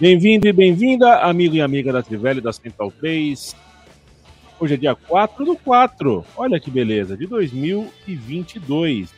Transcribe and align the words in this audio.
Bem-vindo 0.00 0.46
e 0.46 0.52
bem-vinda, 0.52 1.22
amigo 1.22 1.56
e 1.56 1.60
amiga 1.60 1.92
da 1.92 2.00
Trivela 2.00 2.38
e 2.38 2.40
da 2.40 2.52
Central 2.52 2.92
3. 2.92 3.56
Hoje 4.60 4.74
é 4.74 4.76
dia 4.76 4.94
4 4.94 5.44
do 5.44 5.56
4, 5.56 6.24
olha 6.36 6.60
que 6.60 6.70
beleza, 6.70 7.16
de 7.16 7.26
2022. 7.26 9.12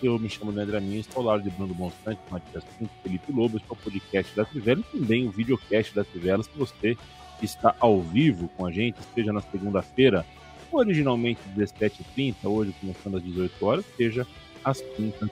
Eu 0.00 0.16
me 0.16 0.28
chamo 0.28 0.52
Leandro 0.52 0.80
Minha, 0.80 1.00
estou 1.00 1.22
ao 1.22 1.26
lado 1.26 1.42
de 1.42 1.50
Bruno 1.50 1.74
Monstante, 1.74 2.20
Matias 2.30 2.62
Pinto, 2.78 2.92
Felipe 3.02 3.32
Lobo, 3.32 3.56
este 3.56 3.66
é 3.68 3.72
o 3.72 3.76
podcast 3.76 4.36
da 4.36 4.44
Trivela 4.44 4.80
e 4.80 4.96
também 4.96 5.26
o 5.26 5.32
videocast 5.32 5.92
da 5.92 6.04
Trivela, 6.04 6.44
se 6.44 6.50
você 6.56 6.96
está 7.42 7.74
ao 7.80 8.00
vivo 8.00 8.48
com 8.56 8.64
a 8.64 8.70
gente, 8.70 8.98
seja 9.12 9.32
na 9.32 9.40
segunda-feira, 9.40 10.24
originalmente 10.70 11.40
às 11.48 11.72
17h30, 11.72 12.34
hoje 12.44 12.72
começando 12.80 13.16
às 13.16 13.24
18 13.24 13.66
horas, 13.66 13.84
seja 13.96 14.24
às 14.64 14.80
quintas, 14.80 15.30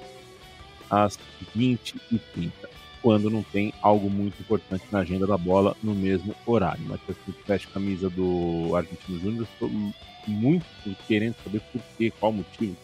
às 0.90 1.16
20h30 1.56 2.50
quando 3.04 3.28
não 3.28 3.42
tem 3.42 3.70
algo 3.82 4.08
muito 4.08 4.40
importante 4.40 4.84
na 4.90 5.00
agenda 5.00 5.26
da 5.26 5.36
bola 5.36 5.76
no 5.82 5.94
mesmo 5.94 6.34
horário. 6.46 6.80
Mas 6.88 6.98
se 7.06 7.34
veste 7.46 7.68
a 7.68 7.74
camisa 7.74 8.08
do 8.08 8.74
Argentino 8.74 9.20
Júnior, 9.20 9.46
estou 9.52 9.70
muito 10.26 10.64
querendo 11.06 11.36
saber 11.44 11.60
por 11.70 11.82
quê, 11.98 12.10
qual 12.18 12.32
o 12.32 12.36
motivo. 12.36 12.74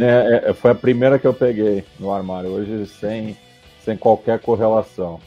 É, 0.00 0.48
é, 0.48 0.54
foi 0.54 0.70
a 0.70 0.74
primeira 0.74 1.18
que 1.18 1.26
eu 1.26 1.34
peguei 1.34 1.84
no 2.00 2.10
armário, 2.10 2.48
hoje 2.48 2.86
sem, 2.86 3.36
sem 3.84 3.98
qualquer 3.98 4.38
correlação. 4.38 5.20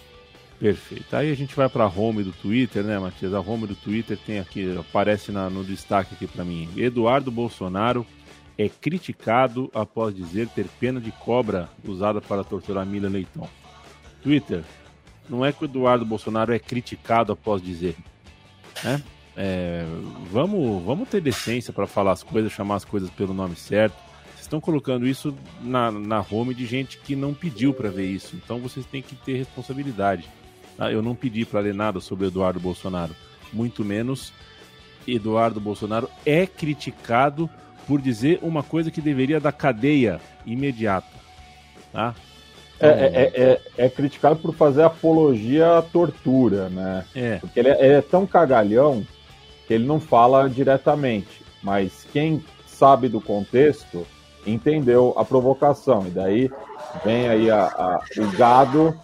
Perfeito. 0.60 1.16
Aí 1.16 1.32
a 1.32 1.36
gente 1.36 1.56
vai 1.56 1.70
para 1.70 1.84
a 1.84 1.88
home 1.88 2.24
do 2.24 2.32
Twitter, 2.32 2.84
né, 2.84 2.98
Matias? 2.98 3.36
A 3.36 3.40
home 3.40 3.68
do 3.68 3.76
Twitter 3.76 4.18
tem 4.18 4.40
aqui, 4.40 4.76
aparece 4.80 5.32
na, 5.32 5.48
no 5.48 5.64
destaque 5.64 6.16
aqui 6.16 6.26
para 6.26 6.44
mim. 6.44 6.68
Eduardo 6.76 7.30
Bolsonaro 7.30 8.04
é 8.60 8.68
criticado 8.68 9.72
após 9.74 10.14
dizer 10.14 10.50
ter 10.50 10.66
pena 10.82 11.00
de 11.00 11.14
cobra 11.14 11.70
usada 11.88 12.20
para 12.20 12.44
torturar 12.44 12.86
Mila 12.86 13.08
Leitão. 13.08 13.48
Twitter, 14.22 14.66
não 15.30 15.46
é 15.46 15.54
que 15.54 15.64
o 15.64 15.66
Eduardo 15.66 16.04
Bolsonaro 16.06 16.54
é 16.54 16.60
criticado 16.60 17.32
após 17.32 17.62
dizer. 17.62 17.96
Né? 18.84 19.02
É, 19.38 19.86
vamos, 20.30 20.84
vamos 20.84 21.08
ter 21.08 21.22
decência 21.22 21.72
para 21.72 21.88
falar 21.88 22.12
as 22.12 22.22
coisas, 22.22 22.52
chamar 22.52 22.76
as 22.76 22.84
coisas 22.84 23.10
pelo 23.10 23.34
nome 23.34 23.56
certo. 23.56 23.96
Vocês 24.32 24.42
estão 24.42 24.60
colocando 24.60 25.08
isso 25.08 25.34
na, 25.62 25.90
na 25.90 26.26
home 26.30 26.54
de 26.54 26.66
gente 26.66 26.98
que 26.98 27.16
não 27.16 27.34
pediu 27.34 27.74
para 27.74 27.90
ver 27.90 28.08
isso. 28.08 28.36
Então 28.36 28.60
vocês 28.60 28.86
têm 28.86 29.02
que 29.02 29.16
ter 29.16 29.38
responsabilidade. 29.38 30.28
Tá? 30.76 30.92
Eu 30.92 31.02
não 31.02 31.16
pedi 31.16 31.46
para 31.46 31.62
ler 31.62 31.74
nada 31.74 32.02
sobre 32.02 32.28
Eduardo 32.28 32.60
Bolsonaro. 32.60 33.16
Muito 33.54 33.86
menos 33.86 34.34
Eduardo 35.08 35.62
Bolsonaro 35.62 36.10
é 36.26 36.46
criticado 36.46 37.50
por 37.90 38.00
dizer 38.00 38.38
uma 38.44 38.62
coisa 38.62 38.92
que 38.92 39.02
deveria 39.02 39.40
dar 39.40 39.52
cadeia 39.52 40.22
imediata. 40.46 41.08
Tá? 41.92 42.14
É, 42.80 42.88
é, 42.88 43.32
é, 43.34 43.62
é, 43.86 43.90
criticado 43.90 44.36
por 44.36 44.54
fazer 44.54 44.84
apologia 44.84 45.80
à 45.80 45.82
tortura, 45.82 46.70
né? 46.70 47.04
É. 47.16 47.38
Porque 47.38 47.60
ele 47.60 47.70
é, 47.70 47.84
ele 47.84 47.94
é, 47.96 48.02
tão 48.02 48.28
cagalhão 48.28 49.04
que 49.66 49.74
ele 49.74 49.88
não 49.88 50.00
fala 50.00 50.48
diretamente. 50.48 51.42
Mas 51.64 52.06
quem 52.14 52.46
sabe 52.68 53.10
do 53.10 53.20
contexto 53.20 54.06
entendeu 54.46 55.16
a 55.18 55.26
provocação. 55.26 56.06
E 56.06 56.12
daí 56.12 56.52
vem 57.04 57.28
aí 57.28 57.50
a, 57.50 57.64
a, 57.64 58.02
o 58.20 58.38
gado 58.38 58.96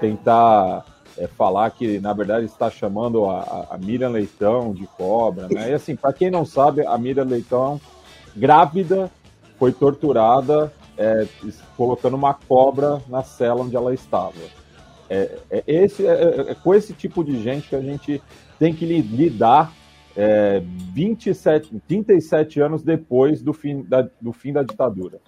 tentar 0.00 0.84
é, 1.16 1.28
falar 1.28 1.70
que, 1.70 2.00
na 2.00 2.12
verdade, 2.12 2.46
está 2.46 2.68
chamando 2.68 3.26
a, 3.26 3.68
a 3.70 3.78
Miriam 3.78 4.10
Leitão 4.10 4.72
de 4.72 4.88
cobra, 4.88 5.46
né? 5.48 5.70
E 5.70 5.74
assim, 5.74 5.94
para 5.94 6.12
quem 6.12 6.32
não 6.32 6.44
sabe, 6.44 6.84
a 6.84 6.98
Miriam 6.98 7.24
Leitão 7.24 7.80
grávida, 8.38 9.10
foi 9.58 9.72
torturada, 9.72 10.72
é, 10.96 11.26
colocando 11.76 12.14
uma 12.14 12.34
cobra 12.34 13.02
na 13.08 13.22
cela 13.22 13.62
onde 13.62 13.76
ela 13.76 13.92
estava. 13.92 14.34
É, 15.10 15.38
é 15.50 15.64
esse, 15.66 16.06
é, 16.06 16.10
é, 16.10 16.50
é, 16.50 16.54
com 16.54 16.74
esse 16.74 16.92
tipo 16.92 17.24
de 17.24 17.42
gente 17.42 17.68
que 17.68 17.76
a 17.76 17.80
gente 17.80 18.22
tem 18.58 18.74
que 18.74 18.84
lidar 18.84 19.72
é, 20.16 20.60
27, 20.92 21.80
37 21.86 22.60
anos 22.60 22.82
depois 22.82 23.40
do 23.40 23.52
fim 23.52 23.82
da, 23.82 24.08
do 24.20 24.32
fim 24.32 24.52
da 24.52 24.62
ditadura. 24.62 25.20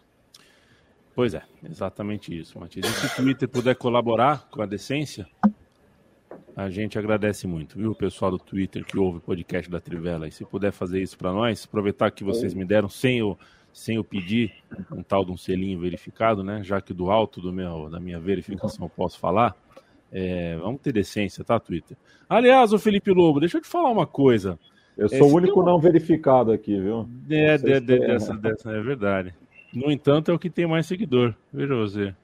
Pois 1.14 1.34
é, 1.34 1.42
exatamente 1.68 2.36
isso, 2.36 2.58
Matias. 2.58 2.86
E 2.86 2.92
se 2.92 3.06
o 3.06 3.16
Twitter 3.16 3.48
puder 3.48 3.76
colaborar 3.76 4.48
com 4.50 4.62
a 4.62 4.66
decência, 4.66 5.26
a 6.56 6.68
gente 6.68 6.98
agradece 6.98 7.46
muito, 7.46 7.78
viu, 7.78 7.94
pessoal 7.94 8.30
do 8.30 8.38
Twitter 8.38 8.84
que 8.84 8.98
ouve 8.98 9.18
o 9.18 9.20
podcast 9.20 9.70
da 9.70 9.80
Trivela. 9.80 10.28
E 10.28 10.32
se 10.32 10.44
puder 10.44 10.72
fazer 10.72 11.00
isso 11.00 11.16
para 11.16 11.32
nós, 11.32 11.64
aproveitar 11.64 12.10
que 12.10 12.24
vocês 12.24 12.54
me 12.54 12.64
deram 12.64 12.88
sem 12.88 13.22
o, 13.22 13.38
sem 13.72 13.96
eu 13.96 14.04
pedir 14.04 14.52
um 14.92 15.02
tal 15.02 15.24
de 15.24 15.32
um 15.32 15.36
selinho 15.36 15.78
verificado, 15.78 16.42
né? 16.42 16.62
Já 16.62 16.80
que 16.80 16.92
do 16.92 17.10
alto 17.10 17.40
do 17.40 17.52
meu, 17.52 17.88
da 17.88 18.00
minha 18.00 18.18
verificação 18.18 18.86
eu 18.86 18.90
posso 18.90 19.18
falar. 19.18 19.54
É, 20.12 20.56
vamos 20.56 20.80
ter 20.80 20.92
decência, 20.92 21.44
tá, 21.44 21.58
Twitter? 21.60 21.96
Aliás, 22.28 22.72
o 22.72 22.78
Felipe 22.78 23.12
Lobo, 23.12 23.38
deixa 23.38 23.58
eu 23.58 23.62
te 23.62 23.68
falar 23.68 23.90
uma 23.90 24.06
coisa. 24.06 24.58
Eu 24.98 25.08
sou 25.08 25.18
é, 25.18 25.22
o 25.22 25.34
único 25.34 25.62
não 25.62 25.80
verificado 25.80 26.50
aqui, 26.52 26.78
viu? 26.80 27.08
É, 27.30 27.56
de, 27.56 27.80
de, 27.80 27.98
dessa, 27.98 28.34
dessa, 28.34 28.70
é 28.72 28.82
verdade. 28.82 29.34
No 29.72 29.90
entanto, 29.90 30.30
é 30.30 30.34
o 30.34 30.38
que 30.38 30.50
tem 30.50 30.66
mais 30.66 30.86
seguidor. 30.86 31.32
Veja 31.52 31.74
você. 31.76 32.14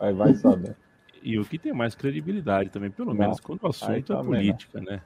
Aí 0.00 0.12
vai 0.12 0.34
saber 0.34 0.76
e 1.24 1.38
o 1.38 1.44
que 1.44 1.58
tem 1.58 1.72
mais 1.72 1.94
credibilidade 1.94 2.68
também, 2.68 2.90
pelo 2.90 3.14
menos 3.14 3.40
quando 3.40 3.62
o 3.62 3.68
assunto 3.68 4.12
é 4.12 4.22
política, 4.22 4.80
né? 4.82 5.00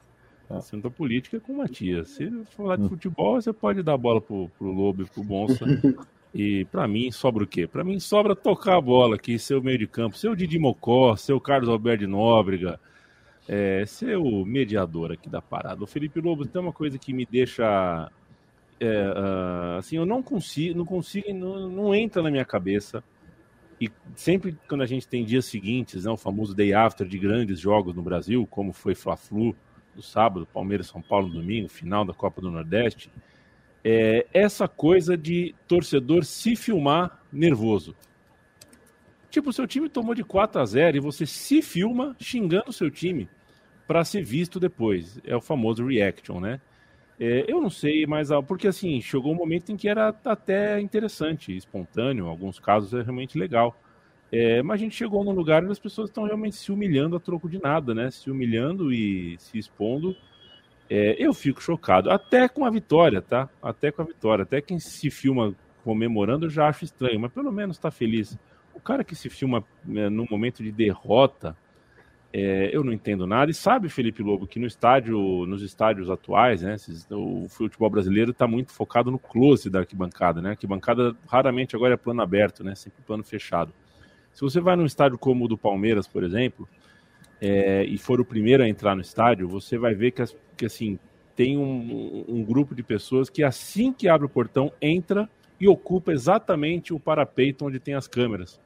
O 0.49 0.55
assunto 0.55 0.87
é 0.87 0.89
política 0.89 1.37
é 1.37 1.39
com 1.39 1.53
o 1.53 1.57
Matias. 1.57 2.09
Se 2.09 2.29
falar 2.57 2.75
de 2.75 2.83
hum. 2.83 2.89
futebol, 2.89 3.41
você 3.41 3.53
pode 3.53 3.81
dar 3.81 3.93
a 3.93 3.97
bola 3.97 4.19
pro, 4.19 4.49
pro 4.57 4.69
Lobo 4.69 5.03
e 5.03 5.05
pro 5.05 5.23
Bonsa. 5.23 5.65
e 6.35 6.65
para 6.65 6.85
mim 6.89 7.09
sobra 7.09 7.45
o 7.45 7.47
quê? 7.47 7.65
Para 7.65 7.85
mim 7.85 7.99
sobra 8.01 8.35
tocar 8.35 8.75
a 8.75 8.81
bola 8.81 9.15
aqui, 9.15 9.39
ser 9.39 9.55
o 9.55 9.63
meio 9.63 9.77
de 9.77 9.87
campo, 9.87 10.17
ser 10.17 10.27
o 10.27 10.35
Didi 10.35 10.59
Mocó, 10.59 11.15
ser 11.15 11.31
o 11.31 11.39
Carlos 11.39 11.69
Alberto 11.69 11.99
de 11.99 12.07
Nóbrega, 12.07 12.77
é, 13.47 13.85
ser 13.85 14.17
o 14.17 14.43
mediador 14.43 15.13
aqui 15.13 15.29
da 15.29 15.41
parada. 15.41 15.81
O 15.81 15.87
Felipe 15.87 16.19
Lobo 16.19 16.45
tem 16.45 16.61
uma 16.61 16.73
coisa 16.73 16.99
que 16.99 17.13
me 17.13 17.25
deixa. 17.25 18.11
É, 18.77 19.09
uh, 19.09 19.77
assim, 19.77 19.97
eu 19.97 20.05
não 20.05 20.21
consigo, 20.21 20.77
não 20.77 20.85
consigo, 20.85 21.33
não, 21.33 21.69
não 21.69 21.95
entra 21.95 22.21
na 22.21 22.31
minha 22.31 22.45
cabeça 22.45 23.03
e 23.79 23.89
sempre 24.15 24.57
quando 24.67 24.81
a 24.81 24.85
gente 24.85 25.07
tem 25.07 25.23
dias 25.23 25.45
seguintes, 25.45 26.03
né, 26.03 26.11
o 26.11 26.17
famoso 26.17 26.53
day 26.53 26.73
after 26.73 27.07
de 27.07 27.17
grandes 27.17 27.59
jogos 27.59 27.95
no 27.95 28.01
Brasil, 28.01 28.45
como 28.47 28.73
foi 28.73 28.93
Fla-Flu 28.93 29.55
no 29.95 30.01
sábado, 30.01 30.47
Palmeiras 30.53 30.87
São 30.87 31.01
Paulo 31.01 31.27
no 31.27 31.35
domingo, 31.35 31.69
final 31.69 32.03
da 32.03 32.13
Copa 32.13 32.41
do 32.41 32.51
Nordeste, 32.51 33.09
é 33.83 34.27
essa 34.33 34.67
coisa 34.67 35.17
de 35.17 35.55
torcedor 35.67 36.25
se 36.25 36.55
filmar 36.55 37.23
nervoso. 37.31 37.95
Tipo, 39.29 39.53
seu 39.53 39.67
time 39.67 39.87
tomou 39.87 40.15
de 40.15 40.23
4 40.23 40.59
a 40.59 40.65
0 40.65 40.97
e 40.97 40.99
você 40.99 41.25
se 41.25 41.61
filma 41.61 42.15
xingando 42.19 42.69
o 42.69 42.73
seu 42.73 42.89
time 42.89 43.29
para 43.87 44.03
ser 44.03 44.23
visto 44.23 44.59
depois. 44.59 45.19
É 45.23 45.35
o 45.35 45.41
famoso 45.41 45.85
reaction, 45.85 46.39
né? 46.39 46.59
É, 47.19 47.45
eu 47.47 47.59
não 47.59 47.69
sei, 47.69 48.05
mas 48.05 48.29
porque 48.47 48.67
assim, 48.67 49.01
chegou 49.01 49.33
um 49.33 49.35
momento 49.35 49.71
em 49.71 49.75
que 49.75 49.89
era 49.89 50.15
até 50.23 50.79
interessante, 50.79 51.55
espontâneo, 51.55 52.25
em 52.25 52.29
alguns 52.29 52.59
casos 52.59 52.93
é 52.93 53.01
realmente 53.01 53.37
legal. 53.37 53.75
É, 54.31 54.61
mas 54.61 54.79
a 54.79 54.83
gente 54.83 54.95
chegou 54.95 55.23
num 55.23 55.31
lugar 55.31 55.63
onde 55.63 55.71
as 55.71 55.79
pessoas 55.79 56.09
estão 56.09 56.23
realmente 56.23 56.55
se 56.55 56.71
humilhando 56.71 57.15
a 57.15 57.19
troco 57.19 57.49
de 57.49 57.59
nada, 57.59 57.93
né? 57.95 58.11
Se 58.11 58.29
humilhando 58.29 58.93
e 58.93 59.37
se 59.39 59.57
expondo. 59.57 60.15
É, 60.89 61.15
eu 61.19 61.33
fico 61.33 61.61
chocado, 61.61 62.09
até 62.09 62.47
com 62.47 62.65
a 62.65 62.69
vitória, 62.69 63.21
tá? 63.21 63.49
Até 63.61 63.91
com 63.91 64.01
a 64.01 64.05
vitória. 64.05 64.43
Até 64.43 64.61
quem 64.61 64.79
se 64.79 65.09
filma 65.09 65.53
comemorando 65.83 66.45
eu 66.45 66.49
já 66.49 66.67
acho 66.67 66.85
estranho, 66.85 67.19
mas 67.19 67.31
pelo 67.31 67.51
menos 67.51 67.77
está 67.77 67.91
feliz. 67.91 68.37
O 68.73 68.79
cara 68.79 69.03
que 69.03 69.15
se 69.15 69.29
filma 69.29 69.63
né, 69.83 70.09
num 70.09 70.25
momento 70.29 70.63
de 70.63 70.71
derrota, 70.71 71.55
é, 72.31 72.69
eu 72.75 72.83
não 72.83 72.93
entendo 72.93 73.25
nada. 73.25 73.49
E 73.49 73.53
sabe, 73.53 73.89
Felipe 73.89 74.21
Lobo, 74.21 74.45
que 74.45 74.59
no 74.59 74.67
estádio, 74.67 75.17
nos 75.47 75.61
estádios 75.61 76.09
atuais, 76.09 76.61
né, 76.61 76.75
o 77.11 77.47
futebol 77.49 77.89
brasileiro 77.89 78.31
está 78.31 78.47
muito 78.47 78.71
focado 78.71 79.09
no 79.09 79.17
close 79.17 79.69
da 79.69 79.79
arquibancada, 79.79 80.41
né? 80.41 80.49
A 80.49 80.51
arquibancada 80.51 81.15
raramente 81.27 81.75
agora 81.75 81.95
é 81.95 81.97
plano 81.97 82.21
aberto, 82.21 82.63
né? 82.63 82.75
Sempre 82.75 83.01
plano 83.05 83.23
fechado. 83.23 83.73
Se 84.33 84.41
você 84.41 84.59
vai 84.59 84.75
num 84.75 84.85
estádio 84.85 85.17
como 85.17 85.45
o 85.45 85.47
do 85.47 85.57
Palmeiras, 85.57 86.07
por 86.07 86.23
exemplo, 86.23 86.67
é, 87.41 87.83
e 87.83 87.97
for 87.97 88.21
o 88.21 88.25
primeiro 88.25 88.63
a 88.63 88.69
entrar 88.69 88.95
no 88.95 89.01
estádio, 89.01 89.47
você 89.47 89.77
vai 89.77 89.95
ver 89.95 90.11
que, 90.11 90.23
que 90.55 90.65
assim, 90.65 90.99
tem 91.35 91.57
um, 91.57 92.25
um, 92.27 92.43
grupo 92.43 92.75
de 92.75 92.83
pessoas 92.83 93.29
que 93.29 93.43
assim 93.43 93.91
que 93.91 94.07
abre 94.07 94.25
o 94.25 94.29
portão, 94.29 94.71
entra 94.81 95.29
e 95.59 95.67
ocupa 95.67 96.11
exatamente 96.11 96.93
o 96.93 96.99
parapeito 96.99 97.65
onde 97.65 97.79
tem 97.79 97.95
as 97.95 98.07
câmeras. 98.07 98.59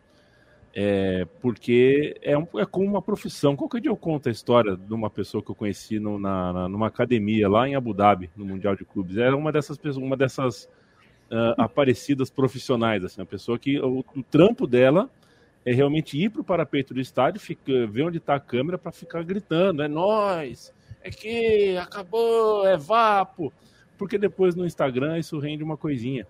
É, 0.75 1.27
porque 1.39 2.17
é, 2.23 2.35
um, 2.35 2.47
é 2.55 2.65
como 2.65 2.87
uma 2.87 3.01
profissão. 3.01 3.55
Qualquer 3.55 3.79
dia 3.79 3.91
eu 3.91 3.95
conto 3.95 4.27
a 4.27 4.31
história 4.31 4.75
de 4.75 4.93
uma 4.93 5.09
pessoa 5.09 5.43
que 5.43 5.51
eu 5.51 5.55
conheci 5.55 5.99
no, 5.99 6.17
na, 6.17 6.51
na, 6.51 6.69
numa 6.69 6.87
academia 6.87 7.47
lá 7.47 7.67
em 7.67 7.75
Abu 7.75 7.93
Dhabi, 7.93 8.29
no 8.35 8.43
Mundial 8.43 8.75
de 8.75 8.83
Clubes. 8.83 9.17
Era 9.17 9.37
uma 9.37 9.51
dessas 9.51 9.77
pessoas, 9.77 10.03
uma 10.03 10.17
dessas 10.17 10.67
uh, 11.29 11.61
aparecidas 11.61 12.31
profissionais, 12.31 13.03
assim, 13.03 13.21
uma 13.21 13.27
pessoa 13.27 13.59
que 13.59 13.79
o, 13.79 13.99
o 14.15 14.23
trampo 14.23 14.65
dela 14.65 15.09
é 15.63 15.71
realmente 15.71 16.17
ir 16.17 16.29
para 16.29 16.41
o 16.41 16.43
parapeito 16.43 16.93
do 16.93 16.99
estádio, 16.99 17.39
fica, 17.39 17.85
ver 17.85 18.03
onde 18.03 18.17
está 18.17 18.35
a 18.35 18.39
câmera 18.39 18.77
para 18.77 18.91
ficar 18.91 19.23
gritando, 19.23 19.83
é 19.83 19.87
nós, 19.87 20.73
é 21.01 21.09
que 21.09 21.77
acabou, 21.77 22.67
é 22.67 22.75
vapo, 22.77 23.53
porque 23.97 24.17
depois 24.17 24.55
no 24.55 24.65
Instagram 24.65 25.19
isso 25.19 25.37
rende 25.37 25.63
uma 25.63 25.77
coisinha. 25.77 26.27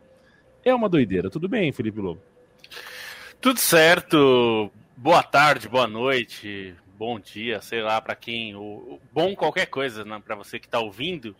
É 0.66 0.74
uma 0.74 0.88
doideira. 0.88 1.30
Tudo 1.30 1.50
bem, 1.50 1.72
Felipe 1.72 2.00
Lobo? 2.00 2.22
Tudo 3.44 3.60
certo. 3.60 4.72
Boa 4.96 5.22
tarde, 5.22 5.68
boa 5.68 5.86
noite, 5.86 6.74
bom 6.98 7.20
dia, 7.20 7.60
sei 7.62 7.82
lá 7.82 8.00
para 8.00 8.16
quem, 8.16 8.56
o, 8.56 9.02
bom 9.12 9.36
qualquer 9.36 9.66
coisa, 9.66 10.06
né, 10.06 10.22
para 10.24 10.34
você 10.34 10.58
que 10.58 10.66
está 10.66 10.80
ouvindo. 10.80 11.36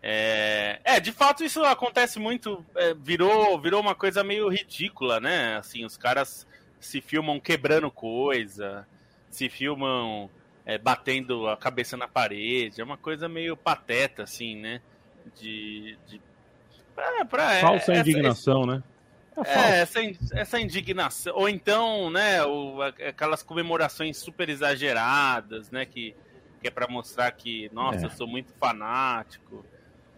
É, 0.00 0.78
é, 0.84 1.00
de 1.00 1.10
fato 1.10 1.42
isso 1.42 1.64
acontece 1.64 2.20
muito, 2.20 2.64
é, 2.76 2.94
virou, 2.94 3.60
virou 3.60 3.80
uma 3.80 3.96
coisa 3.96 4.22
meio 4.22 4.48
ridícula, 4.48 5.18
né? 5.18 5.56
Assim, 5.56 5.84
os 5.84 5.96
caras 5.96 6.46
se 6.78 7.00
filmam 7.00 7.40
quebrando 7.40 7.90
coisa, 7.90 8.86
se 9.28 9.48
filmam 9.48 10.30
é, 10.64 10.78
batendo 10.78 11.48
a 11.48 11.56
cabeça 11.56 11.96
na 11.96 12.06
parede, 12.06 12.80
é 12.80 12.84
uma 12.84 12.96
coisa 12.96 13.28
meio 13.28 13.56
pateta, 13.56 14.22
assim, 14.22 14.54
né? 14.54 14.80
De. 15.36 15.98
de 16.06 16.20
pra, 16.94 17.24
pra, 17.24 17.54
é, 17.56 17.60
Falsa 17.60 17.92
essa, 17.92 18.00
indignação, 18.08 18.64
né? 18.64 18.80
É, 19.44 19.78
é 19.78 19.80
essa, 19.80 20.00
essa 20.32 20.60
indignação. 20.60 21.34
Ou 21.36 21.48
então, 21.48 22.10
né, 22.10 22.44
o, 22.44 22.82
aquelas 22.82 23.42
comemorações 23.42 24.16
super 24.18 24.48
exageradas, 24.48 25.70
né? 25.70 25.84
Que, 25.84 26.14
que 26.60 26.68
é 26.68 26.70
para 26.70 26.86
mostrar 26.86 27.30
que, 27.32 27.70
nossa, 27.72 28.00
é. 28.00 28.04
eu 28.06 28.10
sou 28.10 28.26
muito 28.26 28.52
fanático. 28.54 29.64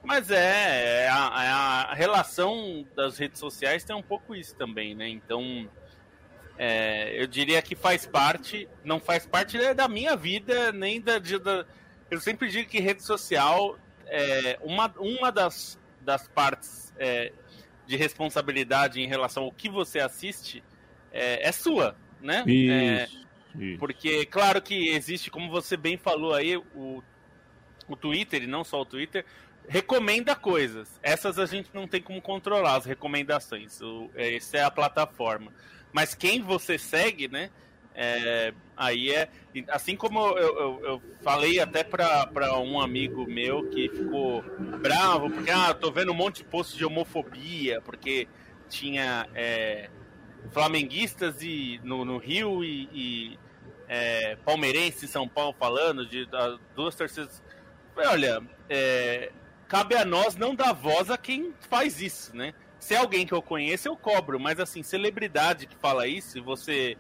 Mas 0.03 0.31
é, 0.31 1.05
é 1.05 1.09
a, 1.09 1.45
é 1.45 1.49
a, 1.49 1.95
relação 1.95 2.85
das 2.97 3.19
redes 3.19 3.39
sociais 3.39 3.85
tem 3.85 3.95
um 3.95 4.03
pouco 4.03 4.35
isso 4.35 4.55
também, 4.57 4.95
né? 4.95 5.09
Então, 5.09 5.69
é, 6.59 7.23
eu 7.23 7.27
diria 7.27 7.63
que 7.63 7.77
faz 7.77 8.05
parte, 8.05 8.69
não 8.85 8.99
faz 8.99 9.27
parte 9.27 9.57
da 9.75 9.89
minha 9.89 10.17
vida, 10.17 10.73
nem 10.73 11.01
da. 11.01 11.19
da 11.19 11.65
eu 12.11 12.21
sempre 12.21 12.49
digo 12.49 12.69
que 12.69 12.81
rede 12.81 13.03
social, 13.03 13.79
é, 14.07 14.59
uma, 14.63 14.93
uma 14.99 15.31
das, 15.31 15.79
das 16.01 16.29
partes 16.29 16.93
é, 16.99 17.33
de 17.87 17.97
responsabilidade 17.97 19.01
em 19.01 19.07
relação 19.07 19.45
ao 19.45 19.53
que 19.53 19.69
você 19.69 19.99
assiste 19.99 20.63
é, 21.13 21.49
é 21.49 21.53
sua, 21.53 21.97
né? 22.21 22.45
Isso, 22.47 23.27
isso. 23.59 23.79
Porque, 23.79 24.25
claro 24.27 24.63
que 24.63 24.89
existe, 24.89 25.31
como 25.31 25.51
você 25.51 25.77
bem 25.77 25.97
falou 25.97 26.35
aí, 26.35 26.57
o, 26.57 27.03
o 27.89 27.97
Twitter, 27.97 28.43
e 28.43 28.47
não 28.47 28.65
só 28.65 28.81
o 28.81 28.87
Twitter, 28.87 29.25
recomenda 29.69 30.35
coisas. 30.35 30.99
Essas 31.03 31.39
a 31.39 31.47
gente 31.47 31.71
não 31.75 31.87
tem 31.87 32.01
como 32.01 32.21
controlar, 32.21 32.77
as 32.77 32.85
recomendações. 32.87 33.81
O, 33.81 34.11
essa 34.15 34.59
é 34.59 34.65
a 34.65 34.71
plataforma. 34.71 35.53
Mas 35.93 36.15
quem 36.15 36.41
você 36.41 36.79
segue, 36.79 37.29
né? 37.29 37.51
É, 37.95 38.55
aí 38.77 39.11
é. 39.11 39.29
Assim 39.69 39.97
como 39.97 40.19
eu, 40.19 40.59
eu, 40.59 40.85
eu 40.85 41.03
falei 41.21 41.61
até 41.61 41.85
para 41.85 42.59
um 42.59 42.81
amigo 42.81 43.27
meu 43.27 43.69
que 43.71 43.89
ficou 43.89 44.43
bravo, 44.81 45.31
porque 45.31 45.51
ah, 45.51 45.75
tô 45.75 45.91
vendo 45.91 46.13
um 46.13 46.15
monte 46.15 46.39
de 46.39 46.45
posts 46.45 46.77
de 46.77 46.85
homofobia, 46.85 47.81
porque 47.83 48.27
tinha 48.69 49.29
é, 49.35 49.91
flamenguistas 50.51 51.43
e, 51.43 51.81
no, 51.85 52.05
no 52.05 52.17
Rio 52.17 52.65
e, 52.65 52.89
e 52.93 53.39
é, 53.89 54.37
palmeirense 54.37 55.05
em 55.05 55.09
São 55.09 55.29
Paulo 55.29 55.55
falando 55.59 56.07
de 56.07 56.27
duas 56.75 56.95
torcidas. 56.95 57.43
Olha, 57.95 58.43
é, 58.71 59.31
cabe 59.69 59.95
a 59.95 60.05
nós 60.05 60.35
não 60.35 60.55
dar 60.55 60.73
voz 60.73 61.11
a 61.11 61.19
quem 61.19 61.53
faz 61.69 62.01
isso, 62.01 62.35
né? 62.35 62.55
Se 62.79 62.95
é 62.95 62.97
alguém 62.97 63.27
que 63.27 63.33
eu 63.33 63.43
conheço, 63.43 63.87
eu 63.87 63.97
cobro, 63.97 64.41
mas 64.41 64.59
assim, 64.59 64.83
celebridade 64.83 65.67
que 65.67 65.77
fala 65.77 66.09
isso, 66.09 66.43
você 66.43 66.97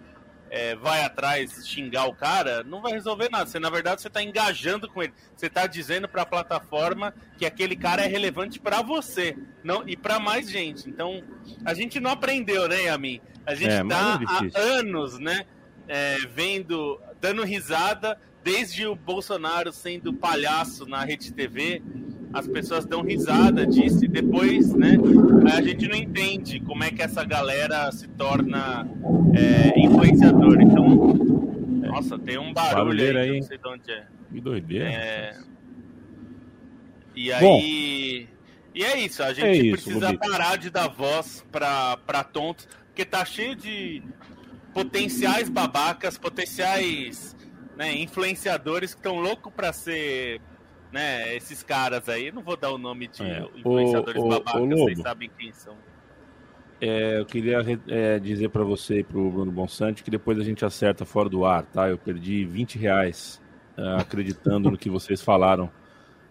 é, 0.53 0.77
vai 0.77 1.03
atrás 1.03 1.67
xingar 1.67 2.05
o 2.05 2.15
cara, 2.15 2.63
não 2.63 2.83
vai 2.83 2.93
resolver 2.93 3.31
nada. 3.31 3.47
Você, 3.47 3.59
na 3.59 3.71
verdade, 3.71 4.03
você 4.03 4.09
está 4.09 4.23
engajando 4.23 4.87
com 4.87 5.03
ele. 5.03 5.15
Você 5.35 5.47
está 5.47 5.67
dizendo 5.67 6.07
para 6.07 6.23
a 6.23 6.27
plataforma 6.27 7.15
que 7.39 7.47
aquele 7.47 7.75
cara 7.75 8.05
é 8.05 8.07
relevante 8.07 8.61
para 8.61 8.83
você 8.83 9.35
não 9.65 9.89
e 9.89 9.97
para 9.97 10.21
mais 10.21 10.51
gente. 10.51 10.91
Então, 10.91 11.25
a 11.65 11.73
gente 11.73 11.99
não 11.99 12.11
aprendeu, 12.11 12.69
né, 12.69 12.83
Yamin? 12.83 13.19
A 13.47 13.55
gente 13.55 13.73
está 13.73 14.21
é, 14.21 14.59
é 14.59 14.61
há 14.61 14.63
anos, 14.79 15.19
né, 15.19 15.47
é, 15.89 16.19
vendo, 16.35 17.01
dando 17.19 17.43
risada, 17.45 18.21
desde 18.45 18.87
o 18.87 18.95
Bolsonaro 18.95 19.73
sendo 19.73 20.13
palhaço 20.13 20.85
na 20.85 21.03
Rede 21.03 21.33
TV, 21.33 21.83
as 22.33 22.47
pessoas 22.47 22.87
dão 22.87 23.03
risada 23.03 23.67
disso 23.67 24.05
e 24.05 24.09
depois, 24.09 24.73
né, 24.75 24.97
a 25.55 25.61
gente 25.61 25.87
não 25.87 25.97
entende 25.97 26.61
como 26.61 26.83
é 26.83 26.91
que 26.91 27.03
essa 27.03 27.25
galera 27.25 27.91
se 27.93 28.09
torna 28.09 28.89
é, 29.35 29.79
influenciador. 29.79 30.61
Então, 30.61 31.15
nossa, 31.87 32.19
tem 32.19 32.39
um 32.39 32.53
barulho 32.53 33.03
aí, 33.03 33.17
aí, 33.17 33.41
não 33.41 33.47
sei 33.47 33.59
de 33.59 33.69
onde 33.69 33.91
é. 33.91 34.07
Que 34.33 34.41
doideira. 34.41 34.91
É... 34.91 35.41
E 37.15 37.33
aí... 37.33 37.41
Bom, 37.41 37.61
e 38.75 38.85
é 38.85 38.99
isso, 39.01 39.23
a 39.23 39.35
gente 39.35 39.45
é 39.45 39.57
isso, 39.57 39.85
precisa 39.85 40.17
parar 40.17 40.57
de 40.57 40.71
dar 40.71 40.89
voz 40.89 41.45
para 41.53 42.25
tontos, 42.25 42.67
porque 42.87 43.05
tá 43.05 43.23
cheio 43.23 43.55
de 43.55 44.03
potenciais 44.73 45.51
babacas, 45.51 46.17
potenciais 46.17 47.37
né, 47.77 47.95
influenciadores 47.95 48.95
que 48.95 49.01
estão 49.01 49.17
loucos 49.17 49.53
para 49.53 49.73
ser 49.75 50.41
né, 50.93 51.35
esses 51.35 51.63
caras 51.63 52.09
aí, 52.09 52.31
não 52.31 52.43
vou 52.43 52.57
dar 52.57 52.71
o 52.71 52.79
nome 52.79 53.09
de 53.09 53.23
é. 53.23 53.45
influenciadores 53.57 54.23
o, 54.23 54.29
babacas, 54.29 54.69
vocês 54.69 54.99
sabem 55.01 55.31
quem 55.39 55.53
são. 55.53 55.75
É, 56.81 57.21
eu 57.21 57.25
queria 57.25 57.59
é, 57.89 58.19
dizer 58.19 58.49
para 58.51 58.65
você 58.65 58.99
e 58.99 59.05
para 59.05 59.19
o 59.19 59.31
Bruno 59.31 59.53
Bonsante 59.53 60.03
que 60.03 60.11
depois 60.11 60.39
a 60.39 60.43
gente 60.43 60.65
acerta 60.65 61.05
fora 61.05 61.29
do 61.29 61.45
ar, 61.45 61.63
tá? 61.65 61.89
Eu 61.89 61.97
perdi 61.97 62.45
20 62.45 62.77
reais 62.77 63.41
uh, 63.79 64.01
acreditando 64.01 64.71
no 64.71 64.77
que 64.77 64.91
vocês 64.91 65.23
falaram 65.23 65.71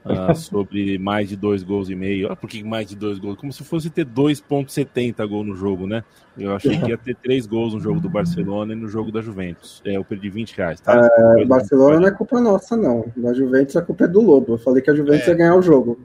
uh, 0.06 0.36
sobre 0.36 0.98
mais 0.98 1.30
de 1.30 1.36
dois 1.36 1.64
gols 1.64 1.90
e 1.90 1.96
meio. 1.96 2.32
Ah, 2.32 2.36
por 2.36 2.50
que 2.50 2.64
mais 2.64 2.88
de 2.88 2.96
dois 2.96 3.20
gols? 3.20 3.38
Como 3.38 3.52
se 3.52 3.64
fosse 3.64 3.90
ter 3.90 4.06
2,70 4.06 5.28
gol 5.28 5.44
no 5.44 5.56
jogo, 5.56 5.88
né? 5.88 6.04
Eu 6.38 6.56
achei 6.56 6.80
que 6.80 6.90
ia 6.90 6.98
ter 6.98 7.16
três 7.16 7.46
gols 7.46 7.74
no 7.74 7.80
jogo 7.80 8.00
do 8.00 8.10
Barcelona 8.10 8.74
e 8.74 8.76
no 8.76 8.88
jogo 8.88 9.12
da 9.12 9.22
Juventus. 9.22 9.82
É, 9.86 9.98
eu 9.98 10.04
perdi 10.04 10.30
20 10.30 10.56
reais, 10.56 10.80
tá? 10.80 11.10
É, 11.38 11.46
Barcelona 11.46 12.00
não 12.00 12.08
é 12.08 12.12
culpa 12.12 12.40
nossa, 12.40 12.76
não. 12.78 13.06
Da 13.16 13.34
Juventus 13.34 13.76
a 13.76 13.82
culpa 13.82 14.06
é 14.06 14.08
do 14.08 14.22
Lobo. 14.22 14.54
Eu 14.54 14.58
falei 14.58 14.82
que 14.82 14.90
a 14.90 14.96
Juventus 14.96 15.28
é. 15.28 15.32
ia 15.32 15.38
ganhar 15.38 15.56
o 15.56 15.62
jogo. 15.62 16.00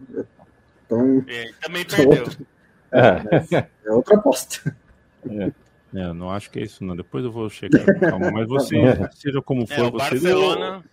Então. 0.84 1.24
É, 1.28 1.50
também 1.62 1.84
perdeu. 1.84 2.26
É, 2.92 3.68
é 3.84 3.92
outra 3.92 4.16
aposta. 4.16 4.74
É. 5.28 5.52
É, 5.94 6.12
não 6.12 6.30
acho 6.30 6.50
que 6.50 6.58
é 6.58 6.62
isso, 6.62 6.84
não. 6.84 6.96
Depois 6.96 7.24
eu 7.24 7.30
vou 7.30 7.48
checar. 7.48 7.84
Calma, 8.00 8.30
mas 8.30 8.46
você, 8.46 8.76
seja 9.14 9.40
como 9.40 9.62
é, 9.62 9.66
for, 9.66 9.86
é, 9.86 9.90
você. 9.90 10.10
Barcelona. 10.10 10.84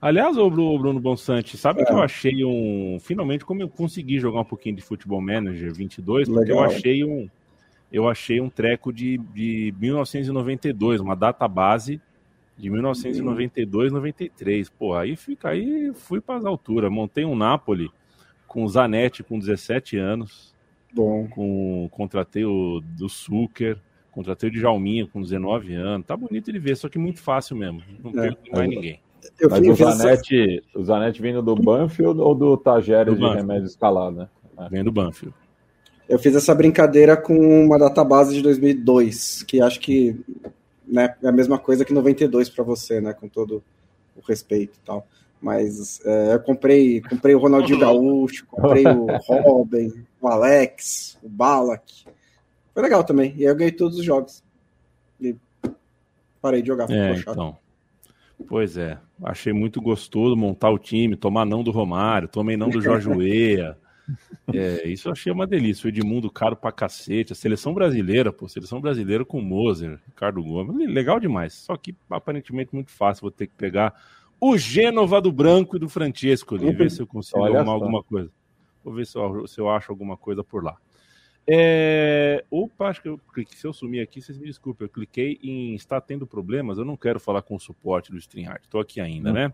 Aliás, 0.00 0.36
o 0.36 0.50
Bruno 0.50 1.00
Bonsante, 1.00 1.56
sabe 1.56 1.82
é. 1.82 1.84
que 1.84 1.92
eu 1.92 2.02
achei 2.02 2.44
um. 2.44 2.98
Finalmente, 3.00 3.44
como 3.44 3.62
eu 3.62 3.68
consegui 3.68 4.18
jogar 4.18 4.40
um 4.40 4.44
pouquinho 4.44 4.76
de 4.76 4.82
Futebol 4.82 5.20
Manager 5.20 5.72
22, 5.72 6.28
porque 6.28 6.40
Legal. 6.40 6.58
eu 6.58 6.64
achei 6.64 7.04
um. 7.04 7.28
Eu 7.92 8.08
achei 8.08 8.40
um 8.40 8.50
treco 8.50 8.92
de, 8.92 9.18
de 9.32 9.72
1992, 9.78 11.00
uma 11.00 11.14
data 11.14 11.46
base 11.46 12.00
de 12.56 12.70
1992, 12.70 13.92
93. 13.92 14.68
Pô, 14.68 14.94
aí 14.94 15.16
fica 15.16 15.50
aí, 15.50 15.92
fui 15.94 16.20
para 16.20 16.36
as 16.36 16.44
alturas. 16.44 16.90
Montei 16.90 17.24
um 17.24 17.36
Napoli 17.36 17.90
com 18.46 18.64
o 18.64 18.68
Zanetti 18.68 19.22
com 19.22 19.38
17 19.38 19.96
anos. 19.96 20.54
Bom. 20.92 21.26
Com, 21.28 21.88
contratei 21.90 22.44
o 22.44 22.80
do 22.80 23.08
Suker, 23.08 23.78
contratei 24.12 24.48
o 24.48 24.52
de 24.52 24.60
Jalminha 24.60 25.06
com 25.06 25.20
19 25.20 25.74
anos. 25.74 26.06
Tá 26.06 26.16
bonito 26.16 26.52
de 26.52 26.58
ver, 26.58 26.76
só 26.76 26.88
que 26.88 26.98
muito 26.98 27.20
fácil 27.20 27.56
mesmo. 27.56 27.82
Não 28.02 28.22
é. 28.22 28.36
mais 28.52 28.68
ninguém. 28.68 29.00
Eu 29.38 29.50
Mas 29.50 29.66
o 29.66 29.74
Zanetti, 29.74 30.62
essa... 30.66 30.78
o 30.78 30.84
Zanetti 30.84 31.22
vindo 31.22 31.42
do 31.42 31.54
Banfield 31.54 32.20
ou 32.20 32.34
do 32.34 32.56
Tajeres 32.56 33.18
de 33.18 33.26
remédio 33.26 33.66
escalado, 33.66 34.16
né? 34.16 34.28
É. 34.58 34.68
Vem 34.68 34.84
do 34.84 34.92
Banfield. 34.92 35.34
Eu 36.08 36.18
fiz 36.18 36.34
essa 36.36 36.54
brincadeira 36.54 37.16
com 37.16 37.64
uma 37.64 37.78
database 37.78 38.34
de 38.34 38.42
2002, 38.42 39.42
que 39.42 39.60
acho 39.60 39.80
que 39.80 40.20
né, 40.86 41.14
é 41.22 41.28
a 41.28 41.32
mesma 41.32 41.58
coisa 41.58 41.84
que 41.84 41.92
92 41.92 42.50
para 42.50 42.62
você, 42.62 43.00
né? 43.00 43.12
Com 43.14 43.28
todo 43.28 43.62
o 44.14 44.20
respeito 44.26 44.76
e 44.76 44.86
tal. 44.86 45.06
Mas 45.40 46.00
é, 46.04 46.34
eu 46.34 46.40
comprei, 46.40 47.00
comprei 47.00 47.34
o 47.34 47.38
Ronaldinho 47.38 47.78
Gaúcho, 47.80 48.46
comprei 48.46 48.86
o 48.86 49.06
Robin, 49.26 50.04
o 50.20 50.28
Alex, 50.28 51.18
o 51.22 51.28
Balak. 51.28 52.04
Foi 52.72 52.82
legal 52.82 53.04
também. 53.04 53.34
E 53.36 53.44
aí 53.44 53.50
eu 53.50 53.56
ganhei 53.56 53.72
todos 53.72 53.98
os 53.98 54.04
jogos. 54.04 54.42
E 55.20 55.34
parei 56.40 56.60
de 56.60 56.68
jogar. 56.68 56.90
É, 56.90 57.14
então. 57.14 57.56
Pois 58.48 58.76
é, 58.76 58.98
achei 59.22 59.52
muito 59.52 59.80
gostoso 59.80 60.36
montar 60.36 60.70
o 60.70 60.78
time, 60.78 61.16
tomar 61.16 61.44
não 61.44 61.62
do 61.62 61.70
Romário, 61.70 62.28
tomei 62.28 62.56
não 62.56 62.68
do 62.68 62.80
Jorge 62.80 63.08
Weah. 63.10 63.76
É, 64.52 64.86
isso 64.86 65.08
eu 65.08 65.12
achei 65.12 65.32
uma 65.32 65.46
delícia. 65.46 65.86
O 65.86 65.88
Edmundo 65.88 66.30
caro 66.30 66.54
pra 66.54 66.70
cacete. 66.70 67.32
A 67.32 67.36
seleção 67.36 67.72
brasileira, 67.72 68.32
pô, 68.32 68.48
seleção 68.48 68.80
brasileira 68.80 69.24
com 69.24 69.40
Moser, 69.40 69.98
Ricardo 70.06 70.42
Gomes. 70.42 70.76
Legal 70.90 71.18
demais. 71.18 71.54
Só 71.54 71.76
que 71.76 71.96
aparentemente 72.10 72.74
muito 72.74 72.90
fácil. 72.90 73.22
Vou 73.22 73.30
ter 73.30 73.46
que 73.46 73.54
pegar 73.54 73.94
o 74.38 74.58
Gênova 74.58 75.20
do 75.20 75.32
Branco 75.32 75.76
e 75.76 75.78
do 75.78 75.88
Francesco 75.88 76.54
ali, 76.54 76.70
ver 76.72 76.90
se 76.90 77.00
eu 77.00 77.06
consigo 77.06 77.40
Olha 77.40 77.56
arrumar 77.56 77.72
só. 77.72 77.72
alguma 77.72 78.02
coisa. 78.02 78.30
Vou 78.84 78.92
ver 78.92 79.06
se 79.06 79.16
eu, 79.16 79.46
se 79.46 79.58
eu 79.58 79.70
acho 79.70 79.90
alguma 79.90 80.16
coisa 80.16 80.44
por 80.44 80.62
lá. 80.62 80.76
É... 81.46 82.44
Opa, 82.50 82.88
acho 82.88 83.02
que 83.02 83.08
eu 83.08 83.18
cliquei. 83.32 83.56
Se 83.56 83.66
eu 83.66 83.72
sumir 83.72 84.00
aqui, 84.00 84.20
vocês 84.20 84.38
me 84.38 84.46
desculpem. 84.46 84.86
Eu 84.86 84.90
cliquei 84.90 85.38
em 85.42 85.74
está 85.74 86.00
tendo 86.00 86.26
problemas. 86.26 86.78
Eu 86.78 86.84
não 86.84 86.96
quero 86.96 87.20
falar 87.20 87.42
com 87.42 87.54
o 87.54 87.60
suporte 87.60 88.10
do 88.10 88.18
StreamYard. 88.18 88.62
Estou 88.62 88.80
aqui 88.80 89.00
ainda, 89.00 89.32
né? 89.32 89.52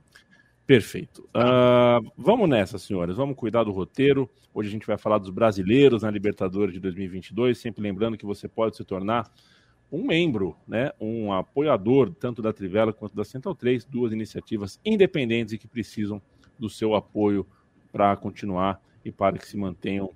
Perfeito. 0.67 1.29
Uh, 1.35 2.13
vamos 2.17 2.49
nessa, 2.49 2.79
senhores. 2.79 3.17
Vamos 3.17 3.37
cuidar 3.37 3.65
do 3.65 3.73
roteiro. 3.73 4.31
Hoje 4.55 4.69
a 4.69 4.73
gente 4.73 4.87
vai 4.87 4.97
falar 4.97 5.19
dos 5.19 5.31
brasileiros 5.31 6.03
na 6.03 6.11
Libertadores 6.11 6.73
de 6.73 6.81
2022. 6.81 7.59
Sempre 7.59 7.83
lembrando 7.83 8.17
que 8.17 8.25
você 8.25 8.47
pode 8.47 8.77
se 8.77 8.85
tornar 8.85 9.29
um 9.91 10.05
membro, 10.05 10.57
né, 10.69 10.93
um 11.01 11.33
apoiador 11.33 12.15
tanto 12.15 12.41
da 12.41 12.53
Trivela 12.53 12.93
quanto 12.93 13.17
da 13.17 13.25
Central 13.25 13.55
3, 13.55 13.85
duas 13.85 14.13
iniciativas 14.13 14.79
independentes 14.85 15.53
e 15.53 15.59
que 15.59 15.67
precisam 15.67 16.23
do 16.57 16.71
seu 16.71 16.95
apoio 16.95 17.45
para 17.91 18.17
continuar 18.17 18.81
e 19.05 19.11
para 19.11 19.37
que 19.37 19.47
se 19.47 19.57
mantenham 19.57 20.11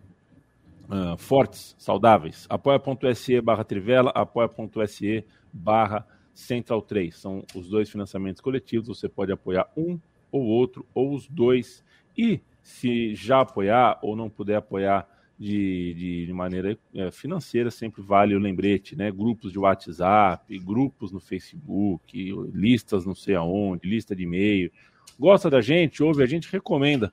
uh, 0.89 1.17
fortes, 1.17 1.75
saudáveis. 1.79 2.47
apoia.se 2.49 3.41
barra 3.41 3.65
Trivela, 3.65 4.11
apoia.se 4.11 5.25
barra 5.53 6.07
Central 6.35 6.83
3. 6.83 7.17
São 7.17 7.43
os 7.55 7.69
dois 7.69 7.89
financiamentos 7.89 8.41
coletivos. 8.41 8.89
Você 8.89 9.09
pode 9.09 9.33
apoiar 9.33 9.69
um 9.77 9.99
ou 10.31 10.43
outro, 10.43 10.85
ou 10.93 11.15
os 11.15 11.29
dois. 11.29 11.85
E 12.17 12.41
se 12.63 13.15
já 13.15 13.41
apoiar 13.41 13.99
ou 14.03 14.17
não 14.17 14.29
puder 14.29 14.57
apoiar 14.57 15.09
de, 15.39 15.95
de, 15.95 16.27
de 16.27 16.33
maneira 16.33 16.79
é, 16.95 17.11
financeira, 17.11 17.71
sempre 17.71 18.03
vale 18.03 18.35
o 18.35 18.39
lembrete, 18.39 18.97
né? 18.97 19.11
Grupos 19.11 19.53
de 19.53 19.59
WhatsApp, 19.59 20.59
grupos 20.61 21.13
no 21.13 21.21
Facebook, 21.21 22.33
listas 22.53 23.05
não 23.05 23.15
sei 23.15 23.35
aonde, 23.35 23.89
lista 23.89 24.15
de 24.15 24.23
e-mail. 24.23 24.71
Gosta 25.19 25.51
da 25.51 25.61
gente, 25.61 26.03
ouve 26.03 26.23
a 26.23 26.27
gente, 26.27 26.51
recomenda, 26.51 27.13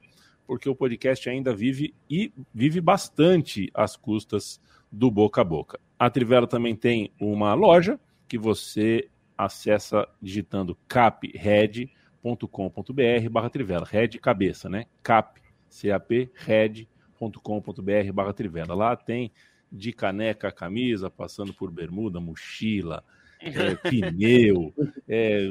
porque 0.52 0.68
o 0.68 0.76
podcast 0.76 1.30
ainda 1.30 1.56
vive 1.56 1.96
e 2.10 2.34
vive 2.54 2.82
bastante 2.82 3.72
às 3.74 3.96
custas 3.96 4.60
do 4.92 5.10
boca 5.10 5.40
a 5.40 5.46
boca. 5.46 5.80
A 5.98 6.10
Trivela 6.10 6.46
também 6.46 6.76
tem 6.76 7.10
uma 7.18 7.54
loja 7.54 7.98
que 8.28 8.38
você 8.38 9.08
acessa 9.38 10.06
digitando 10.22 10.78
capred 10.90 11.38
red.com.br 11.38 13.30
barra 13.32 13.50
Trivela, 13.50 13.88
red 13.90 14.10
cabeça, 14.22 14.68
né? 14.68 14.88
Cap, 15.02 15.42
C-A-P, 15.70 16.30
red.com.br 16.36 18.12
barra 18.14 18.34
Trivela. 18.34 18.76
Lá 18.76 18.94
tem 18.98 19.32
de 19.72 19.94
caneca 19.94 20.52
camisa, 20.52 21.10
passando 21.10 21.54
por 21.54 21.72
bermuda, 21.72 22.20
mochila, 22.20 23.06
é, 23.40 23.76
pneu, 23.90 24.74
é, 25.08 25.50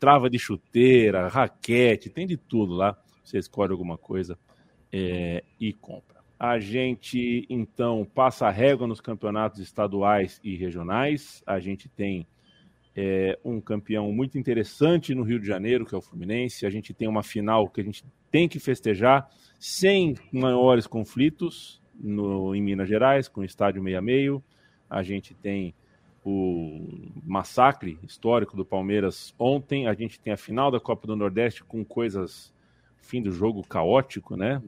trava 0.00 0.28
de 0.28 0.40
chuteira, 0.40 1.28
raquete, 1.28 2.10
tem 2.10 2.26
de 2.26 2.36
tudo 2.36 2.74
lá. 2.74 3.00
Você 3.30 3.38
escolhe 3.38 3.72
alguma 3.72 3.96
coisa 3.96 4.38
é, 4.92 5.44
e 5.58 5.72
compra. 5.72 6.20
A 6.38 6.58
gente 6.58 7.46
então 7.50 8.06
passa 8.14 8.46
a 8.46 8.50
régua 8.50 8.86
nos 8.86 9.00
campeonatos 9.00 9.60
estaduais 9.60 10.40
e 10.42 10.56
regionais. 10.56 11.42
A 11.46 11.60
gente 11.60 11.88
tem 11.88 12.26
é, 12.96 13.38
um 13.44 13.60
campeão 13.60 14.10
muito 14.10 14.38
interessante 14.38 15.14
no 15.14 15.22
Rio 15.22 15.38
de 15.38 15.46
Janeiro, 15.46 15.84
que 15.84 15.94
é 15.94 15.98
o 15.98 16.02
Fluminense. 16.02 16.66
A 16.66 16.70
gente 16.70 16.92
tem 16.94 17.06
uma 17.06 17.22
final 17.22 17.68
que 17.68 17.80
a 17.80 17.84
gente 17.84 18.04
tem 18.30 18.48
que 18.48 18.58
festejar 18.58 19.30
sem 19.58 20.16
maiores 20.32 20.86
conflitos 20.86 21.80
no, 21.94 22.54
em 22.54 22.62
Minas 22.62 22.88
Gerais, 22.88 23.28
com 23.28 23.42
o 23.42 23.44
estádio 23.44 23.82
meia 23.82 24.00
meio. 24.00 24.42
A 24.88 25.02
gente 25.02 25.34
tem 25.34 25.74
o 26.24 27.12
massacre 27.24 27.98
histórico 28.02 28.56
do 28.56 28.64
Palmeiras 28.64 29.34
ontem. 29.38 29.86
A 29.86 29.94
gente 29.94 30.18
tem 30.18 30.32
a 30.32 30.36
final 30.36 30.70
da 30.70 30.80
Copa 30.80 31.06
do 31.06 31.14
Nordeste 31.14 31.62
com 31.62 31.84
coisas 31.84 32.52
fim 33.00 33.22
do 33.22 33.32
jogo 33.32 33.62
caótico, 33.62 34.36
né? 34.36 34.62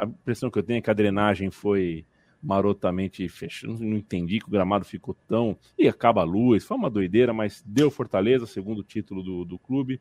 A 0.00 0.06
impressão 0.06 0.50
que 0.50 0.58
eu 0.58 0.62
tenho 0.62 0.78
é 0.78 0.80
que 0.80 0.90
a 0.90 0.94
drenagem 0.94 1.50
foi 1.50 2.04
marotamente 2.42 3.26
fechado. 3.28 3.78
Não 3.80 3.96
entendi 3.96 4.38
que 4.38 4.46
o 4.46 4.50
gramado 4.50 4.84
ficou 4.84 5.16
tão. 5.26 5.56
E 5.78 5.88
acaba 5.88 6.20
a 6.20 6.24
luz, 6.24 6.64
foi 6.64 6.76
uma 6.76 6.90
doideira, 6.90 7.32
mas 7.32 7.62
deu 7.66 7.90
Fortaleza, 7.90 8.46
segundo 8.46 8.82
título 8.82 9.22
do, 9.22 9.44
do 9.44 9.58
clube. 9.58 10.00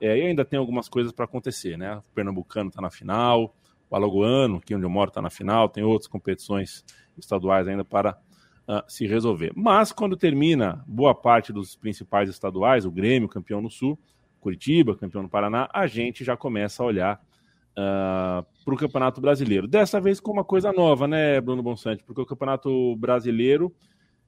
É, 0.00 0.18
e 0.18 0.22
ainda 0.22 0.44
tem 0.44 0.58
algumas 0.58 0.88
coisas 0.88 1.12
para 1.12 1.26
acontecer, 1.26 1.76
né? 1.76 1.96
O 1.96 2.02
Pernambucano 2.14 2.70
está 2.70 2.80
na 2.80 2.90
final, 2.90 3.54
o 3.88 3.94
Alagoano, 3.94 4.56
aqui 4.56 4.74
onde 4.74 4.84
eu 4.84 4.90
moro, 4.90 5.08
está 5.08 5.20
na 5.20 5.30
final, 5.30 5.68
tem 5.68 5.84
outras 5.84 6.08
competições 6.08 6.82
estaduais 7.16 7.68
ainda 7.68 7.84
para 7.84 8.18
uh, 8.66 8.82
se 8.88 9.06
resolver. 9.06 9.52
Mas 9.54 9.92
quando 9.92 10.16
termina 10.16 10.82
boa 10.88 11.14
parte 11.14 11.52
dos 11.52 11.76
principais 11.76 12.28
estaduais, 12.28 12.86
o 12.86 12.90
Grêmio, 12.90 13.28
campeão 13.28 13.60
no 13.60 13.70
Sul, 13.70 13.98
Curitiba, 14.42 14.96
campeão 14.96 15.22
no 15.22 15.28
Paraná, 15.28 15.68
a 15.72 15.86
gente 15.86 16.24
já 16.24 16.36
começa 16.36 16.82
a 16.82 16.86
olhar 16.86 17.14
uh, 17.14 17.78
ah, 17.78 18.44
para 18.64 18.74
o 18.74 18.76
Campeonato 18.76 19.20
Brasileiro. 19.20 19.68
Dessa 19.68 20.00
vez 20.00 20.18
com 20.18 20.32
uma 20.32 20.44
coisa 20.44 20.72
nova, 20.72 21.06
né, 21.06 21.40
Bruno 21.40 21.62
Bonsante? 21.62 22.02
Porque 22.02 22.20
o 22.20 22.26
Campeonato 22.26 22.96
Brasileiro 22.96 23.72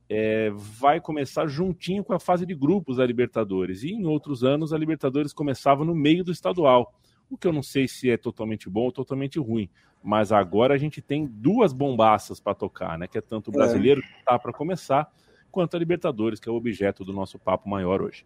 é, 0.09 0.50
vai 0.54 1.00
começar 1.00 1.49
juntinho 1.49 2.04
com 2.04 2.12
a 2.12 2.21
fase 2.21 2.47
de 2.47 2.54
grupos 2.54 2.99
da 2.99 3.06
Libertadores. 3.06 3.83
E 3.83 3.90
em 3.90 4.06
outros 4.06 4.44
anos 4.44 4.73
a 4.73 4.78
Libertadores 4.78 5.33
começava 5.33 5.85
no 5.85 5.97
meio 5.97 6.23
do 6.23 6.30
estadual. 6.30 6.94
O 7.28 7.37
que 7.37 7.49
eu 7.49 7.52
não 7.52 7.62
sei 7.62 7.88
se 7.88 8.09
é 8.09 8.16
totalmente 8.16 8.71
bom 8.71 8.85
ou 8.85 8.92
totalmente 8.92 9.40
ruim. 9.40 9.68
Mas 10.00 10.30
agora 10.30 10.75
a 10.75 10.78
gente 10.78 11.02
tem 11.02 11.26
duas 11.26 11.73
bombaças 11.73 12.38
para 12.38 12.54
tocar, 12.54 12.97
né? 12.97 13.09
Que 13.09 13.18
é 13.18 13.21
tanto 13.21 13.50
o 13.50 13.54
é. 13.54 13.56
brasileiro, 13.56 14.00
que 14.00 14.18
está 14.21 14.38
para 14.38 14.52
começar, 14.52 15.11
quanto 15.50 15.75
a 15.75 15.78
Libertadores, 15.78 16.38
que 16.38 16.49
é 16.49 16.52
o 16.52 16.54
objeto 16.54 17.04
do 17.04 17.12
nosso 17.12 17.37
papo 17.37 17.68
maior 17.68 18.00
hoje. 18.00 18.25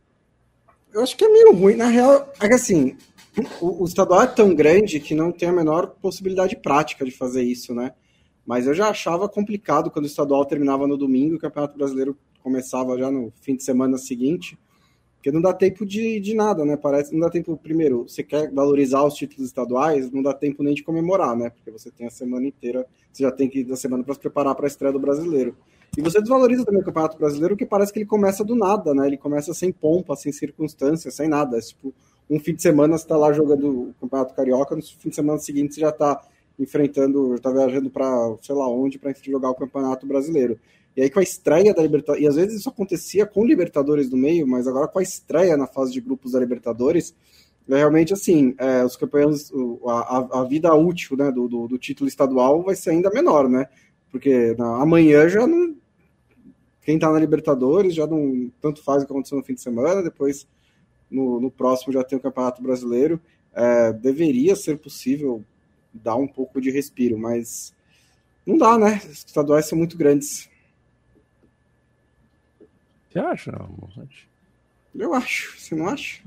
Eu 0.93 1.03
acho 1.03 1.17
que 1.17 1.25
é 1.25 1.29
meio 1.29 1.53
ruim. 1.53 1.77
Na 1.77 1.87
real, 1.87 2.33
é 2.41 2.49
que 2.49 2.55
assim, 2.55 2.97
o, 3.61 3.83
o 3.83 3.85
estadual 3.85 4.23
é 4.23 4.27
tão 4.27 4.55
grande 4.55 5.01
que 5.01 5.15
não 5.15 5.31
tem 5.31 5.49
a 5.49 5.53
menor 5.53 5.89
possibilidade 6.01 6.57
prática 6.57 7.05
de 7.05 7.11
fazer 7.11 7.43
isso, 7.43 7.75
né? 7.75 7.93
Mas 8.47 8.67
eu 8.67 8.75
já 8.75 8.89
achava 8.89 9.29
complicado 9.29 9.91
quando 9.91 10.07
o 10.07 10.09
estadual 10.09 10.45
terminava 10.45 10.87
no 10.87 10.97
domingo 10.97 11.35
e 11.35 11.37
o 11.37 11.41
Campeonato 11.41 11.77
Brasileiro 11.77 12.17
começava 12.43 12.97
já 12.97 13.11
no 13.11 13.33
fim 13.43 13.55
de 13.55 13.63
semana 13.63 13.99
seguinte, 13.99 14.59
porque 15.17 15.31
não 15.31 15.41
dá 15.41 15.53
tempo 15.53 15.85
de, 15.85 16.19
de 16.19 16.35
nada, 16.35 16.65
né? 16.65 16.77
Parece 16.77 17.13
não 17.13 17.21
dá 17.21 17.29
tempo, 17.29 17.57
primeiro, 17.57 18.09
você 18.09 18.23
quer 18.23 18.51
valorizar 18.51 19.03
os 19.05 19.15
títulos 19.15 19.47
estaduais, 19.47 20.11
não 20.11 20.23
dá 20.23 20.33
tempo 20.33 20.63
nem 20.63 20.75
de 20.75 20.83
comemorar, 20.83 21.37
né? 21.37 21.51
Porque 21.51 21.71
você 21.71 21.91
tem 21.91 22.07
a 22.07 22.11
semana 22.11 22.47
inteira, 22.47 22.87
você 23.13 23.25
já 23.25 23.31
tem 23.31 23.49
que 23.49 23.61
ir 23.61 23.65
da 23.65 23.77
semana 23.77 24.03
para 24.03 24.15
se 24.15 24.21
preparar 24.21 24.55
para 24.55 24.67
a 24.67 24.69
estreia 24.69 24.93
do 24.93 24.99
brasileiro. 24.99 25.55
E 25.97 26.03
você 26.03 26.21
desvaloriza 26.21 26.65
também 26.65 26.81
o 26.81 26.85
Campeonato 26.85 27.19
Brasileiro, 27.19 27.57
que 27.57 27.67
parece 27.67 27.93
que 27.93 27.99
ele 27.99 28.07
começa 28.07 28.45
do 28.45 28.55
nada, 28.55 28.95
né? 28.95 29.07
Ele 29.07 29.17
começa 29.17 29.53
sem 29.53 29.73
pompa, 29.73 30.15
sem 30.17 30.33
circunstâncias, 30.33 31.15
sem 31.15 31.29
nada. 31.29 31.57
É, 31.57 31.61
tipo, 31.61 31.93
um 32.31 32.39
fim 32.39 32.55
de 32.55 32.63
semana 32.63 32.97
você 32.97 33.05
está 33.05 33.17
lá 33.17 33.33
jogando 33.33 33.69
o 33.69 33.95
Campeonato 34.01 34.35
Carioca, 34.35 34.77
no 34.77 34.83
fim 34.83 35.09
de 35.09 35.15
semana 35.15 35.39
seguinte 35.39 35.75
você 35.75 35.81
já 35.81 35.89
está 35.89 36.21
enfrentando, 36.59 37.31
já 37.31 37.35
está 37.37 37.51
viajando 37.51 37.91
para 37.91 38.37
sei 38.43 38.55
lá 38.55 38.69
onde 38.69 38.99
para 38.99 39.15
jogar 39.23 39.51
o 39.51 39.55
Campeonato 39.55 40.07
Brasileiro. 40.07 40.59
E 40.97 41.03
aí 41.03 41.11
com 41.11 41.21
a 41.21 41.23
estreia 41.23 41.73
da 41.73 41.83
Libertadores, 41.83 42.25
e 42.25 42.29
às 42.29 42.37
vezes 42.37 42.61
isso 42.61 42.69
acontecia 42.69 43.25
com 43.25 43.45
Libertadores 43.45 44.11
no 44.11 44.17
meio, 44.17 44.47
mas 44.47 44.67
agora 44.67 44.89
com 44.89 44.99
a 44.99 45.03
estreia 45.03 45.57
na 45.57 45.67
fase 45.67 45.93
de 45.93 46.01
grupos 46.01 46.33
da 46.33 46.41
Libertadores, 46.41 47.15
é 47.69 47.77
realmente 47.77 48.13
assim, 48.13 48.55
é, 48.59 48.83
os 48.85 48.97
campeões, 48.97 49.53
a, 49.87 50.41
a, 50.41 50.45
vida 50.45 50.75
útil 50.75 51.17
né, 51.17 51.31
do, 51.31 51.47
do, 51.47 51.69
do, 51.69 51.79
título 51.79 52.09
estadual 52.09 52.63
vai 52.63 52.75
ser 52.75 52.91
ainda 52.91 53.11
menor, 53.11 53.49
né? 53.49 53.67
Porque 54.11 54.55
na, 54.59 54.83
amanhã 54.83 55.29
já 55.29 55.47
não. 55.47 55.77
Quem 56.89 56.95
está 56.95 57.13
na 57.13 57.19
Libertadores 57.19 57.95
já 57.95 58.07
não. 58.07 58.51
Tanto 58.63 58.83
faz 58.83 59.03
o 59.03 59.07
que 59.07 59.13
aconteceu 59.13 59.37
no 59.37 59.45
fim 59.45 59.53
de 59.53 59.61
semana, 59.61 60.03
depois 60.03 60.49
no, 61.11 61.39
no 61.39 61.51
próximo 61.51 61.93
já 61.93 62.03
tem 62.03 62.17
o 62.17 62.23
Campeonato 62.23 62.63
Brasileiro. 62.63 63.21
É, 63.53 63.93
deveria 63.93 64.57
ser 64.57 64.79
possível 64.79 65.45
dar 65.93 66.17
um 66.17 66.27
pouco 66.27 66.63
de 66.63 66.71
respiro, 66.71 67.19
mas 67.19 67.75
não 68.47 68.57
dá, 68.57 68.79
né? 68.79 69.03
Os 69.05 69.19
estaduais 69.19 69.67
são 69.67 69.77
muito 69.77 69.99
grandes. 69.99 70.49
Você 73.11 73.19
acha, 73.19 73.53
Monsanto? 73.53 74.17
Eu 74.95 75.13
acho, 75.13 75.61
você 75.61 75.75
não 75.75 75.89
acha? 75.89 76.23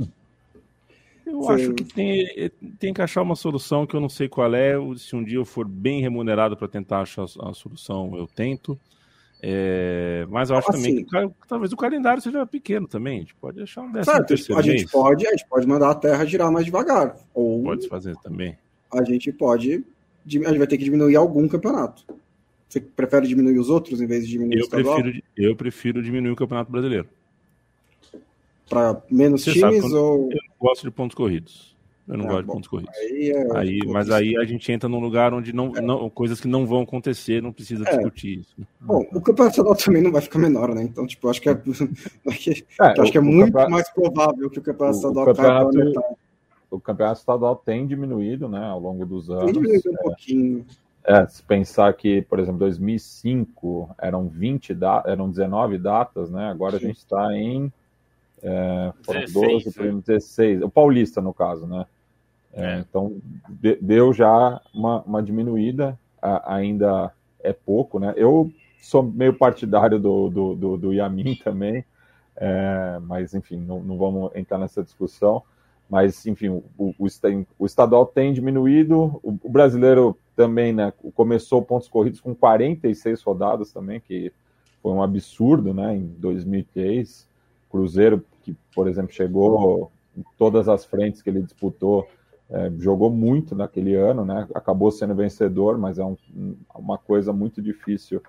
Eu 1.25 1.39
você... 1.39 1.53
acho 1.53 1.73
que 1.73 1.83
tem, 1.85 2.51
tem 2.77 2.93
que 2.93 3.01
achar 3.01 3.23
uma 3.23 3.35
solução 3.35 3.87
que 3.87 3.95
eu 3.95 3.99
não 3.99 4.09
sei 4.09 4.29
qual 4.29 4.53
é. 4.53 4.75
Se 4.95 5.15
um 5.15 5.23
dia 5.23 5.37
eu 5.37 5.45
for 5.45 5.67
bem 5.67 6.01
remunerado 6.01 6.55
para 6.55 6.67
tentar 6.67 7.01
achar 7.01 7.23
a 7.23 7.51
solução, 7.51 8.15
eu 8.15 8.27
tento. 8.27 8.79
É, 9.43 10.27
mas 10.29 10.51
eu 10.51 10.55
acho 10.57 10.69
assim, 10.69 11.03
também 11.03 11.29
que 11.29 11.47
talvez 11.47 11.73
o 11.73 11.77
calendário 11.77 12.21
seja 12.21 12.45
pequeno 12.45 12.87
também. 12.87 13.17
A 13.17 13.21
gente 13.21 13.35
pode 13.35 13.57
deixar 13.57 13.81
um 13.81 13.91
décimo 13.91 14.23
terceiro 14.23 14.59
a 14.59 14.61
gente 14.61 14.87
pode, 14.87 15.25
a 15.25 15.31
gente 15.31 15.47
pode 15.47 15.67
mandar 15.67 15.89
a 15.89 15.95
Terra 15.95 16.23
girar 16.25 16.51
mais 16.51 16.63
devagar. 16.63 17.17
Ou 17.33 17.63
pode 17.63 17.87
fazer 17.87 18.15
também. 18.17 18.55
A 18.93 19.03
gente 19.03 19.31
pode, 19.31 19.83
a 20.25 20.29
gente 20.29 20.57
vai 20.57 20.67
ter 20.67 20.77
que 20.77 20.83
diminuir 20.83 21.15
algum 21.15 21.47
campeonato. 21.47 22.05
Você 22.69 22.79
prefere 22.79 23.27
diminuir 23.27 23.57
os 23.57 23.69
outros 23.69 23.99
em 23.99 24.05
vez 24.05 24.25
de 24.25 24.31
diminuir 24.31 24.57
eu 24.57 24.61
o 24.61 24.63
estadual? 24.63 25.01
Prefiro, 25.01 25.23
eu 25.35 25.55
prefiro 25.55 26.03
diminuir 26.03 26.31
o 26.31 26.35
campeonato 26.35 26.71
brasileiro. 26.71 27.07
Para 28.69 29.01
menos 29.09 29.43
Você 29.43 29.53
times 29.53 29.91
ou? 29.91 30.31
Eu, 30.31 30.39
gosto 30.59 30.83
de 30.83 30.91
pontos 30.91 31.15
corridos. 31.15 31.70
Eu 32.11 32.17
não 32.17 32.25
é, 32.25 32.27
gosto 32.27 32.45
bom, 32.45 32.51
de 32.51 32.55
pontos 32.57 32.69
corridos. 32.69 32.97
Aí, 32.97 33.31
é 33.31 33.57
aí 33.57 33.79
mas 33.87 34.11
aí 34.11 34.35
a 34.35 34.43
gente 34.43 34.69
entra 34.69 34.89
num 34.89 34.99
lugar 34.99 35.33
onde 35.33 35.53
não, 35.53 35.71
é. 35.73 35.79
não 35.79 36.09
coisas 36.09 36.41
que 36.41 36.47
não 36.47 36.67
vão 36.67 36.81
acontecer, 36.81 37.41
não 37.41 37.53
precisa 37.53 37.85
é. 37.87 37.91
discutir 37.95 38.39
isso. 38.39 38.53
Bom, 38.81 39.07
o 39.13 39.21
campeonato 39.21 39.53
estadual 39.53 39.75
também 39.77 40.03
não 40.03 40.11
vai 40.11 40.21
ficar 40.21 40.37
menor, 40.37 40.75
né? 40.75 40.83
Então, 40.83 41.07
tipo, 41.07 41.29
acho 41.29 41.41
que 41.41 41.47
é, 41.47 41.53
é 42.81 43.01
acho 43.01 43.11
que 43.13 43.17
é 43.17 43.21
muito 43.21 43.53
mais 43.53 43.89
provável 43.91 44.49
que 44.49 44.59
o 44.59 44.61
campeonato 44.61 44.97
estadual 44.97 45.23
o 45.23 45.33
campeonato, 45.33 46.17
O 46.69 46.79
campeonato 46.81 47.19
estadual 47.21 47.55
tem 47.55 47.87
diminuído, 47.87 48.49
né, 48.49 48.65
ao 48.65 48.79
longo 48.79 49.05
dos 49.05 49.29
anos. 49.29 49.45
Tem 49.45 49.53
diminuído 49.53 49.89
um 49.89 49.95
pouquinho. 49.95 50.65
É, 51.05 51.25
se 51.27 51.41
pensar 51.41 51.93
que, 51.93 52.21
por 52.23 52.39
exemplo, 52.39 52.59
2005 52.59 53.89
eram 53.97 54.27
20 54.27 54.73
da, 54.73 55.01
eram 55.07 55.29
19 55.29 55.77
datas, 55.77 56.29
né? 56.29 56.51
Agora 56.51 56.77
Sim. 56.77 56.83
a 56.83 56.87
gente 56.89 56.97
está 56.97 57.33
em 57.33 57.71
é, 58.43 58.91
foram 59.03 59.21
16, 59.21 59.63
12, 59.75 60.01
16, 60.05 60.61
o 60.63 60.69
Paulista 60.69 61.21
no 61.21 61.33
caso, 61.33 61.65
né? 61.65 61.85
É, 62.53 62.75
é. 62.75 62.79
Então 62.79 63.17
de, 63.49 63.75
deu 63.81 64.13
já 64.13 64.61
uma, 64.73 65.01
uma 65.01 65.23
diminuída, 65.23 65.97
a, 66.21 66.55
ainda 66.55 67.11
é 67.43 67.53
pouco, 67.53 67.99
né? 67.99 68.13
Eu 68.15 68.51
sou 68.81 69.03
meio 69.03 69.33
partidário 69.33 69.99
do, 69.99 70.29
do, 70.29 70.55
do, 70.55 70.77
do 70.77 70.93
Yamin 70.93 71.35
também, 71.43 71.83
é, 72.35 72.99
mas 73.03 73.33
enfim, 73.33 73.57
não, 73.57 73.81
não, 73.81 73.97
vamos 73.97 74.31
entrar 74.35 74.57
nessa 74.57 74.83
discussão. 74.83 75.43
Mas 75.89 76.25
enfim, 76.25 76.47
o, 76.47 76.63
o, 76.77 76.95
o 77.59 77.65
estadual 77.65 78.05
tem 78.05 78.31
diminuído, 78.31 79.19
o, 79.21 79.37
o 79.43 79.49
brasileiro 79.49 80.17
também, 80.35 80.71
né? 80.71 80.93
Começou 81.13 81.61
pontos 81.61 81.89
corridos 81.89 82.21
com 82.21 82.33
46 82.33 83.21
rodadas 83.21 83.71
também, 83.71 83.99
que 83.99 84.31
foi 84.81 84.91
um 84.91 85.03
absurdo, 85.03 85.73
né? 85.73 85.95
Em 85.95 86.07
2003, 86.17 87.27
Cruzeiro, 87.69 88.23
que 88.41 88.55
por 88.73 88.87
exemplo 88.87 89.11
chegou 89.11 89.91
em 90.17 90.23
todas 90.37 90.67
as 90.67 90.85
frentes 90.85 91.21
que 91.21 91.29
ele 91.29 91.41
disputou, 91.41 92.07
é, 92.51 92.69
jogou 92.77 93.09
muito 93.09 93.55
naquele 93.55 93.95
ano, 93.95 94.25
né? 94.25 94.45
Acabou 94.53 94.91
sendo 94.91 95.15
vencedor, 95.15 95.77
mas 95.77 95.97
é 95.97 96.03
um, 96.03 96.17
uma 96.75 96.97
coisa 96.97 97.31
muito 97.31 97.61
difícil 97.61 98.21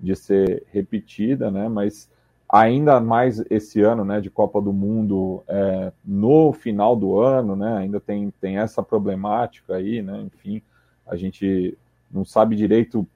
de 0.00 0.16
ser 0.16 0.64
repetida, 0.72 1.48
né? 1.48 1.68
Mas 1.68 2.10
ainda 2.48 3.00
mais 3.00 3.40
esse 3.48 3.80
ano, 3.80 4.04
né? 4.04 4.20
De 4.20 4.30
Copa 4.30 4.60
do 4.60 4.72
Mundo 4.72 5.44
é, 5.46 5.92
no 6.04 6.52
final 6.52 6.96
do 6.96 7.20
ano, 7.20 7.54
né? 7.54 7.76
Ainda 7.76 8.00
tem, 8.00 8.32
tem 8.40 8.58
essa 8.58 8.82
problemática 8.82 9.76
aí, 9.76 10.02
né? 10.02 10.22
Enfim, 10.22 10.60
a 11.06 11.14
gente 11.14 11.78
não 12.10 12.24
sabe 12.24 12.56
direito. 12.56 13.06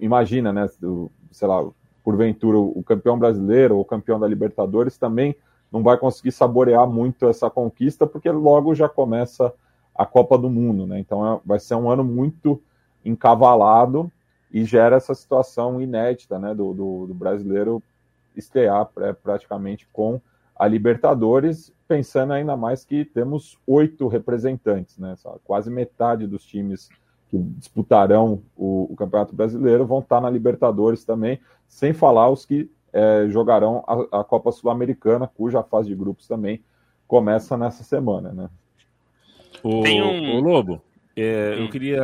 Imagina, 0.00 0.52
né? 0.52 0.66
Sei 1.30 1.46
lá, 1.46 1.64
porventura 2.02 2.58
o 2.58 2.82
campeão 2.82 3.16
brasileiro 3.16 3.76
ou 3.76 3.82
o 3.82 3.84
campeão 3.84 4.18
da 4.18 4.26
Libertadores 4.26 4.98
também 4.98 5.36
não 5.72 5.82
vai 5.82 5.96
conseguir 5.96 6.32
saborear 6.32 6.86
muito 6.86 7.28
essa 7.28 7.48
conquista, 7.48 8.06
porque 8.06 8.30
logo 8.30 8.74
já 8.74 8.88
começa 8.88 9.52
a 9.94 10.06
Copa 10.06 10.36
do 10.36 10.50
Mundo, 10.50 10.86
né? 10.86 10.98
Então 10.98 11.26
é, 11.26 11.40
vai 11.44 11.60
ser 11.60 11.74
um 11.74 11.90
ano 11.90 12.02
muito 12.02 12.60
encavalado 13.04 14.10
e 14.50 14.64
gera 14.64 14.96
essa 14.96 15.14
situação 15.14 15.80
inédita, 15.80 16.38
né? 16.38 16.54
Do, 16.54 16.72
do, 16.72 17.06
do 17.06 17.14
brasileiro 17.14 17.82
estrear 18.34 18.88
praticamente 19.22 19.86
com 19.92 20.20
a 20.56 20.66
Libertadores, 20.66 21.72
pensando 21.88 22.32
ainda 22.32 22.56
mais 22.56 22.84
que 22.84 23.04
temos 23.04 23.58
oito 23.66 24.08
representantes, 24.08 24.98
né? 24.98 25.14
Quase 25.44 25.70
metade 25.70 26.26
dos 26.26 26.44
times 26.44 26.88
que 27.28 27.38
disputarão 27.38 28.42
o, 28.56 28.88
o, 28.92 28.96
Campeonato 28.96 29.34
Brasileiro 29.34 29.86
vão 29.86 30.00
estar 30.00 30.20
na 30.20 30.28
Libertadores 30.28 31.04
também, 31.04 31.40
sem 31.68 31.92
falar 31.92 32.28
os 32.28 32.44
que 32.44 32.70
é, 32.92 33.26
jogarão 33.28 33.84
a, 33.86 34.20
a 34.20 34.24
Copa 34.24 34.52
Sul-Americana, 34.52 35.26
cuja 35.26 35.62
fase 35.62 35.88
de 35.88 35.94
grupos 35.94 36.26
também 36.26 36.62
começa 37.06 37.56
nessa 37.56 37.82
semana, 37.82 38.32
né? 38.32 38.48
O, 39.62 39.86
um... 39.86 40.36
o 40.36 40.40
Lobo, 40.40 40.80
é, 41.16 41.56
hum. 41.56 41.64
eu 41.64 41.70
queria, 41.70 42.00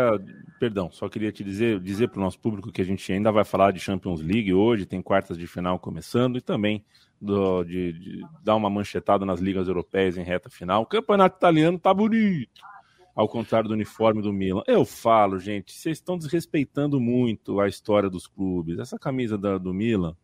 perdão, 0.58 0.90
só 0.90 1.08
queria 1.08 1.32
te 1.32 1.44
dizer, 1.44 1.80
dizer 1.80 2.08
para 2.08 2.18
o 2.18 2.22
nosso 2.22 2.38
público 2.38 2.72
que 2.72 2.82
a 2.82 2.84
gente 2.84 3.10
ainda 3.12 3.30
vai 3.30 3.44
falar 3.44 3.72
de 3.72 3.80
Champions 3.80 4.20
League 4.20 4.52
hoje, 4.52 4.84
tem 4.84 5.00
quartas 5.00 5.38
de 5.38 5.46
final 5.46 5.78
começando 5.78 6.36
e 6.36 6.40
também 6.40 6.84
do, 7.20 7.64
de, 7.64 7.92
de, 7.92 8.26
dar 8.42 8.56
uma 8.56 8.68
manchetada 8.68 9.24
nas 9.24 9.40
ligas 9.40 9.68
europeias 9.68 10.16
em 10.16 10.22
reta 10.22 10.50
final. 10.50 10.82
O 10.82 10.86
campeonato 10.86 11.36
italiano 11.36 11.78
tá 11.78 11.94
bonito, 11.94 12.60
ao 13.14 13.28
contrário 13.28 13.68
do 13.68 13.74
uniforme 13.74 14.20
do 14.20 14.32
Milan. 14.32 14.62
Eu 14.66 14.84
falo, 14.84 15.38
gente, 15.38 15.72
vocês 15.72 15.98
estão 15.98 16.18
desrespeitando 16.18 17.00
muito 17.00 17.60
a 17.60 17.68
história 17.68 18.10
dos 18.10 18.26
clubes. 18.26 18.78
Essa 18.78 18.98
camisa 18.98 19.38
da, 19.38 19.56
do 19.56 19.72
Milan, 19.72 20.14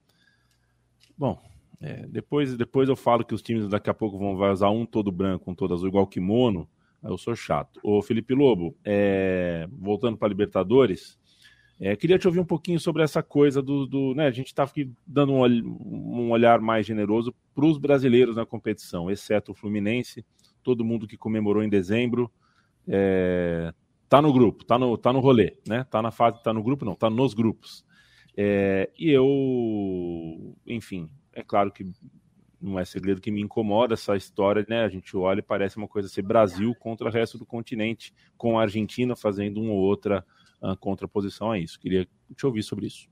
bom, 1.22 1.40
é, 1.80 2.04
depois, 2.08 2.56
depois 2.56 2.88
eu 2.88 2.96
falo 2.96 3.24
que 3.24 3.32
os 3.32 3.42
times 3.42 3.68
daqui 3.68 3.88
a 3.88 3.94
pouco 3.94 4.18
vão 4.18 4.34
usar 4.50 4.70
um 4.70 4.84
todo 4.84 5.12
branco, 5.12 5.48
um 5.48 5.54
todo 5.54 5.72
azul, 5.72 5.86
igual 5.86 6.04
kimono. 6.04 6.68
Eu 7.00 7.16
sou 7.16 7.34
chato. 7.36 7.80
Ô, 7.82 8.02
Felipe 8.02 8.34
Lobo, 8.34 8.76
é, 8.84 9.68
voltando 9.70 10.16
para 10.16 10.28
Libertadores, 10.28 11.18
é, 11.80 11.94
queria 11.96 12.18
te 12.18 12.26
ouvir 12.26 12.40
um 12.40 12.44
pouquinho 12.44 12.78
sobre 12.78 13.02
essa 13.02 13.22
coisa 13.22 13.62
do. 13.62 13.86
do 13.86 14.14
né, 14.14 14.26
a 14.26 14.30
gente 14.30 14.48
está 14.48 14.68
dando 15.06 15.32
um, 15.32 15.44
um, 15.44 16.30
olhar 16.30 16.60
mais 16.60 16.86
generoso 16.86 17.34
para 17.54 17.66
os 17.66 17.78
brasileiros 17.78 18.36
na 18.36 18.46
competição, 18.46 19.10
exceto 19.10 19.52
o 19.52 19.54
Fluminense, 19.54 20.24
todo 20.62 20.84
mundo 20.84 21.06
que 21.06 21.16
comemorou 21.16 21.62
em 21.62 21.68
dezembro. 21.68 22.30
É, 22.86 23.72
tá 24.08 24.20
no 24.20 24.32
grupo, 24.32 24.64
tá 24.64 24.78
no, 24.78 24.96
tá 24.96 25.12
no 25.12 25.20
rolê, 25.20 25.56
né? 25.66 25.84
Tá 25.90 26.02
na 26.02 26.10
fase, 26.10 26.42
tá 26.42 26.52
no 26.52 26.62
grupo, 26.62 26.84
não, 26.84 26.94
tá 26.94 27.08
nos 27.08 27.32
grupos. 27.32 27.84
É, 28.36 28.90
e 28.98 29.10
eu, 29.10 30.56
enfim, 30.66 31.10
é 31.32 31.42
claro 31.42 31.70
que 31.70 31.84
não 32.60 32.78
é 32.78 32.84
segredo 32.84 33.20
que 33.20 33.30
me 33.30 33.42
incomoda 33.42 33.94
essa 33.94 34.16
história, 34.16 34.64
né? 34.68 34.84
A 34.84 34.88
gente 34.88 35.16
olha 35.16 35.40
e 35.40 35.42
parece 35.42 35.76
uma 35.76 35.88
coisa 35.88 36.08
ser 36.08 36.22
Brasil 36.22 36.74
contra 36.76 37.08
o 37.08 37.10
resto 37.10 37.36
do 37.36 37.44
continente, 37.44 38.14
com 38.36 38.58
a 38.58 38.62
Argentina 38.62 39.16
fazendo 39.16 39.60
uma 39.60 39.72
ou 39.72 39.80
outra 39.80 40.24
uh, 40.62 40.76
contraposição 40.76 41.50
a 41.50 41.58
isso. 41.58 41.78
Queria 41.80 42.06
te 42.36 42.46
ouvir 42.46 42.62
sobre 42.62 42.86
isso. 42.86 43.08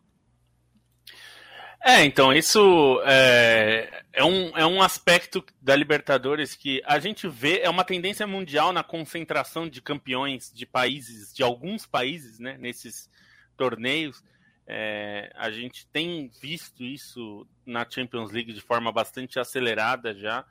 É, 1.83 2.05
então, 2.05 2.31
isso 2.31 3.01
é, 3.07 4.03
é, 4.13 4.23
um, 4.23 4.57
é 4.57 4.67
um 4.67 4.83
aspecto 4.83 5.43
da 5.63 5.75
Libertadores 5.75 6.55
que 6.55 6.83
a 6.85 6.99
gente 6.99 7.27
vê, 7.27 7.61
é 7.61 7.71
uma 7.71 7.85
tendência 7.85 8.27
mundial 8.27 8.71
na 8.71 8.83
concentração 8.83 9.67
de 9.67 9.81
campeões 9.81 10.53
de 10.53 10.67
países, 10.67 11.35
de 11.35 11.43
alguns 11.43 11.87
países, 11.87 12.39
né, 12.39 12.59
nesses 12.59 13.09
torneios. 13.57 14.23
É, 14.73 15.33
a 15.35 15.51
gente 15.51 15.85
tem 15.89 16.31
visto 16.41 16.85
isso 16.85 17.45
na 17.67 17.85
Champions 17.91 18.31
League 18.31 18.53
de 18.53 18.61
forma 18.61 18.93
bastante 18.93 19.41
acelerada 19.41 20.15
já, 20.15 20.47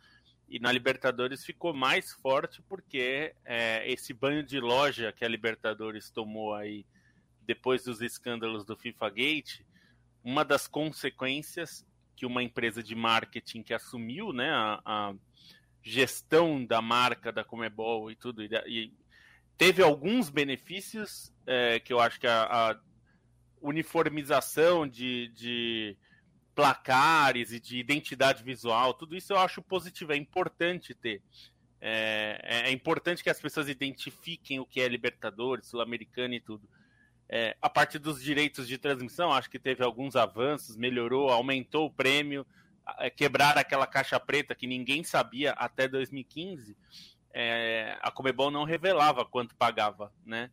e 0.49 0.59
na 0.59 0.73
Libertadores 0.73 1.45
ficou 1.45 1.73
mais 1.73 2.11
forte 2.11 2.61
porque 2.63 3.33
é, 3.45 3.89
esse 3.89 4.13
banho 4.13 4.43
de 4.43 4.59
loja 4.59 5.13
que 5.13 5.23
a 5.23 5.27
Libertadores 5.27 6.09
tomou 6.09 6.53
aí 6.53 6.85
depois 7.43 7.85
dos 7.85 8.01
escândalos 8.01 8.65
do 8.65 8.75
FIFA 8.75 9.09
Gate, 9.09 9.61
uma 10.21 10.43
das 10.43 10.67
consequências 10.67 11.85
que 12.13 12.25
uma 12.25 12.43
empresa 12.43 12.83
de 12.83 12.95
marketing 12.95 13.63
que 13.63 13.73
assumiu 13.73 14.33
né, 14.33 14.49
a, 14.49 14.81
a 14.83 15.13
gestão 15.81 16.65
da 16.65 16.81
marca 16.81 17.31
da 17.31 17.45
Comebol 17.45 18.11
e 18.11 18.17
tudo, 18.17 18.43
e, 18.43 18.49
e 18.67 18.93
teve 19.57 19.81
alguns 19.81 20.29
benefícios 20.29 21.33
é, 21.47 21.79
que 21.79 21.93
eu 21.93 22.01
acho 22.01 22.19
que 22.19 22.27
a, 22.27 22.43
a 22.43 22.88
uniformização 23.61 24.87
de, 24.87 25.29
de 25.29 25.97
placares 26.55 27.51
e 27.51 27.59
de 27.59 27.77
identidade 27.77 28.43
visual, 28.43 28.93
tudo 28.93 29.15
isso 29.15 29.33
eu 29.33 29.37
acho 29.37 29.61
positivo, 29.61 30.11
é 30.11 30.17
importante 30.17 30.93
ter. 30.93 31.21
É, 31.81 32.39
é, 32.43 32.69
é 32.69 32.71
importante 32.71 33.23
que 33.23 33.29
as 33.29 33.39
pessoas 33.39 33.69
identifiquem 33.69 34.59
o 34.59 34.65
que 34.65 34.81
é 34.81 34.87
Libertadores, 34.87 35.67
Sul-Americana 35.67 36.35
e 36.35 36.41
tudo. 36.41 36.67
É, 37.29 37.55
a 37.61 37.69
partir 37.69 37.99
dos 37.99 38.21
direitos 38.21 38.67
de 38.67 38.77
transmissão, 38.77 39.31
acho 39.31 39.49
que 39.49 39.59
teve 39.59 39.83
alguns 39.83 40.15
avanços, 40.15 40.75
melhorou, 40.75 41.29
aumentou 41.29 41.85
o 41.85 41.91
prêmio, 41.91 42.45
é, 42.97 43.09
quebrar 43.09 43.57
aquela 43.57 43.85
caixa 43.85 44.19
preta 44.19 44.55
que 44.55 44.65
ninguém 44.65 45.03
sabia 45.03 45.51
até 45.51 45.87
2015. 45.87 46.75
É, 47.31 47.97
a 48.01 48.09
Comebol 48.09 48.49
não 48.49 48.63
revelava 48.63 49.23
quanto 49.23 49.55
pagava, 49.55 50.11
né? 50.25 50.49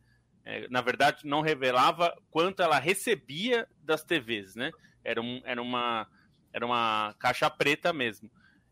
É, 0.49 0.65
na 0.69 0.79
verdade, 0.79 1.25
não 1.25 1.41
revelava 1.41 2.17
quanto 2.31 2.61
ela 2.61 2.79
recebia 2.79 3.67
das 3.83 4.01
TVs, 4.01 4.55
né? 4.55 4.71
Era, 5.03 5.21
um, 5.21 5.41
era, 5.43 5.61
uma, 5.61 6.07
era 6.53 6.65
uma 6.65 7.13
caixa 7.19 7.49
preta 7.49 7.91
mesmo. 7.91 8.31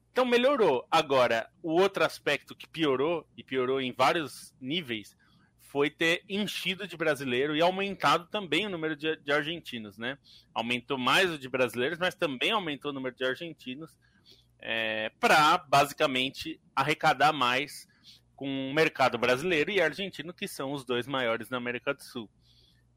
Então 0.10 0.24
melhorou. 0.24 0.88
Agora, 0.90 1.50
o 1.62 1.74
outro 1.74 2.06
aspecto 2.06 2.56
que 2.56 2.66
piorou, 2.66 3.28
e 3.36 3.44
piorou 3.44 3.82
em 3.82 3.92
vários 3.92 4.56
níveis, 4.62 5.18
foi 5.60 5.90
ter 5.90 6.24
enchido 6.30 6.88
de 6.88 6.96
brasileiro 6.96 7.54
e 7.54 7.62
aumentado 7.62 8.26
também 8.28 8.66
o 8.66 8.70
número 8.70 8.96
de, 8.96 9.18
de 9.18 9.34
argentinos, 9.34 9.98
né? 9.98 10.18
Aumentou 10.54 10.98
mais 10.98 11.30
o 11.30 11.38
de 11.38 11.50
brasileiros, 11.50 12.00
mas 12.00 12.16
também 12.16 12.52
aumentou 12.52 12.92
o 12.92 12.94
número 12.94 13.14
de 13.14 13.26
argentinos 13.26 14.00
é, 14.60 15.12
para 15.20 15.58
basicamente 15.58 16.58
arrecadar 16.74 17.34
mais 17.34 17.86
com 18.36 18.69
o 18.69 18.74
mercado 18.74 19.17
brasileiro 19.17 19.71
e 19.71 19.82
argentino, 19.82 20.34
que 20.34 20.48
são 20.48 20.74
os 20.74 20.84
dois 20.84 21.08
maiores 21.08 21.50
na 21.50 21.58
América 21.58 21.93
do 21.93 22.04
Sul, 22.04 22.30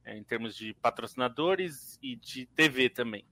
é, 0.05 0.17
em 0.17 0.23
termos 0.23 0.57
de 0.57 0.75
patrocinadores 0.75 1.99
e 2.03 2.17
de 2.17 2.47
TV 2.47 2.89
também. 2.89 3.25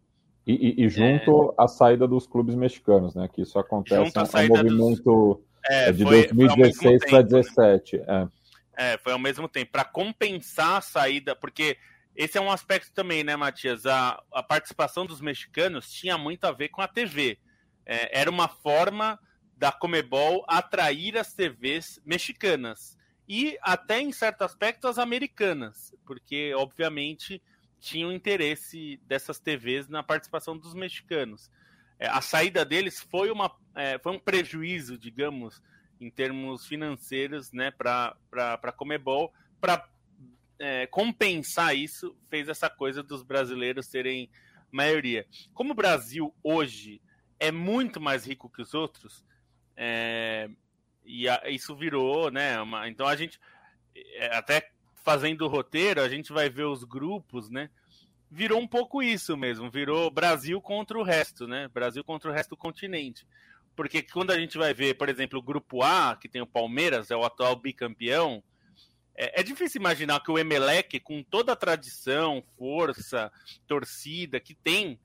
E, 0.46 0.52
e, 0.52 0.84
e 0.84 0.88
junto 0.88 1.50
é... 1.58 1.64
à 1.64 1.66
saída 1.66 2.06
dos 2.06 2.26
clubes 2.26 2.54
mexicanos, 2.54 3.14
né? 3.14 3.28
Que 3.32 3.42
isso 3.42 3.58
acontece, 3.58 3.96
é 3.96 4.42
um 4.42 4.48
movimento 4.48 5.42
É, 5.68 5.88
é 5.88 5.92
de 5.92 6.04
foi, 6.04 6.28
2016 6.28 7.10
para 7.10 7.22
2017. 7.22 7.98
Né? 7.98 8.28
É. 8.76 8.92
é, 8.92 8.98
foi 8.98 9.12
ao 9.12 9.18
mesmo 9.18 9.48
tempo. 9.48 9.72
Para 9.72 9.84
compensar 9.84 10.76
a 10.76 10.80
saída, 10.80 11.34
porque 11.34 11.76
esse 12.14 12.38
é 12.38 12.40
um 12.40 12.50
aspecto 12.50 12.92
também, 12.94 13.24
né, 13.24 13.34
Matias? 13.34 13.84
A, 13.86 14.22
a 14.32 14.42
participação 14.42 15.04
dos 15.04 15.20
mexicanos 15.20 15.90
tinha 15.90 16.16
muito 16.16 16.44
a 16.44 16.52
ver 16.52 16.68
com 16.68 16.80
a 16.80 16.86
TV. 16.86 17.38
É, 17.84 18.20
era 18.20 18.30
uma 18.30 18.46
forma 18.46 19.18
da 19.56 19.72
Comebol 19.72 20.44
atrair 20.46 21.16
as 21.16 21.32
TVs 21.32 22.00
mexicanas 22.04 22.96
e 23.28 23.58
até 23.62 24.00
em 24.00 24.12
certo 24.12 24.42
aspecto 24.42 24.86
as 24.86 24.98
americanas, 24.98 25.92
porque 26.04 26.52
obviamente 26.54 27.42
tinham 27.80 28.12
interesse 28.12 29.00
dessas 29.04 29.38
TVs 29.38 29.88
na 29.88 30.02
participação 30.02 30.56
dos 30.56 30.74
mexicanos. 30.74 31.50
É, 31.98 32.06
a 32.08 32.20
saída 32.20 32.64
deles 32.64 33.00
foi, 33.00 33.30
uma, 33.30 33.50
é, 33.74 33.98
foi 33.98 34.12
um 34.12 34.18
prejuízo, 34.18 34.98
digamos, 34.98 35.62
em 36.00 36.10
termos 36.10 36.66
financeiros, 36.66 37.52
né, 37.52 37.70
para 37.70 38.16
a 38.32 38.72
Comebol, 38.72 39.32
para 39.60 39.88
é, 40.58 40.86
compensar 40.86 41.74
isso, 41.74 42.16
fez 42.28 42.48
essa 42.48 42.68
coisa 42.68 43.02
dos 43.02 43.22
brasileiros 43.22 43.86
serem 43.86 44.30
maioria. 44.70 45.26
Como 45.54 45.72
o 45.72 45.76
Brasil 45.76 46.34
hoje 46.42 47.00
é 47.38 47.50
muito 47.50 48.00
mais 48.00 48.26
rico 48.26 48.50
que 48.50 48.62
os 48.62 48.74
outros, 48.74 49.24
é, 49.76 50.48
e 51.04 51.28
a, 51.28 51.42
isso 51.48 51.74
virou, 51.74 52.30
né? 52.30 52.60
Uma, 52.60 52.88
então 52.88 53.06
a 53.06 53.14
gente, 53.14 53.38
é, 53.94 54.36
até 54.36 54.70
fazendo 55.04 55.42
o 55.42 55.48
roteiro, 55.48 56.00
a 56.00 56.08
gente 56.08 56.32
vai 56.32 56.48
ver 56.48 56.64
os 56.64 56.82
grupos, 56.84 57.50
né? 57.50 57.70
Virou 58.30 58.60
um 58.60 58.66
pouco 58.66 59.02
isso 59.02 59.36
mesmo, 59.36 59.70
virou 59.70 60.10
Brasil 60.10 60.60
contra 60.60 60.98
o 60.98 61.02
resto, 61.02 61.46
né? 61.46 61.68
Brasil 61.68 62.02
contra 62.02 62.30
o 62.30 62.32
resto 62.32 62.50
do 62.50 62.56
continente. 62.56 63.26
Porque 63.76 64.02
quando 64.02 64.30
a 64.30 64.38
gente 64.38 64.56
vai 64.56 64.72
ver, 64.72 64.94
por 64.94 65.08
exemplo, 65.08 65.38
o 65.38 65.42
grupo 65.42 65.82
A, 65.82 66.16
que 66.16 66.28
tem 66.28 66.40
o 66.40 66.46
Palmeiras, 66.46 67.10
é 67.10 67.16
o 67.16 67.24
atual 67.24 67.54
bicampeão, 67.54 68.42
é, 69.16 69.40
é 69.40 69.42
difícil 69.42 69.80
imaginar 69.80 70.20
que 70.20 70.30
o 70.30 70.38
Emelec, 70.38 71.00
com 71.00 71.22
toda 71.22 71.52
a 71.52 71.56
tradição, 71.56 72.42
força, 72.58 73.32
torcida 73.66 74.38
que 74.38 74.54
tem, 74.54 74.98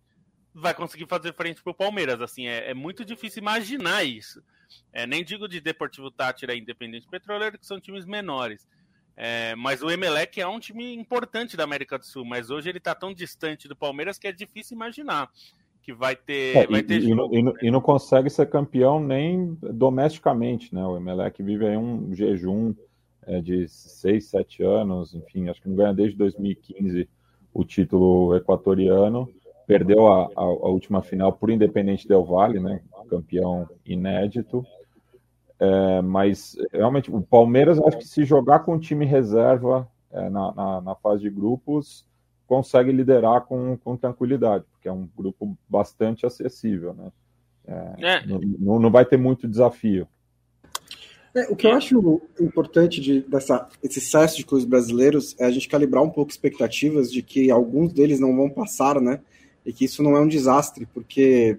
vai 0.54 0.74
conseguir 0.74 1.08
fazer 1.08 1.34
frente 1.34 1.62
para 1.62 1.72
o 1.72 1.76
Palmeiras. 1.76 2.22
Assim, 2.22 2.48
é, 2.48 2.72
é, 2.72 2.74
muito 2.74 3.06
difícil 3.06 3.42
imaginar 3.42 4.04
isso. 4.04 4.44
É, 4.92 5.08
nem 5.08 5.24
digo 5.24 5.48
de 5.48 5.60
Deportivo 5.60 6.12
Tátira 6.12 6.54
e 6.54 6.60
Independente 6.60 7.08
Petroleiro, 7.08 7.58
que 7.58 7.66
são 7.66 7.80
times 7.80 8.06
menores. 8.06 8.68
É, 9.16 9.56
mas 9.56 9.84
o 9.84 9.90
Emelec 9.90 10.40
é 10.40 10.48
um 10.48 10.60
time 10.60 10.96
importante 10.96 11.56
da 11.56 11.64
América 11.64 11.98
do 11.98 12.06
Sul, 12.06 12.26
mas 12.26 12.50
hoje 12.50 12.70
ele 12.70 12.78
está 12.78 12.96
tão 12.96 13.14
distante 13.14 13.68
do 13.68 13.76
Palmeiras 13.76 14.18
que 14.18 14.28
é 14.28 14.32
difícil 14.32 14.76
imaginar 14.76 15.30
que 15.82 15.94
vai 15.94 16.16
ter. 16.16 16.58
É, 16.58 16.68
vai 16.68 16.80
e, 16.80 16.84
ter 16.84 17.02
e, 17.02 17.10
jogo, 17.10 17.36
e, 17.36 17.44
né? 17.44 17.52
e, 17.62 17.72
não 17.72 17.82
consegue 17.82 18.30
ser 18.30 18.50
campeão 18.50 19.00
nem 19.00 19.58
domesticamente, 19.62 20.74
né? 20.74 20.86
O 20.86 20.96
Emelec 20.96 21.42
vive 21.42 21.68
aí 21.68 21.78
um 21.78 22.14
jejum 22.14 22.74
é, 23.24 23.42
de 23.42 23.68
6, 23.68 24.26
7 24.26 24.64
anos, 24.64 25.14
enfim, 25.14 25.50
acho 25.50 25.62
que 25.62 25.70
não 25.70 25.76
ganha 25.76 25.94
desde 25.94 26.18
2015 26.18 27.10
o 27.54 27.66
título 27.66 28.36
equatoriano 28.36 29.30
perdeu 29.72 30.06
a, 30.06 30.26
a, 30.36 30.42
a, 30.42 30.68
última 30.68 31.02
final 31.02 31.32
por 31.32 31.50
Independente 31.50 32.06
Del 32.06 32.26
Valle, 32.26 32.60
né? 32.60 32.82
Campeão 33.10 33.70
inédito. 33.86 34.66
É, 35.58 36.02
mas 36.02 36.58
realmente 36.74 37.10
o 37.10 37.22
Palmeiras, 37.22 37.80
acho 37.80 38.00
que 38.00 38.08
se 38.08 38.26
jogar 38.26 38.60
com 38.60 38.76
o 38.76 38.80
time 38.80 39.06
reserva 39.06 39.88
é, 40.12 40.30
na, 40.30 40.54
na, 40.54 40.82
na, 40.82 40.96
fase 40.96 41.22
de 41.22 41.30
grupos, 41.30 42.06
consegue 42.46 42.92
liderar 42.92 43.46
com, 43.46 43.78
com 43.78 43.96
tranquilidade, 43.96 44.66
porque 44.74 44.90
é 44.90 44.92
um 44.92 45.08
grupo 45.16 45.58
bastante 45.70 46.26
acessível, 46.26 46.94
né? 46.94 47.12
É, 47.66 48.16
é. 48.16 48.26
não, 48.60 48.78
não 48.78 48.92
vai 48.92 49.06
ter 49.06 49.16
muito 49.16 49.48
desafio. 49.48 50.06
É, 51.34 51.44
o 51.50 51.56
que 51.56 51.66
eu 51.66 51.72
acho 51.72 52.22
importante 52.42 53.00
de, 53.00 53.22
dessa, 53.22 53.70
esse 53.82 54.00
excesso 54.00 54.36
de 54.36 54.46
clubes 54.46 54.66
brasileiros 54.66 55.34
é 55.40 55.46
a 55.46 55.52
gente 55.52 55.70
calibrar 55.70 56.04
um 56.04 56.10
pouco 56.10 56.30
expectativas 56.30 57.10
de 57.10 57.22
que 57.22 57.50
alguns 57.50 57.94
deles 57.94 58.20
não 58.20 58.36
vão 58.36 58.50
passar, 58.50 59.00
né? 59.00 59.22
E 59.66 59.72
que 59.72 59.86
isso 59.86 60.02
não 60.02 60.16
é 60.16 60.22
um 60.22 60.28
desastre, 60.28 60.88
porque 60.94 61.58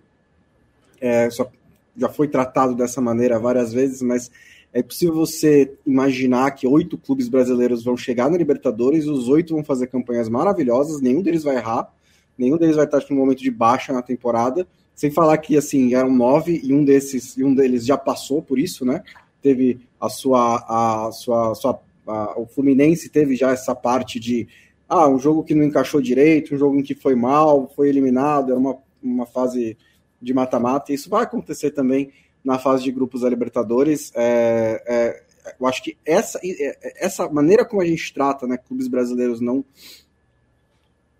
é, 1.01 1.31
só, 1.31 1.51
já 1.97 2.09
foi 2.09 2.29
tratado 2.29 2.75
dessa 2.75 3.01
maneira 3.01 3.39
várias 3.39 3.73
vezes, 3.73 4.03
mas 4.03 4.31
é 4.73 4.83
possível 4.83 5.15
você 5.15 5.73
imaginar 5.87 6.51
que 6.53 6.67
oito 6.67 6.97
clubes 6.97 7.29
brasileiros 7.29 7.85
vão 7.85 7.97
chegar 7.97 8.31
na 8.31 8.39
Libertadores, 8.39 9.07
os 9.07 9.29
oito 9.29 9.55
vão 9.55 9.63
fazer 9.63 9.89
campanhas 9.89 10.29
maravilhosas, 10.29 11.01
nenhum 11.01 11.23
deles 11.23 11.43
vai 11.43 11.57
errar, 11.57 11.93
nenhum 12.39 12.57
deles 12.57 12.77
vai 12.77 12.87
estar 12.87 12.99
em 12.99 13.15
um 13.15 13.19
momento 13.19 13.43
de 13.43 13.51
baixa 13.51 13.93
na 13.93 14.01
temporada, 14.01 14.67
sem 14.95 15.11
falar 15.11 15.37
que 15.39 15.57
assim 15.57 15.95
eram 15.95 16.13
nove 16.13 16.61
e 16.65 16.73
um 16.73 16.85
desses 16.85 17.37
e 17.37 17.45
um 17.45 17.55
deles 17.55 17.85
já 17.85 17.99
passou 17.99 18.43
por 18.43 18.59
isso, 18.59 18.85
né? 18.85 19.03
Teve 19.43 19.81
a 20.01 20.09
sua 20.09 20.65
a 21.07 21.13
sua, 21.13 21.53
a 21.53 21.55
sua 21.55 21.81
a, 22.07 22.41
o 22.41 22.47
Fluminense 22.47 23.09
teve 23.09 23.37
já 23.37 23.51
essa 23.51 23.75
parte 23.75 24.19
de 24.19 24.49
ah, 24.93 25.09
um 25.09 25.19
jogo 25.19 25.43
que 25.43 25.55
não 25.55 25.65
encaixou 25.65 26.03
direito, 26.03 26.55
um 26.55 26.59
jogo 26.59 26.79
em 26.79 26.83
que 26.83 26.95
foi 26.95 27.15
mal, 27.15 27.67
foi 27.75 27.89
eliminado, 27.89 28.51
era 28.51 28.61
uma, 28.61 28.77
uma 29.03 29.25
fase 29.25 29.77
de 30.21 30.35
mata-mata, 30.35 30.93
isso 30.93 31.09
vai 31.09 31.23
acontecer 31.23 31.71
também 31.71 32.13
na 32.45 32.59
fase 32.59 32.85
de 32.85 32.93
grupos 32.93 33.23
da 33.23 33.31
Libertadores. 33.31 34.13
É, 34.15 34.83
é, 34.87 35.23
eu 35.59 35.67
acho 35.67 35.83
que 35.83 35.97
essa, 36.05 36.39
é, 36.45 37.05
essa 37.05 37.27
maneira 37.27 37.65
como 37.65 37.81
a 37.81 37.87
gente 37.87 38.13
trata 38.13 38.47
né, 38.47 38.59
clubes 38.59 38.87
brasileiros 38.87 39.41
não 39.41 39.65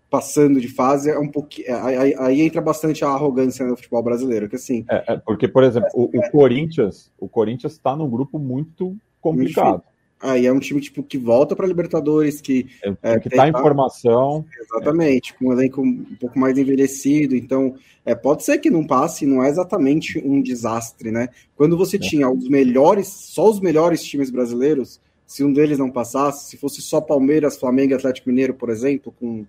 passando 0.07 0.61
de 0.61 0.67
fase 0.67 1.09
é 1.09 1.17
um 1.17 1.27
pouquinho. 1.27 1.69
É, 1.69 1.73
aí, 1.73 2.15
aí, 2.19 2.41
entra 2.41 2.61
bastante 2.61 3.03
a 3.03 3.09
arrogância 3.09 3.65
no 3.65 3.75
futebol 3.75 4.03
brasileiro, 4.03 4.47
que 4.47 4.55
assim. 4.55 4.85
É, 4.87 5.13
é 5.13 5.17
porque, 5.17 5.47
por 5.47 5.63
exemplo, 5.63 5.89
o, 5.95 6.03
o 6.15 6.29
Corinthians, 6.29 7.11
o 7.17 7.27
Corinthians 7.27 7.73
está 7.73 7.95
num 7.95 8.07
grupo 8.07 8.37
muito 8.37 8.95
complicado. 9.19 9.81
Aí 10.23 10.45
é 10.45 10.53
um 10.53 10.59
time 10.59 10.79
tipo, 10.79 11.03
que 11.03 11.17
volta 11.17 11.53
para 11.53 11.67
Libertadores, 11.67 12.39
que. 12.39 12.67
É, 13.01 13.19
que 13.19 13.27
está 13.27 13.45
em 13.45 13.51
formação. 13.51 14.45
Exatamente, 14.57 15.33
é. 15.33 15.35
com 15.37 15.49
um 15.49 15.51
elenco 15.51 15.81
um 15.81 16.15
pouco 16.17 16.39
mais 16.39 16.57
envelhecido. 16.57 17.35
Então, 17.35 17.75
é, 18.05 18.15
pode 18.15 18.45
ser 18.45 18.57
que 18.59 18.69
não 18.69 18.87
passe, 18.87 19.25
não 19.25 19.43
é 19.43 19.49
exatamente 19.49 20.17
um 20.25 20.41
desastre, 20.41 21.11
né? 21.11 21.27
Quando 21.57 21.75
você 21.75 21.97
é. 21.97 21.99
tinha 21.99 22.29
os 22.29 22.47
melhores, 22.47 23.09
só 23.09 23.49
os 23.49 23.59
melhores 23.59 24.01
times 24.01 24.29
brasileiros, 24.29 24.97
se 25.27 25.43
um 25.43 25.51
deles 25.51 25.77
não 25.77 25.91
passasse, 25.91 26.49
se 26.49 26.55
fosse 26.55 26.81
só 26.81 27.01
Palmeiras, 27.01 27.57
Flamengo 27.57 27.91
e 27.91 27.95
Atlético 27.95 28.29
Mineiro, 28.29 28.53
por 28.53 28.69
exemplo, 28.69 29.13
com. 29.19 29.45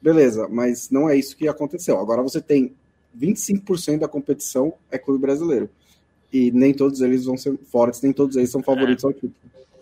Beleza, 0.00 0.48
mas 0.48 0.90
não 0.90 1.08
é 1.08 1.14
isso 1.16 1.36
que 1.36 1.46
aconteceu. 1.46 1.96
Agora 2.00 2.22
você 2.22 2.40
tem 2.40 2.72
25% 3.16 4.00
da 4.00 4.08
competição 4.08 4.74
é 4.90 4.98
clube 4.98 5.20
brasileiro. 5.20 5.70
E 6.32 6.50
nem 6.50 6.74
todos 6.74 7.00
eles 7.00 7.24
vão 7.24 7.36
ser 7.36 7.56
fortes, 7.70 8.02
nem 8.02 8.12
todos 8.12 8.34
eles 8.34 8.50
são 8.50 8.64
favoritos 8.64 9.04
é. 9.04 9.06
ao 9.06 9.12
título. 9.12 9.32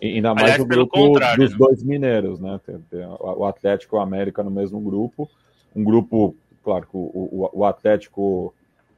Ainda 0.01 0.33
mais 0.33 0.43
Aliás, 0.43 0.61
o 0.61 0.65
grupo 0.65 1.09
dos 1.37 1.51
né? 1.51 1.57
dois 1.57 1.83
mineiros, 1.83 2.39
né? 2.39 2.59
Tem, 2.65 2.79
tem 2.89 3.05
o 3.05 3.45
Atlético 3.45 3.95
e 3.95 3.99
o 3.99 4.01
América 4.01 4.41
no 4.43 4.49
mesmo 4.49 4.79
grupo. 4.79 5.29
Um 5.75 5.83
grupo, 5.83 6.35
claro 6.63 6.87
que 6.87 6.97
o, 6.97 6.99
o, 6.99 7.49
o 7.53 7.65
Atlético 7.65 8.53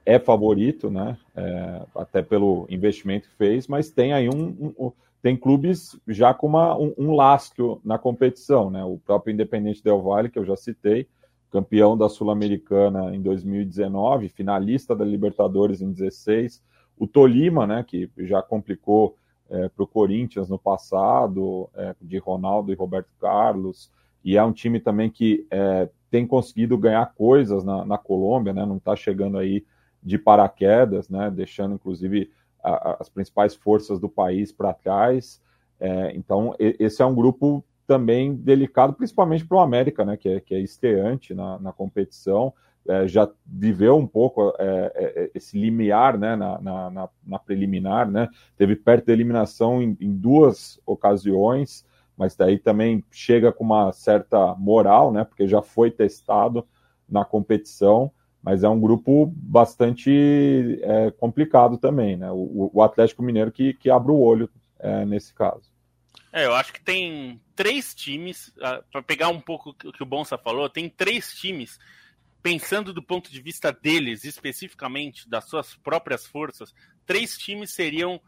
é 0.06 0.18
favorito, 0.18 0.90
né? 0.90 1.18
É, 1.36 1.82
até 1.96 2.22
pelo 2.22 2.66
investimento 2.70 3.28
que 3.30 3.36
fez, 3.36 3.68
mas 3.68 3.90
tem 3.90 4.14
aí 4.14 4.30
um, 4.30 4.74
um 4.78 4.92
tem 5.22 5.38
clubes 5.38 5.98
já 6.06 6.34
com 6.34 6.48
uma, 6.48 6.78
um, 6.78 6.94
um, 6.98 7.16
lastro 7.16 7.80
na 7.84 7.98
competição, 7.98 8.70
né? 8.70 8.84
O 8.84 8.98
próprio 8.98 9.34
Independente 9.34 9.82
Del 9.82 10.02
Valle, 10.02 10.30
que 10.30 10.38
eu 10.38 10.44
já 10.44 10.58
citei, 10.58 11.08
campeão 11.50 11.98
da 11.98 12.10
Sul-Americana 12.10 13.16
em 13.16 13.22
2019, 13.22 14.28
finalista 14.28 14.94
da 14.94 15.06
Libertadores 15.06 15.82
em 15.82 15.94
16. 15.94 16.62
O 16.98 17.08
Tolima, 17.08 17.66
né? 17.66 17.86
Que 17.88 18.10
já 18.18 18.42
complicou 18.42 19.16
é, 19.54 19.70
para 19.70 19.84
o 19.84 19.88
Corinthians 19.88 20.50
no 20.50 20.58
passado, 20.58 21.70
é, 21.76 21.96
de 22.02 22.18
Ronaldo 22.18 22.72
e 22.72 22.76
Roberto 22.76 23.10
Carlos, 23.22 23.92
e 24.24 24.36
é 24.36 24.44
um 24.44 24.52
time 24.52 24.80
também 24.80 25.12
que 25.12 25.46
é, 25.52 25.88
tem 26.10 26.26
conseguido 26.26 26.78
ganhar 26.78 27.14
coisas 27.14 27.64
na, 27.64 27.86
na 27.86 27.98
Colômbia, 27.98 28.52
né? 28.52 28.66
não 28.66 28.78
está 28.78 28.96
chegando 28.96 29.38
aí 29.38 29.64
de 30.02 30.18
paraquedas, 30.18 31.08
né? 31.08 31.30
deixando 31.30 31.76
inclusive 31.76 32.32
a, 32.64 32.98
as 33.00 33.10
principais 33.10 33.54
forças 33.54 34.00
do 34.00 34.10
país 34.10 34.52
para 34.52 34.74
trás. 34.74 35.40
É, 35.80 36.16
então, 36.16 36.56
esse 36.58 37.02
é 37.02 37.06
um 37.06 37.14
grupo 37.14 37.64
também 37.86 38.34
delicado, 38.34 38.94
principalmente 38.94 39.46
para 39.46 39.58
o 39.58 39.62
América, 39.62 40.04
né? 40.04 40.18
que, 40.18 40.30
é, 40.30 40.40
que 40.40 40.56
é 40.56 40.60
estreante 40.60 41.34
na, 41.36 41.60
na 41.60 41.72
competição 41.72 42.54
é, 42.88 43.08
já 43.08 43.30
viveu 43.46 43.98
um 43.98 44.08
pouco 44.08 44.54
é, 44.60 44.92
é, 44.96 45.24
é, 45.24 45.32
esse 45.34 45.58
limiar 45.58 46.18
né, 46.18 46.36
na, 46.36 46.60
na, 46.60 47.10
na, 47.26 47.40
preliminar, 47.40 48.10
né? 48.10 48.28
Teve 48.58 48.76
perto 48.76 49.06
da 49.06 49.14
eliminação 49.14 49.82
em, 49.82 49.98
em, 50.02 50.12
duas 50.14 50.80
ocasiões, 50.86 51.86
mas 52.18 52.36
daí 52.36 52.60
também 52.60 53.04
chega 53.10 53.52
com 53.52 53.64
uma 53.64 53.92
certa 53.94 54.54
moral, 54.56 55.14
né? 55.14 55.24
Porque 55.24 55.48
já 55.48 55.62
foi 55.62 55.92
testado 55.92 56.68
na 57.08 57.24
competição, 57.24 58.12
mas 58.42 58.64
é 58.64 58.70
um 58.70 58.80
grupo 58.80 59.32
bastante 59.34 60.80
é, 60.82 61.12
complicado 61.12 61.78
também, 61.78 62.18
né? 62.18 62.30
O, 62.32 62.70
o, 62.74 62.82
Atlético 62.82 63.24
Mineiro 63.24 63.52
que, 63.52 63.74
que 63.74 63.90
abre 63.90 64.12
o 64.12 64.20
olho 64.20 64.50
é, 64.78 65.06
nesse 65.06 65.34
caso. 65.34 65.72
É, 66.34 66.46
eu 66.46 66.54
acho 66.54 66.74
que 66.74 66.82
tem 66.82 67.40
três 67.56 67.94
times, 67.94 68.52
ah, 68.62 68.84
para 68.92 69.02
pegar 69.04 69.30
um 69.30 69.40
pouco 69.40 69.70
o 69.70 69.92
que 69.94 70.04
o 70.04 70.06
Bonsa 70.06 70.38
falou, 70.38 70.68
tem 70.68 70.90
três 70.90 71.34
times 71.34 71.80
pensando 72.44 72.94
do 72.94 73.02
ponto 73.02 73.32
de 73.32 73.42
vista 73.42 73.72
deles, 73.72 74.26
especificamente, 74.26 75.28
das 75.30 75.46
suas 75.46 75.76
próprias 75.76 76.28
forças, 76.28 76.76
três 77.06 77.38
times 77.38 77.72
seriam 77.72 78.22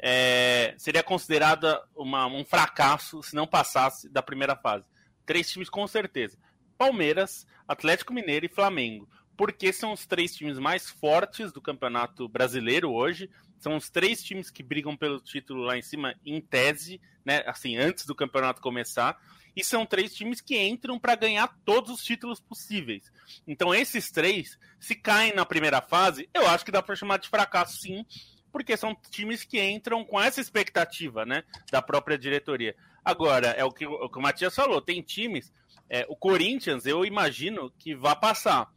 é, 0.00 0.74
seria 0.78 1.02
considerada 1.02 1.82
uma, 1.94 2.26
um 2.26 2.44
fracasso 2.44 3.22
se 3.22 3.34
não 3.34 3.46
passasse 3.46 4.08
da 4.08 4.22
primeira 4.22 4.56
fase. 4.56 4.86
Três 5.26 5.50
times 5.50 5.68
com 5.68 5.86
certeza: 5.86 6.38
Palmeiras, 6.78 7.46
Atlético 7.66 8.14
Mineiro 8.14 8.46
e 8.46 8.48
Flamengo. 8.48 9.08
Porque 9.36 9.72
são 9.72 9.92
os 9.92 10.04
três 10.04 10.34
times 10.34 10.58
mais 10.58 10.90
fortes 10.90 11.52
do 11.52 11.60
campeonato 11.60 12.28
brasileiro 12.28 12.90
hoje. 12.90 13.30
São 13.58 13.76
os 13.76 13.88
três 13.88 14.22
times 14.22 14.50
que 14.50 14.64
brigam 14.64 14.96
pelo 14.96 15.20
título 15.20 15.62
lá 15.62 15.76
em 15.76 15.82
cima, 15.82 16.14
em 16.24 16.40
tese, 16.40 17.00
né? 17.24 17.44
Assim, 17.46 17.76
antes 17.76 18.04
do 18.04 18.16
campeonato 18.16 18.60
começar. 18.60 19.20
E 19.58 19.64
são 19.64 19.84
três 19.84 20.14
times 20.14 20.40
que 20.40 20.56
entram 20.56 21.00
para 21.00 21.16
ganhar 21.16 21.48
todos 21.64 21.90
os 21.90 22.04
títulos 22.04 22.38
possíveis. 22.38 23.10
Então, 23.44 23.74
esses 23.74 24.08
três, 24.08 24.56
se 24.78 24.94
caem 24.94 25.34
na 25.34 25.44
primeira 25.44 25.82
fase, 25.82 26.30
eu 26.32 26.46
acho 26.46 26.64
que 26.64 26.70
dá 26.70 26.80
para 26.80 26.94
chamar 26.94 27.18
de 27.18 27.28
fracasso, 27.28 27.76
sim, 27.78 28.06
porque 28.52 28.76
são 28.76 28.96
times 29.10 29.42
que 29.42 29.60
entram 29.60 30.04
com 30.04 30.20
essa 30.20 30.40
expectativa, 30.40 31.26
né, 31.26 31.42
da 31.72 31.82
própria 31.82 32.16
diretoria. 32.16 32.76
Agora, 33.04 33.48
é 33.48 33.64
o 33.64 33.72
que 33.72 33.84
o, 33.84 34.08
que 34.08 34.16
o 34.16 34.22
Matias 34.22 34.54
falou, 34.54 34.80
tem 34.80 35.02
times, 35.02 35.52
é, 35.90 36.06
o 36.08 36.14
Corinthians, 36.14 36.86
eu 36.86 37.04
imagino 37.04 37.68
que 37.80 37.96
vá 37.96 38.14
passar, 38.14 38.72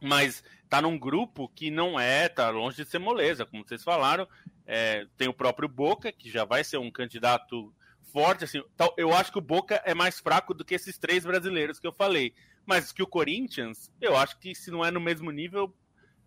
mas 0.00 0.42
tá 0.66 0.80
num 0.80 0.98
grupo 0.98 1.46
que 1.50 1.70
não 1.70 2.00
é, 2.00 2.26
tá 2.26 2.48
longe 2.48 2.82
de 2.82 2.88
ser 2.88 3.00
moleza, 3.00 3.44
como 3.44 3.68
vocês 3.68 3.84
falaram, 3.84 4.26
é, 4.66 5.06
tem 5.18 5.28
o 5.28 5.34
próprio 5.34 5.68
Boca, 5.68 6.10
que 6.10 6.30
já 6.30 6.46
vai 6.46 6.64
ser 6.64 6.78
um 6.78 6.90
candidato 6.90 7.70
forte, 8.12 8.44
assim, 8.44 8.62
eu 8.96 9.12
acho 9.12 9.32
que 9.32 9.38
o 9.38 9.42
Boca 9.42 9.80
é 9.84 9.94
mais 9.94 10.18
fraco 10.18 10.54
do 10.54 10.64
que 10.64 10.74
esses 10.74 10.98
três 10.98 11.24
brasileiros 11.24 11.78
que 11.78 11.86
eu 11.86 11.92
falei, 11.92 12.32
mas 12.64 12.92
que 12.92 13.02
o 13.02 13.06
Corinthians, 13.06 13.90
eu 14.00 14.16
acho 14.16 14.38
que 14.38 14.54
se 14.54 14.70
não 14.70 14.84
é 14.84 14.90
no 14.90 15.00
mesmo 15.00 15.30
nível, 15.30 15.72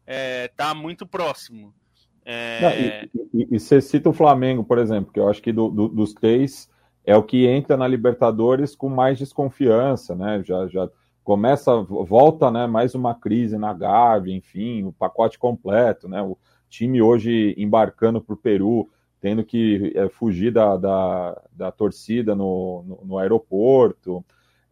é, 0.05 0.47
tá 0.49 0.73
muito 0.73 1.05
próximo. 1.05 1.73
É... 2.25 2.61
Não, 2.61 2.69
e, 2.71 3.43
e, 3.43 3.55
e, 3.55 3.59
você 3.59 3.81
cita 3.81 4.09
o 4.09 4.13
Flamengo, 4.13 4.63
por 4.63 4.77
exemplo, 4.77 5.11
que 5.11 5.19
eu 5.19 5.27
acho 5.29 5.41
que 5.41 5.51
do, 5.51 5.69
do, 5.69 5.87
dos 5.87 6.13
três 6.13 6.69
é 7.03 7.15
o 7.15 7.23
que 7.23 7.47
entra 7.47 7.75
na 7.75 7.87
Libertadores 7.87 8.75
com 8.75 8.89
mais 8.89 9.17
desconfiança, 9.17 10.15
né? 10.15 10.43
Já, 10.43 10.67
já 10.67 10.89
começa, 11.23 11.75
volta, 11.81 12.51
né? 12.51 12.67
Mais 12.67 12.93
uma 12.93 13.15
crise 13.15 13.57
na 13.57 13.73
Gávea, 13.73 14.35
enfim, 14.35 14.83
o 14.83 14.91
pacote 14.91 15.39
completo, 15.39 16.07
né? 16.07 16.21
O 16.21 16.37
time 16.69 17.01
hoje 17.01 17.55
embarcando 17.57 18.21
para 18.21 18.33
o 18.33 18.37
Peru, 18.37 18.89
tendo 19.21 19.43
que 19.43 19.91
é, 19.95 20.07
fugir 20.09 20.51
da, 20.51 20.77
da, 20.77 21.41
da 21.51 21.71
torcida 21.71 22.35
no, 22.35 22.83
no, 22.83 22.99
no 23.05 23.17
aeroporto, 23.17 24.23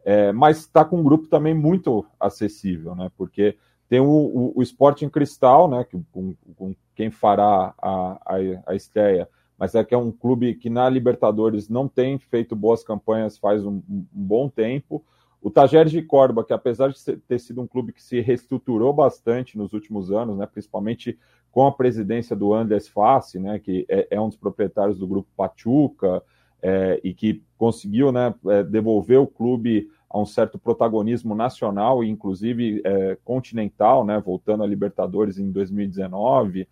é, 0.04 0.32
mas 0.32 0.58
está 0.58 0.84
com 0.84 1.00
um 1.00 1.02
grupo 1.02 1.26
também 1.26 1.54
muito 1.54 2.04
acessível, 2.18 2.94
né? 2.94 3.10
Porque 3.16 3.56
tem 3.88 4.00
o, 4.00 4.06
o, 4.06 4.52
o 4.56 4.62
Sporting 4.62 5.08
Cristal, 5.08 5.68
né? 5.68 5.84
Que, 5.84 6.00
com, 6.12 6.34
com 6.56 6.74
quem 6.94 7.10
fará 7.10 7.74
a, 7.78 8.18
a, 8.24 8.36
a 8.66 8.74
estreia, 8.74 9.28
mas 9.58 9.74
é 9.74 9.84
que 9.84 9.94
é 9.94 9.98
um 9.98 10.12
clube 10.12 10.54
que 10.54 10.70
na 10.70 10.88
Libertadores 10.88 11.68
não 11.68 11.88
tem 11.88 12.18
feito 12.18 12.56
boas 12.56 12.82
campanhas 12.84 13.36
faz 13.36 13.64
um, 13.64 13.82
um 13.88 14.06
bom 14.12 14.48
tempo. 14.48 15.04
O 15.40 15.50
Tajeres 15.50 15.92
de 15.92 16.02
Córdoba, 16.02 16.44
que 16.44 16.52
apesar 16.52 16.90
de 16.90 17.16
ter 17.16 17.38
sido 17.38 17.62
um 17.62 17.66
clube 17.66 17.92
que 17.92 18.02
se 18.02 18.20
reestruturou 18.20 18.92
bastante 18.92 19.56
nos 19.56 19.72
últimos 19.72 20.10
anos, 20.10 20.36
né, 20.36 20.46
principalmente 20.46 21.18
com 21.50 21.66
a 21.66 21.72
presidência 21.72 22.34
do 22.34 22.52
Andrés 22.52 22.88
Fassi, 22.88 23.38
né, 23.38 23.58
que 23.58 23.86
é, 23.88 24.08
é 24.10 24.20
um 24.20 24.28
dos 24.28 24.36
proprietários 24.36 24.98
do 24.98 25.06
grupo 25.06 25.28
Pachuca, 25.36 26.22
é, 26.60 27.00
e 27.04 27.14
que 27.14 27.42
conseguiu 27.56 28.10
né, 28.10 28.34
é, 28.48 28.64
devolver 28.64 29.20
o 29.20 29.26
clube 29.26 29.88
a 30.10 30.18
um 30.18 30.26
certo 30.26 30.58
protagonismo 30.58 31.34
nacional 31.34 32.02
e 32.02 32.08
inclusive 32.08 32.82
é, 32.84 33.16
continental, 33.24 34.04
né, 34.04 34.20
voltando 34.20 34.64
a 34.64 34.66
Libertadores 34.66 35.38
em 35.38 35.52
2019 35.52 36.66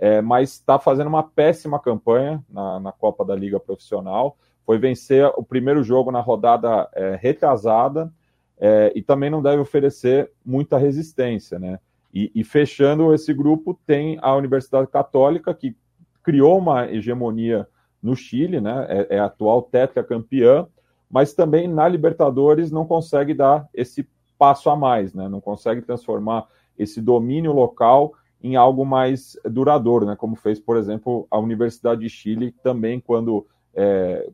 é, 0.00 0.22
mas 0.22 0.52
está 0.52 0.78
fazendo 0.78 1.08
uma 1.08 1.22
péssima 1.22 1.78
campanha 1.78 2.42
na, 2.48 2.80
na, 2.80 2.90
Copa 2.90 3.22
da 3.22 3.36
Liga 3.36 3.60
Profissional. 3.60 4.38
Foi 4.70 4.78
vencer 4.78 5.26
o 5.36 5.42
primeiro 5.42 5.82
jogo 5.82 6.12
na 6.12 6.20
rodada 6.20 6.88
é, 6.94 7.18
retrasada 7.20 8.08
é, 8.56 8.92
e 8.94 9.02
também 9.02 9.28
não 9.28 9.42
deve 9.42 9.60
oferecer 9.60 10.30
muita 10.46 10.78
resistência, 10.78 11.58
né? 11.58 11.80
E, 12.14 12.30
e, 12.32 12.44
fechando 12.44 13.12
esse 13.12 13.34
grupo 13.34 13.76
tem 13.84 14.16
a 14.22 14.32
Universidade 14.36 14.86
Católica 14.86 15.52
que 15.52 15.74
criou 16.22 16.56
uma 16.56 16.88
hegemonia 16.88 17.66
no 18.00 18.14
Chile, 18.14 18.60
né? 18.60 18.86
É, 18.88 19.16
é 19.16 19.18
a 19.18 19.24
atual 19.24 19.60
tetracampeã, 19.60 20.68
mas 21.10 21.34
também 21.34 21.66
na 21.66 21.88
Libertadores 21.88 22.70
não 22.70 22.86
consegue 22.86 23.34
dar 23.34 23.68
esse 23.74 24.08
passo 24.38 24.70
a 24.70 24.76
mais, 24.76 25.12
né? 25.12 25.28
Não 25.28 25.40
consegue 25.40 25.82
transformar 25.82 26.46
esse 26.78 27.02
domínio 27.02 27.52
local 27.52 28.14
em 28.40 28.54
algo 28.54 28.86
mais 28.86 29.36
duradouro, 29.44 30.06
né? 30.06 30.14
como 30.14 30.36
fez, 30.36 30.60
por 30.60 30.76
exemplo, 30.76 31.26
a 31.28 31.40
Universidade 31.40 32.02
de 32.02 32.08
Chile, 32.08 32.54
também 32.62 33.00
quando, 33.00 33.48
é, 33.74 34.28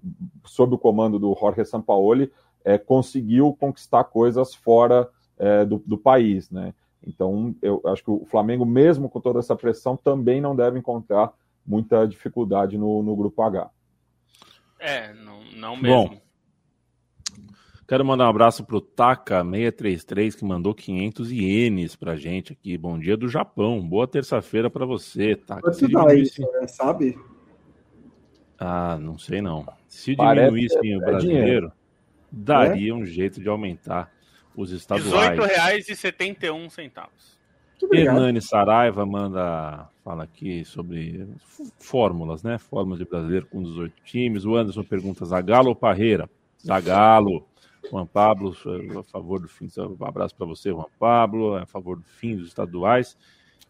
sob 0.45 0.75
o 0.75 0.79
comando 0.79 1.19
do 1.19 1.37
Jorge 1.39 1.65
Sampaoli, 1.65 2.33
é, 2.65 2.79
conseguiu 2.79 3.57
conquistar 3.59 4.05
coisas 4.05 4.55
fora 4.55 5.09
é, 5.39 5.65
do, 5.65 5.83
do, 5.87 5.99
país. 5.99 6.51
Né? 6.51 6.75
Então, 7.07 7.55
eu 7.63 7.81
acho 7.87 8.03
que 8.03 8.11
o 8.11 8.25
Flamengo, 8.25 8.65
mesmo 8.65 9.09
com 9.09 9.21
toda 9.21 9.39
essa 9.39 9.55
pressão, 9.55 9.97
também 9.97 10.41
não 10.41 10.57
deve 10.57 10.79
encontrar 10.79 11.33
muita 11.65 12.07
dificuldade 12.07 12.77
no, 12.79 13.03
no 13.03 13.15
Grupo 13.15 13.43
H. 13.43 13.71
É, 14.79 15.15
não, 15.15 15.41
não 15.57 15.77
mesmo. 15.77 16.09
Bom, 16.09 16.27
Quero 17.89 18.05
mandar 18.05 18.27
um 18.27 18.31
abraço 18.31 18.65
pro 18.65 18.83
Taka633, 18.83 20.35
que 20.35 20.45
mandou 20.45 20.75
500 20.75 21.31
ienes 21.31 21.95
pra 21.95 22.17
gente 22.17 22.53
aqui. 22.53 22.77
Bom 22.77 22.99
dia 22.99 23.17
do 23.17 23.29
Japão. 23.29 23.81
Boa 23.81 24.09
terça-feira 24.09 24.69
para 24.69 24.85
você, 24.85 25.37
Taka. 25.37 25.63
Quanto 25.63 25.89
dá 25.89 26.13
isso, 26.13 26.43
né? 26.43 26.67
sabe? 26.67 27.17
Ah, 28.59 28.97
não 28.99 29.19
sei 29.19 29.41
não. 29.41 29.67
Se 29.89 30.17
diminuíssem 30.17 30.97
o 30.97 31.01
brasileiro, 31.01 31.73
daria 32.31 32.91
é? 32.91 32.95
um 32.95 33.05
jeito 33.05 33.41
de 33.41 33.49
aumentar 33.49 34.13
os 34.57 34.71
estaduais. 34.71 35.39
R$ 35.39 35.79
18,71. 35.79 37.09
Hernani 37.93 38.41
Saraiva 38.41 39.05
manda, 39.05 39.89
fala 40.03 40.25
aqui 40.25 40.65
sobre 40.65 41.29
fórmulas, 41.79 42.43
né? 42.43 42.57
Fórmulas 42.59 42.99
de 42.99 43.05
brasileiro 43.05 43.47
com 43.47 43.63
18 43.63 43.95
times. 44.03 44.45
O 44.47 44.57
Anderson 44.57 44.83
pergunta: 44.83 45.25
Zagalo 45.25 45.69
ou 45.69 45.77
Parreira? 45.77 46.29
Zagalo. 46.65 47.47
Juan 47.91 48.07
Pablo, 48.07 48.53
a 48.99 49.03
favor 49.05 49.41
do 49.41 49.49
fim. 49.49 49.69
Um 49.79 50.05
abraço 50.05 50.35
para 50.35 50.47
você, 50.47 50.71
Juan 50.71 50.87
Pablo, 50.99 51.55
a 51.55 51.67
favor 51.67 51.97
do 51.97 52.05
fim 52.05 52.37
dos 52.37 52.49
estaduais. 52.49 53.17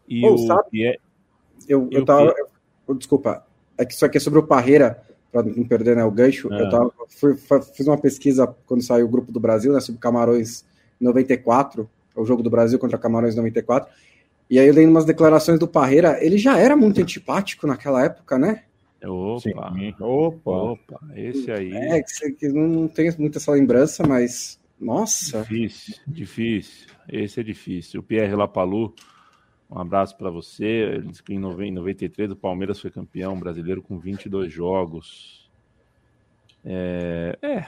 E 0.07 0.25
oh, 0.25 0.33
o 0.33 0.37
sabe, 0.39 0.69
Pierre, 0.71 0.99
eu, 1.67 1.87
eu 1.91 2.05
tava. 2.05 2.33
Eu, 2.87 2.95
desculpa, 2.95 3.29
é 3.29 3.41
que 3.41 3.46
isso 3.89 4.05
aqui 4.05 4.17
é 4.17 4.19
sobre 4.19 4.39
o 4.39 4.43
Parreira, 4.43 5.01
para 5.31 5.43
não 5.43 5.63
perder 5.63 5.95
né, 5.95 6.03
o 6.03 6.11
gancho. 6.11 6.51
É. 6.53 6.61
Eu 6.61 6.69
tava, 6.69 6.91
fui, 7.09 7.35
fiz 7.73 7.87
uma 7.87 7.97
pesquisa 7.97 8.47
quando 8.65 8.83
saiu 8.83 9.05
o 9.05 9.09
Grupo 9.09 9.31
do 9.31 9.39
Brasil, 9.39 9.73
né, 9.73 9.79
sobre 9.79 9.99
Camarões 9.99 10.65
94, 10.99 11.89
o 12.15 12.25
jogo 12.25 12.41
do 12.41 12.49
Brasil 12.49 12.79
contra 12.79 12.97
Camarões 12.97 13.35
94. 13.35 13.89
E 14.49 14.59
aí 14.59 14.67
eu 14.67 14.73
dei 14.73 14.85
umas 14.85 15.05
declarações 15.05 15.59
do 15.59 15.67
Parreira, 15.67 16.17
ele 16.23 16.37
já 16.37 16.57
era 16.57 16.75
muito 16.75 17.01
antipático 17.01 17.67
naquela 17.67 18.03
época, 18.03 18.37
né? 18.37 18.63
Opa, 19.05 19.73
Sim. 19.73 19.93
opa, 19.99 20.51
opa, 20.51 20.99
esse 21.15 21.51
aí. 21.51 21.71
É, 21.71 22.01
que 22.01 22.47
não 22.47 22.87
tenho 22.87 23.13
muita 23.19 23.37
essa 23.37 23.51
lembrança, 23.51 24.07
mas 24.07 24.59
nossa. 24.79 25.41
Difícil, 25.41 25.95
difícil. 26.07 26.87
Esse 27.07 27.39
é 27.39 27.43
difícil. 27.43 27.99
O 27.99 28.03
Pierre 28.03 28.35
Lapalu, 28.35 28.93
um 29.69 29.79
abraço 29.79 30.17
para 30.17 30.29
você. 30.29 30.65
Ele 30.65 31.07
disse 31.07 31.23
que 31.23 31.33
em 31.33 31.39
93 31.39 32.31
o 32.31 32.35
Palmeiras 32.35 32.79
foi 32.79 32.89
campeão 32.89 33.39
brasileiro 33.39 33.81
com 33.81 33.99
22 33.99 34.51
jogos. 34.51 35.49
É. 36.63 37.37
é. 37.41 37.67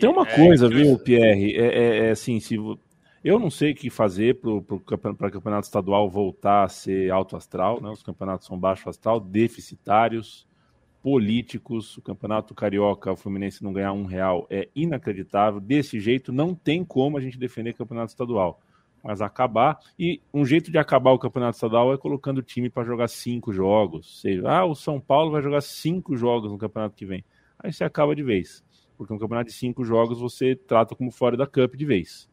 Tem 0.00 0.08
uma 0.08 0.26
é, 0.26 0.36
coisa, 0.36 0.68
viu, 0.68 0.98
Pierre? 0.98 1.54
É, 1.54 1.66
é, 1.66 1.98
é 2.06 2.10
assim, 2.10 2.40
se 2.40 2.56
eu 3.26 3.38
não 3.38 3.50
sei 3.50 3.72
o 3.72 3.74
que 3.74 3.90
fazer 3.90 4.40
para 4.40 4.50
o 4.50 4.60
campeonato 4.60 5.66
estadual 5.66 6.08
voltar 6.08 6.64
a 6.64 6.68
ser 6.68 7.10
alto 7.10 7.36
astral, 7.36 7.80
né? 7.82 7.90
Os 7.90 8.02
campeonatos 8.02 8.46
são 8.46 8.58
baixo 8.58 8.88
astral, 8.88 9.18
deficitários, 9.18 10.46
políticos. 11.02 11.96
O 11.98 12.02
campeonato 12.02 12.54
carioca, 12.54 13.12
o 13.12 13.16
Fluminense 13.16 13.64
não 13.64 13.72
ganhar 13.72 13.92
um 13.92 14.04
real 14.04 14.46
é 14.48 14.68
inacreditável. 14.74 15.60
Desse 15.60 16.00
jeito, 16.00 16.32
não 16.32 16.54
tem 16.54 16.84
como 16.84 17.18
a 17.18 17.20
gente 17.20 17.38
defender 17.38 17.70
o 17.70 17.76
campeonato 17.76 18.10
estadual. 18.10 18.60
Mas 19.06 19.22
acabar. 19.22 19.78
E 19.96 20.20
um 20.34 20.44
jeito 20.44 20.70
de 20.70 20.78
acabar 20.78 21.12
o 21.12 21.18
campeonato 21.18 21.54
estadual 21.56 21.94
é 21.94 21.96
colocando 21.96 22.38
o 22.38 22.42
time 22.42 22.68
para 22.68 22.82
jogar 22.82 23.08
cinco 23.08 23.52
jogos. 23.52 24.20
Seja, 24.20 24.48
ah, 24.48 24.64
o 24.64 24.74
São 24.74 25.00
Paulo 25.00 25.30
vai 25.30 25.40
jogar 25.40 25.60
cinco 25.60 26.16
jogos 26.16 26.50
no 26.50 26.58
campeonato 26.58 26.96
que 26.96 27.06
vem. 27.06 27.24
Aí 27.58 27.72
você 27.72 27.84
acaba 27.84 28.16
de 28.16 28.24
vez. 28.24 28.64
Porque 28.98 29.12
um 29.12 29.18
campeonato 29.18 29.48
de 29.50 29.56
cinco 29.56 29.84
jogos 29.84 30.18
você 30.18 30.56
trata 30.56 30.96
como 30.96 31.12
fora 31.12 31.36
da 31.36 31.46
Cup 31.46 31.76
de 31.76 31.84
vez. 31.84 32.28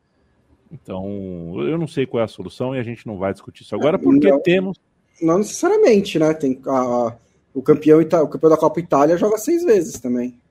Então, 0.72 1.54
eu 1.60 1.78
não 1.78 1.88
sei 1.88 2.08
qual 2.08 2.22
é 2.22 2.24
a 2.24 2.28
solução 2.28 2.76
e 2.76 2.80
a 2.80 2.84
gente 2.84 3.06
não 3.06 3.18
vai 3.18 3.32
discutir 3.32 3.62
isso 3.62 3.76
agora, 3.76 4.00
porque 4.00 4.32
não, 4.32 4.42
temos. 4.42 4.80
Não 5.22 5.38
necessariamente, 5.38 6.18
né? 6.18 6.34
Tem 6.34 6.60
a, 6.66 7.16
o, 7.54 7.62
campeão, 7.62 8.00
o 8.00 8.28
campeão 8.28 8.50
da 8.50 8.58
Copa 8.58 8.80
Itália 8.80 9.16
joga 9.16 9.38
seis 9.38 9.64
vezes 9.64 10.00
também. 10.00 10.42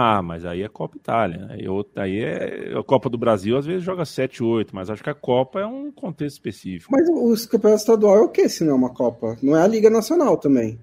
Ah, 0.00 0.22
mas 0.22 0.46
aí 0.46 0.62
é 0.62 0.68
Copa 0.68 0.96
Itália. 0.96 1.48
Aí, 1.50 1.64
aí 1.96 2.20
é 2.20 2.78
a 2.78 2.84
Copa 2.84 3.10
do 3.10 3.18
Brasil, 3.18 3.58
às 3.58 3.66
vezes 3.66 3.82
joga 3.82 4.04
7, 4.04 4.44
8, 4.44 4.72
mas 4.72 4.88
acho 4.88 5.02
que 5.02 5.10
a 5.10 5.14
Copa 5.14 5.58
é 5.58 5.66
um 5.66 5.90
contexto 5.90 6.36
específico. 6.36 6.92
Mas 6.92 7.08
o 7.08 7.48
campeonato 7.48 7.80
estadual 7.80 8.16
é 8.16 8.20
o 8.20 8.28
que 8.28 8.48
se 8.48 8.62
não 8.62 8.74
é 8.74 8.76
uma 8.76 8.94
Copa? 8.94 9.36
Não 9.42 9.56
é 9.56 9.62
a 9.62 9.66
Liga 9.66 9.90
Nacional 9.90 10.36
também. 10.36 10.80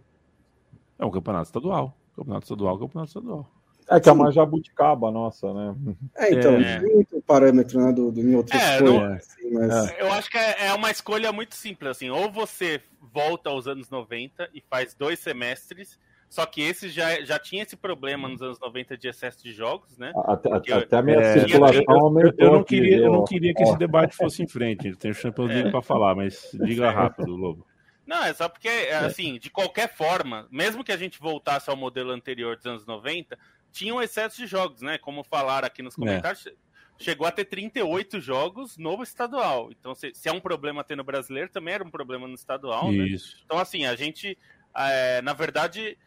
É 0.99 1.05
um 1.05 1.11
campeonato 1.11 1.45
estadual. 1.45 1.97
Campeonato 2.13 2.43
estadual, 2.43 2.77
campeonato 2.77 3.07
estadual. 3.07 3.49
É 3.89 3.99
que 4.01 4.09
é 4.09 4.11
uma 4.11 4.31
jabuticaba 4.33 5.09
nossa, 5.09 5.53
né? 5.53 5.75
É, 6.17 6.33
então, 6.33 6.55
é. 6.55 6.79
tem 6.79 6.95
muito 6.95 7.23
parâmetro 7.25 7.79
né, 7.79 7.93
do, 7.93 8.11
do, 8.11 8.19
em 8.19 8.35
outras 8.35 8.61
é, 8.61 8.79
coisas. 8.79 8.99
Não, 8.99 9.13
assim, 9.13 9.51
mas... 9.53 9.91
é. 9.91 10.01
Eu 10.01 10.11
acho 10.11 10.29
que 10.29 10.37
é, 10.37 10.67
é 10.67 10.73
uma 10.73 10.91
escolha 10.91 11.31
muito 11.31 11.55
simples, 11.55 11.91
assim, 11.91 12.09
ou 12.09 12.29
você 12.29 12.81
volta 13.13 13.49
aos 13.49 13.65
anos 13.65 13.89
90 13.89 14.49
e 14.53 14.61
faz 14.69 14.93
dois 14.93 15.19
semestres, 15.19 15.97
só 16.35 16.45
que 16.45 16.61
esse 16.61 16.89
já, 16.89 17.23
já 17.23 17.39
tinha 17.39 17.63
esse 17.63 17.77
problema 17.77 18.27
nos 18.27 18.41
anos 18.41 18.59
90 18.59 18.97
de 18.97 19.07
excesso 19.07 19.41
de 19.41 19.53
jogos, 19.53 19.97
né? 19.97 20.11
Até, 20.25 20.51
até 20.51 20.97
a 20.97 21.01
minha 21.01 21.17
é, 21.17 21.39
circulação 21.39 21.83
eu, 21.87 21.95
aumentou. 21.95 22.45
Eu, 22.45 22.51
não 22.51 22.63
queria, 22.65 22.97
eu 22.97 23.09
não 23.09 23.23
queria 23.23 23.53
que 23.53 23.63
esse 23.63 23.77
debate 23.77 24.17
fosse 24.17 24.43
em 24.43 24.47
frente. 24.47 24.93
Tem 24.97 25.11
o 25.11 25.13
Champions 25.13 25.47
League 25.47 25.69
é. 25.69 25.71
para 25.71 25.81
falar, 25.81 26.13
mas 26.13 26.49
diga 26.65 26.91
rápido, 26.91 27.33
Lobo. 27.33 27.65
Não, 28.05 28.21
é 28.21 28.33
só 28.33 28.49
porque, 28.49 28.67
assim, 28.67 29.39
de 29.39 29.49
qualquer 29.49 29.95
forma, 29.95 30.45
mesmo 30.51 30.83
que 30.83 30.91
a 30.91 30.97
gente 30.97 31.21
voltasse 31.21 31.69
ao 31.69 31.77
modelo 31.77 32.11
anterior 32.11 32.57
dos 32.57 32.65
anos 32.65 32.85
90, 32.85 33.39
tinha 33.71 33.95
um 33.95 34.01
excesso 34.01 34.35
de 34.35 34.45
jogos, 34.45 34.81
né? 34.81 34.97
Como 34.97 35.23
falaram 35.23 35.65
aqui 35.65 35.81
nos 35.81 35.93
é. 35.93 35.95
comentários, 36.01 36.45
é. 36.47 36.51
chegou 36.99 37.25
a 37.25 37.31
ter 37.31 37.45
38 37.45 38.19
jogos 38.19 38.77
no 38.77 39.01
estadual. 39.01 39.71
Então, 39.71 39.95
se, 39.95 40.13
se, 40.13 40.27
é 40.27 40.33
um 40.33 40.41
problema 40.41 40.83
ter 40.83 40.97
no 40.97 41.03
brasileiro, 41.05 41.49
também 41.49 41.75
era 41.75 41.83
um 41.83 41.89
problema 41.89 42.27
no 42.27 42.35
estadual, 42.35 42.91
né? 42.91 43.05
Isso. 43.05 43.37
né? 43.37 43.41
Então, 43.45 43.57
assim, 43.57 43.85
a 43.85 43.95
gente, 43.95 44.37
é, 44.75 45.21
na 45.21 45.31
verdade, 45.31 45.97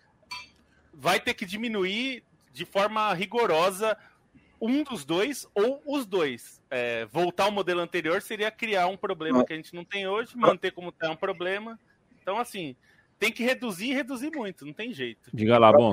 vai 0.99 1.21
ter 1.21 1.33
que 1.33 1.47
diminuir 1.47 2.25
de 2.53 2.65
forma 2.65 3.15
rigorosa 3.15 3.97
um 4.61 4.83
dos 4.83 5.05
dois 5.05 5.47
ou 5.55 5.81
os 5.87 6.05
dois. 6.05 6.61
É, 6.69 7.07
voltar 7.07 7.45
ao 7.45 7.53
modelo 7.53 7.81
anterior 7.81 8.21
seria 8.21 8.51
criar 8.51 8.89
um 8.89 8.97
problema 8.97 9.45
que 9.45 9.53
a 9.53 9.57
gente 9.57 9.75
não 9.75 9.85
tem 9.85 10.09
hoje, 10.09 10.37
manter 10.37 10.73
como 10.73 10.89
está 10.89 11.11
um 11.11 11.17
problema. 11.17 11.79
Então, 12.21 12.39
assim, 12.39 12.75
tem 13.19 13.31
que 13.31 13.45
reduzir 13.45 13.91
e 13.91 13.95
reduzir 13.95 14.31
muito, 14.35 14.67
não 14.67 14.73
tem 14.73 14.93
jeito. 14.93 15.31
Diga 15.33 15.57
lá, 15.57 15.73
bom. 15.73 15.93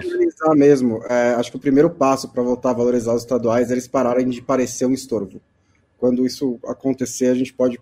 mesmo, 0.55 1.03
é, 1.05 1.35
acho 1.35 1.51
que 1.51 1.57
o 1.57 1.61
primeiro 1.61 1.91
passo 1.91 2.29
para 2.29 2.41
voltar 2.41 2.71
a 2.71 2.73
valorizar 2.73 3.13
os 3.13 3.21
estaduais 3.21 3.69
é 3.69 3.73
eles 3.73 3.87
pararem 3.87 4.27
de 4.27 4.41
parecer 4.41 4.87
um 4.87 4.93
estorvo. 4.93 5.39
Quando 5.99 6.25
isso 6.25 6.59
acontecer, 6.65 7.27
a 7.27 7.35
gente 7.35 7.53
pode 7.53 7.79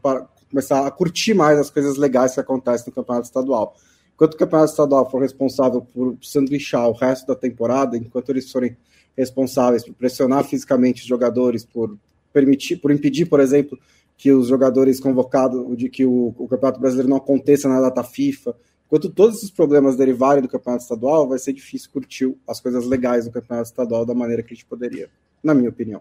começar 0.50 0.86
a 0.86 0.92
curtir 0.92 1.34
mais 1.34 1.58
as 1.58 1.70
coisas 1.70 1.98
legais 1.98 2.34
que 2.34 2.40
acontecem 2.40 2.88
no 2.88 2.94
campeonato 2.94 3.28
estadual. 3.28 3.76
Enquanto 4.24 4.36
o 4.36 4.38
campeonato 4.38 4.72
estadual 4.72 5.12
for 5.12 5.22
responsável 5.22 5.82
por 5.82 6.16
sanduichar 6.22 6.88
o 6.88 6.94
resto 6.94 7.28
da 7.28 7.36
temporada, 7.36 7.98
enquanto 7.98 8.30
eles 8.30 8.50
forem 8.50 8.78
responsáveis 9.18 9.84
por 9.84 9.94
pressionar 9.96 10.46
fisicamente 10.46 11.02
os 11.02 11.08
jogadores, 11.08 11.66
por 11.66 11.98
permitir, 12.32 12.78
por 12.78 12.90
impedir, 12.90 13.26
por 13.26 13.42
exemplo, 13.42 13.78
que 14.18 14.32
os 14.32 14.48
jogadores 14.48 14.98
convocados, 14.98 15.76
de 15.76 15.90
que 15.90 16.06
o, 16.06 16.34
o 16.38 16.48
Campeonato 16.48 16.80
Brasileiro 16.80 17.10
não 17.10 17.18
aconteça 17.18 17.68
na 17.68 17.82
data 17.82 18.02
FIFA, 18.02 18.56
Enquanto 18.86 19.10
todos 19.10 19.38
esses 19.38 19.52
problemas 19.52 19.98
derivarem 19.98 20.42
do 20.42 20.48
campeonato 20.48 20.84
estadual, 20.84 21.28
vai 21.28 21.40
ser 21.40 21.52
difícil 21.52 21.90
curtir 21.92 22.32
as 22.48 22.62
coisas 22.62 22.86
legais 22.86 23.26
do 23.26 23.32
campeonato 23.32 23.68
estadual 23.68 24.06
da 24.06 24.14
maneira 24.14 24.44
que 24.44 24.54
a 24.54 24.56
gente 24.56 24.68
poderia, 24.68 25.10
na 25.44 25.54
minha 25.56 25.70
opinião. 25.70 26.00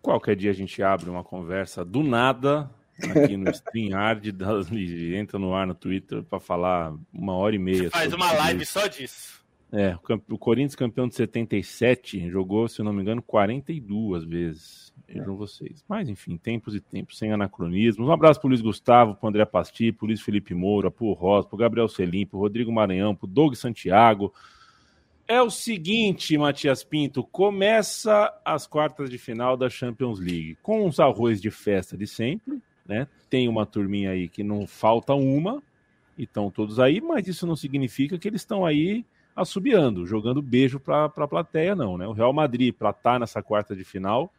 Qualquer 0.00 0.34
dia 0.36 0.50
a 0.50 0.54
gente 0.54 0.82
abre 0.82 1.10
uma 1.10 1.22
conversa 1.22 1.84
do 1.84 2.02
nada 2.02 2.70
aqui 3.08 3.36
no 3.36 3.50
StreamYard 3.50 4.34
entra 5.16 5.38
no 5.38 5.54
ar 5.54 5.66
no 5.66 5.74
Twitter 5.74 6.22
para 6.22 6.40
falar 6.40 6.94
uma 7.12 7.34
hora 7.34 7.54
e 7.54 7.58
meia. 7.58 7.90
Faz 7.90 8.12
uma 8.12 8.32
live 8.32 8.64
só 8.66 8.86
disso. 8.86 9.40
É, 9.72 9.96
o 10.28 10.36
Corinthians 10.36 10.74
campeão 10.74 11.06
de 11.06 11.14
77 11.14 12.28
jogou, 12.28 12.68
se 12.68 12.82
não 12.82 12.92
me 12.92 13.02
engano, 13.02 13.22
42 13.22 14.24
vezes. 14.24 14.92
Vejam 15.06 15.36
vocês. 15.36 15.84
Mas, 15.88 16.08
enfim, 16.08 16.36
tempos 16.36 16.74
e 16.74 16.80
tempos, 16.80 17.18
sem 17.18 17.32
anacronismos. 17.32 18.08
Um 18.08 18.12
abraço 18.12 18.40
para 18.40 18.46
o 18.46 18.50
Luiz 18.50 18.60
Gustavo, 18.60 19.14
para 19.14 19.26
o 19.26 19.28
André 19.28 19.44
Pasti, 19.44 19.92
para 19.92 20.04
o 20.04 20.06
Luiz 20.08 20.20
Felipe 20.20 20.54
Moura, 20.54 20.90
para 20.90 21.04
o 21.04 21.12
Rosa, 21.12 21.46
para 21.48 21.54
o 21.54 21.58
Gabriel 21.58 21.88
Selim, 21.88 22.26
para 22.26 22.36
o 22.36 22.40
Rodrigo 22.40 22.72
Maranhão, 22.72 23.14
para 23.14 23.26
o 23.26 23.28
Doug 23.28 23.54
Santiago. 23.54 24.32
É 25.26 25.40
o 25.40 25.50
seguinte, 25.50 26.36
Matias 26.36 26.82
Pinto, 26.82 27.22
começa 27.22 28.32
as 28.44 28.66
quartas 28.66 29.08
de 29.08 29.16
final 29.16 29.56
da 29.56 29.70
Champions 29.70 30.18
League 30.18 30.58
com 30.60 30.86
os 30.86 30.98
arroz 30.98 31.40
de 31.40 31.52
festa 31.52 31.96
de 31.96 32.06
sempre, 32.06 32.60
né? 32.90 33.06
Tem 33.30 33.46
uma 33.48 33.64
turminha 33.64 34.10
aí 34.10 34.28
que 34.28 34.42
não 34.42 34.66
falta 34.66 35.14
uma, 35.14 35.62
e 36.18 36.24
estão 36.24 36.50
todos 36.50 36.80
aí, 36.80 37.00
mas 37.00 37.28
isso 37.28 37.46
não 37.46 37.54
significa 37.54 38.18
que 38.18 38.26
eles 38.26 38.40
estão 38.40 38.66
aí 38.66 39.06
assobiando, 39.34 40.04
jogando 40.04 40.42
beijo 40.42 40.80
para 40.80 41.04
a 41.04 41.28
plateia, 41.28 41.76
não, 41.76 41.96
né? 41.96 42.04
O 42.08 42.12
Real 42.12 42.32
Madrid, 42.32 42.74
para 42.74 42.90
estar 42.90 43.12
tá 43.12 43.18
nessa 43.20 43.40
quarta 43.40 43.76
de 43.76 43.84
final, 43.84 44.32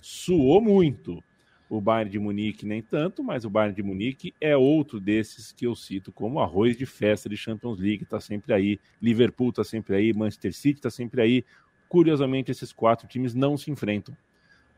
suou 0.00 0.60
muito. 0.60 1.20
O 1.68 1.80
Bayern 1.80 2.12
de 2.12 2.18
Munique 2.20 2.64
nem 2.64 2.80
tanto, 2.80 3.24
mas 3.24 3.44
o 3.44 3.50
Bayern 3.50 3.74
de 3.74 3.82
Munique 3.82 4.32
é 4.40 4.56
outro 4.56 5.00
desses 5.00 5.50
que 5.50 5.66
eu 5.66 5.74
cito 5.74 6.12
como 6.12 6.38
arroz 6.38 6.76
de 6.76 6.86
festa 6.86 7.28
de 7.28 7.36
Champions 7.36 7.80
League, 7.80 8.04
está 8.04 8.20
sempre 8.20 8.54
aí. 8.54 8.78
Liverpool 9.02 9.50
está 9.50 9.64
sempre 9.64 9.96
aí, 9.96 10.12
Manchester 10.14 10.54
City 10.54 10.78
está 10.78 10.90
sempre 10.90 11.20
aí. 11.20 11.44
Curiosamente, 11.88 12.52
esses 12.52 12.72
quatro 12.72 13.08
times 13.08 13.34
não 13.34 13.56
se 13.56 13.68
enfrentam. 13.72 14.16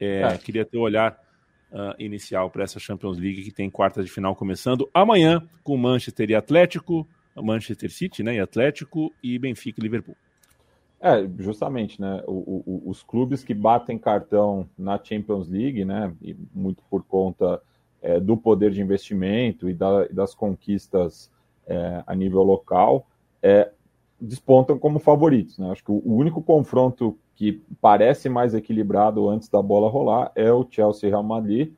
É, 0.00 0.22
é. 0.22 0.38
Queria 0.38 0.64
ter 0.64 0.78
o 0.78 0.80
olhar 0.80 1.27
uh, 1.72 1.94
inicial 1.98 2.50
para 2.50 2.64
essa 2.64 2.78
Champions 2.78 3.18
League 3.18 3.42
que 3.42 3.52
tem 3.52 3.70
quarta 3.70 4.02
de 4.02 4.10
final 4.10 4.34
começando 4.34 4.88
amanhã 4.92 5.46
com 5.62 5.76
Manchester 5.76 6.30
e 6.30 6.34
Atlético, 6.34 7.06
Manchester 7.36 7.90
City, 7.90 8.22
né, 8.22 8.36
e 8.36 8.40
Atlético 8.40 9.12
e 9.22 9.38
Benfica 9.38 9.80
e 9.80 9.82
Liverpool. 9.82 10.16
É, 11.00 11.28
justamente, 11.38 12.00
né? 12.00 12.24
O, 12.26 12.62
o, 12.66 12.90
os 12.90 13.04
clubes 13.04 13.44
que 13.44 13.54
batem 13.54 13.96
cartão 13.96 14.68
na 14.76 15.00
Champions 15.02 15.48
League, 15.48 15.84
né? 15.84 16.12
E 16.20 16.36
muito 16.52 16.82
por 16.90 17.04
conta 17.04 17.62
é, 18.02 18.18
do 18.18 18.36
poder 18.36 18.72
de 18.72 18.80
investimento 18.80 19.68
e, 19.68 19.74
da, 19.74 20.06
das 20.08 20.34
conquistas 20.34 21.30
é, 21.68 22.02
a 22.04 22.14
nível 22.16 22.42
local, 22.42 23.06
é, 23.40 23.70
despontam 24.20 24.78
como 24.78 24.98
favoritos. 24.98 25.58
Né? 25.58 25.70
Acho 25.70 25.84
que 25.84 25.90
o, 25.90 26.02
único 26.04 26.42
confronto 26.42 27.18
que 27.34 27.62
parece 27.80 28.28
mais 28.28 28.54
equilibrado 28.54 29.28
antes 29.28 29.48
da 29.48 29.62
bola 29.62 29.88
rolar 29.88 30.32
é 30.34 30.52
o 30.52 30.66
Chelsea 30.68 31.08
Real 31.08 31.22
Madrid, 31.22 31.72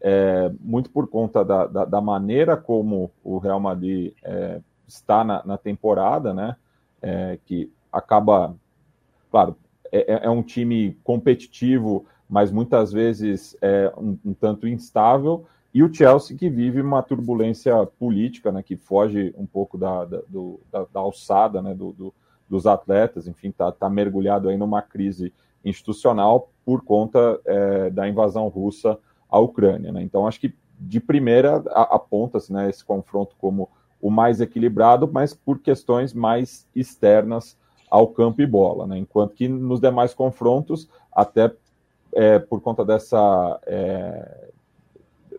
é, 0.00 0.52
muito 0.60 0.90
por 0.90 1.08
conta 1.08 1.44
da, 1.44 1.66
da, 1.66 1.84
da, 1.84 2.00
maneira 2.00 2.56
como 2.56 3.10
o 3.22 3.38
Real 3.38 3.60
Madrid 3.60 4.12
é, 4.22 4.60
está 4.86 5.24
na, 5.24 5.42
na, 5.46 5.56
temporada, 5.56 6.34
né? 6.34 6.56
É, 7.00 7.38
que 7.46 7.72
acaba 7.90 8.54
Claro, 9.34 9.56
é, 9.90 10.14
é, 10.14 10.26
é 10.26 10.30
um 10.30 10.44
time 10.44 10.96
competitivo, 11.02 12.06
mas 12.28 12.52
muitas 12.52 12.92
vezes 12.92 13.56
é 13.60 13.92
um, 13.98 14.16
um, 14.24 14.32
tanto 14.32 14.68
instável, 14.68 15.44
e 15.74 15.82
o 15.82 15.92
Chelsea 15.92 16.36
que 16.36 16.48
vive 16.48 16.80
uma 16.80 17.02
turbulência 17.02 17.84
política, 17.98 18.52
né, 18.52 18.62
que 18.62 18.76
foge 18.76 19.34
um 19.36 19.44
pouco 19.44 19.76
da, 19.76 20.04
da, 20.04 20.20
do, 20.28 20.60
da, 20.70 20.86
da 20.92 21.00
alçada 21.00 21.60
né, 21.60 21.74
do, 21.74 21.92
do, 21.92 22.14
dos 22.48 22.64
atletas, 22.64 23.26
enfim, 23.26 23.48
está 23.48 23.72
tá 23.72 23.90
mergulhado 23.90 24.48
aí 24.48 24.56
numa 24.56 24.80
crise 24.80 25.32
institucional 25.64 26.48
por 26.64 26.82
conta 26.82 27.40
é, 27.44 27.90
da 27.90 28.08
invasão 28.08 28.46
russa 28.46 28.96
à 29.28 29.40
Ucrânia. 29.40 29.90
Né? 29.90 30.02
Então, 30.02 30.28
acho 30.28 30.40
que 30.40 30.54
de 30.78 31.00
primeira 31.00 31.56
aponta-se 31.72 32.52
né, 32.52 32.70
esse 32.70 32.84
confronto 32.84 33.34
como 33.38 33.68
o 34.00 34.10
mais 34.10 34.40
equilibrado, 34.40 35.10
mas 35.10 35.34
por 35.34 35.58
questões 35.58 36.14
mais 36.14 36.68
externas 36.74 37.58
ao 37.90 38.08
campo 38.08 38.42
e 38.42 38.46
bola, 38.46 38.86
né? 38.86 38.98
enquanto 38.98 39.34
que 39.34 39.48
nos 39.48 39.80
demais 39.80 40.14
confrontos, 40.14 40.88
até 41.12 41.52
é, 42.12 42.38
por 42.38 42.60
conta 42.60 42.84
dessa, 42.84 43.60
é, 43.66 44.50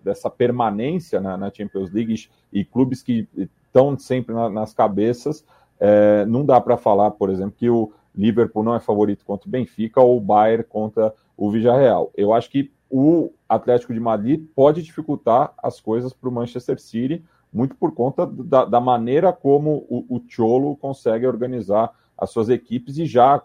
dessa 0.05 0.29
permanência 0.29 1.19
na, 1.19 1.35
na, 1.35 1.51
Champions 1.51 1.91
League 1.91 2.29
e 2.53 2.63
clubes 2.63 3.01
que 3.01 3.27
estão 3.35 3.97
sempre 3.97 4.35
na, 4.35 4.49
nas 4.49 4.71
cabeças, 4.71 5.43
é, 5.79 6.23
não 6.27 6.45
dá 6.45 6.61
para 6.61 6.77
falar, 6.77 7.11
por 7.11 7.31
exemplo, 7.31 7.55
que 7.57 7.69
o 7.69 7.91
Liverpool 8.15 8.63
não 8.63 8.75
é 8.75 8.79
favorito 8.79 9.25
contra 9.25 9.47
o 9.47 9.51
Benfica 9.51 9.99
ou 9.99 10.17
o 10.17 10.21
Bayern 10.21 10.63
contra 10.63 11.13
o 11.35 11.49
Villarreal. 11.49 12.11
Eu 12.15 12.31
acho 12.31 12.49
que 12.49 12.71
o 12.89 13.31
Atlético 13.49 13.93
de 13.93 13.99
Madrid 13.99 14.45
pode 14.55 14.83
dificultar 14.83 15.51
as 15.57 15.81
coisas 15.81 16.13
para 16.13 16.29
o 16.29 16.31
Manchester 16.31 16.79
City, 16.79 17.25
muito 17.51 17.75
por 17.75 17.93
conta 17.93 18.25
da, 18.25 18.63
da 18.63 18.79
maneira 18.79 19.33
como 19.33 19.85
o, 19.89 20.05
o 20.15 20.21
Cholo 20.29 20.77
consegue 20.77 21.25
organizar 21.25 21.91
as 22.17 22.29
suas 22.29 22.47
equipes 22.47 22.97
e 22.97 23.05
já 23.05 23.41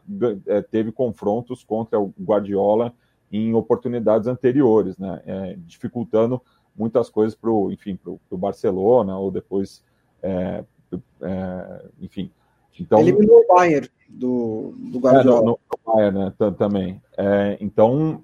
é, 0.46 0.61
teve 0.62 0.92
confrontos 0.92 1.64
contra 1.64 1.98
o 1.98 2.12
Guardiola 2.20 2.92
em 3.30 3.54
oportunidades 3.54 4.26
anteriores, 4.26 4.98
né? 4.98 5.22
É, 5.24 5.56
dificultando 5.58 6.40
muitas 6.76 7.08
coisas 7.08 7.34
para 7.34 7.50
o, 7.50 7.70
enfim, 7.70 7.96
para 7.96 8.12
o 8.12 8.38
Barcelona 8.38 9.18
ou 9.18 9.30
depois, 9.30 9.84
é, 10.22 10.64
é, 11.22 11.84
enfim. 12.00 12.30
Então, 12.78 13.00
Eliminou 13.00 13.40
o 13.40 13.46
Bayern 13.46 13.88
do, 14.08 14.74
do 14.76 14.98
é, 14.98 15.00
Guardiola. 15.00 15.42
no, 15.42 15.46
no 15.50 15.94
Bayern, 15.94 16.18
né? 16.18 16.32
Também. 16.56 17.02
É, 17.16 17.58
então, 17.60 18.22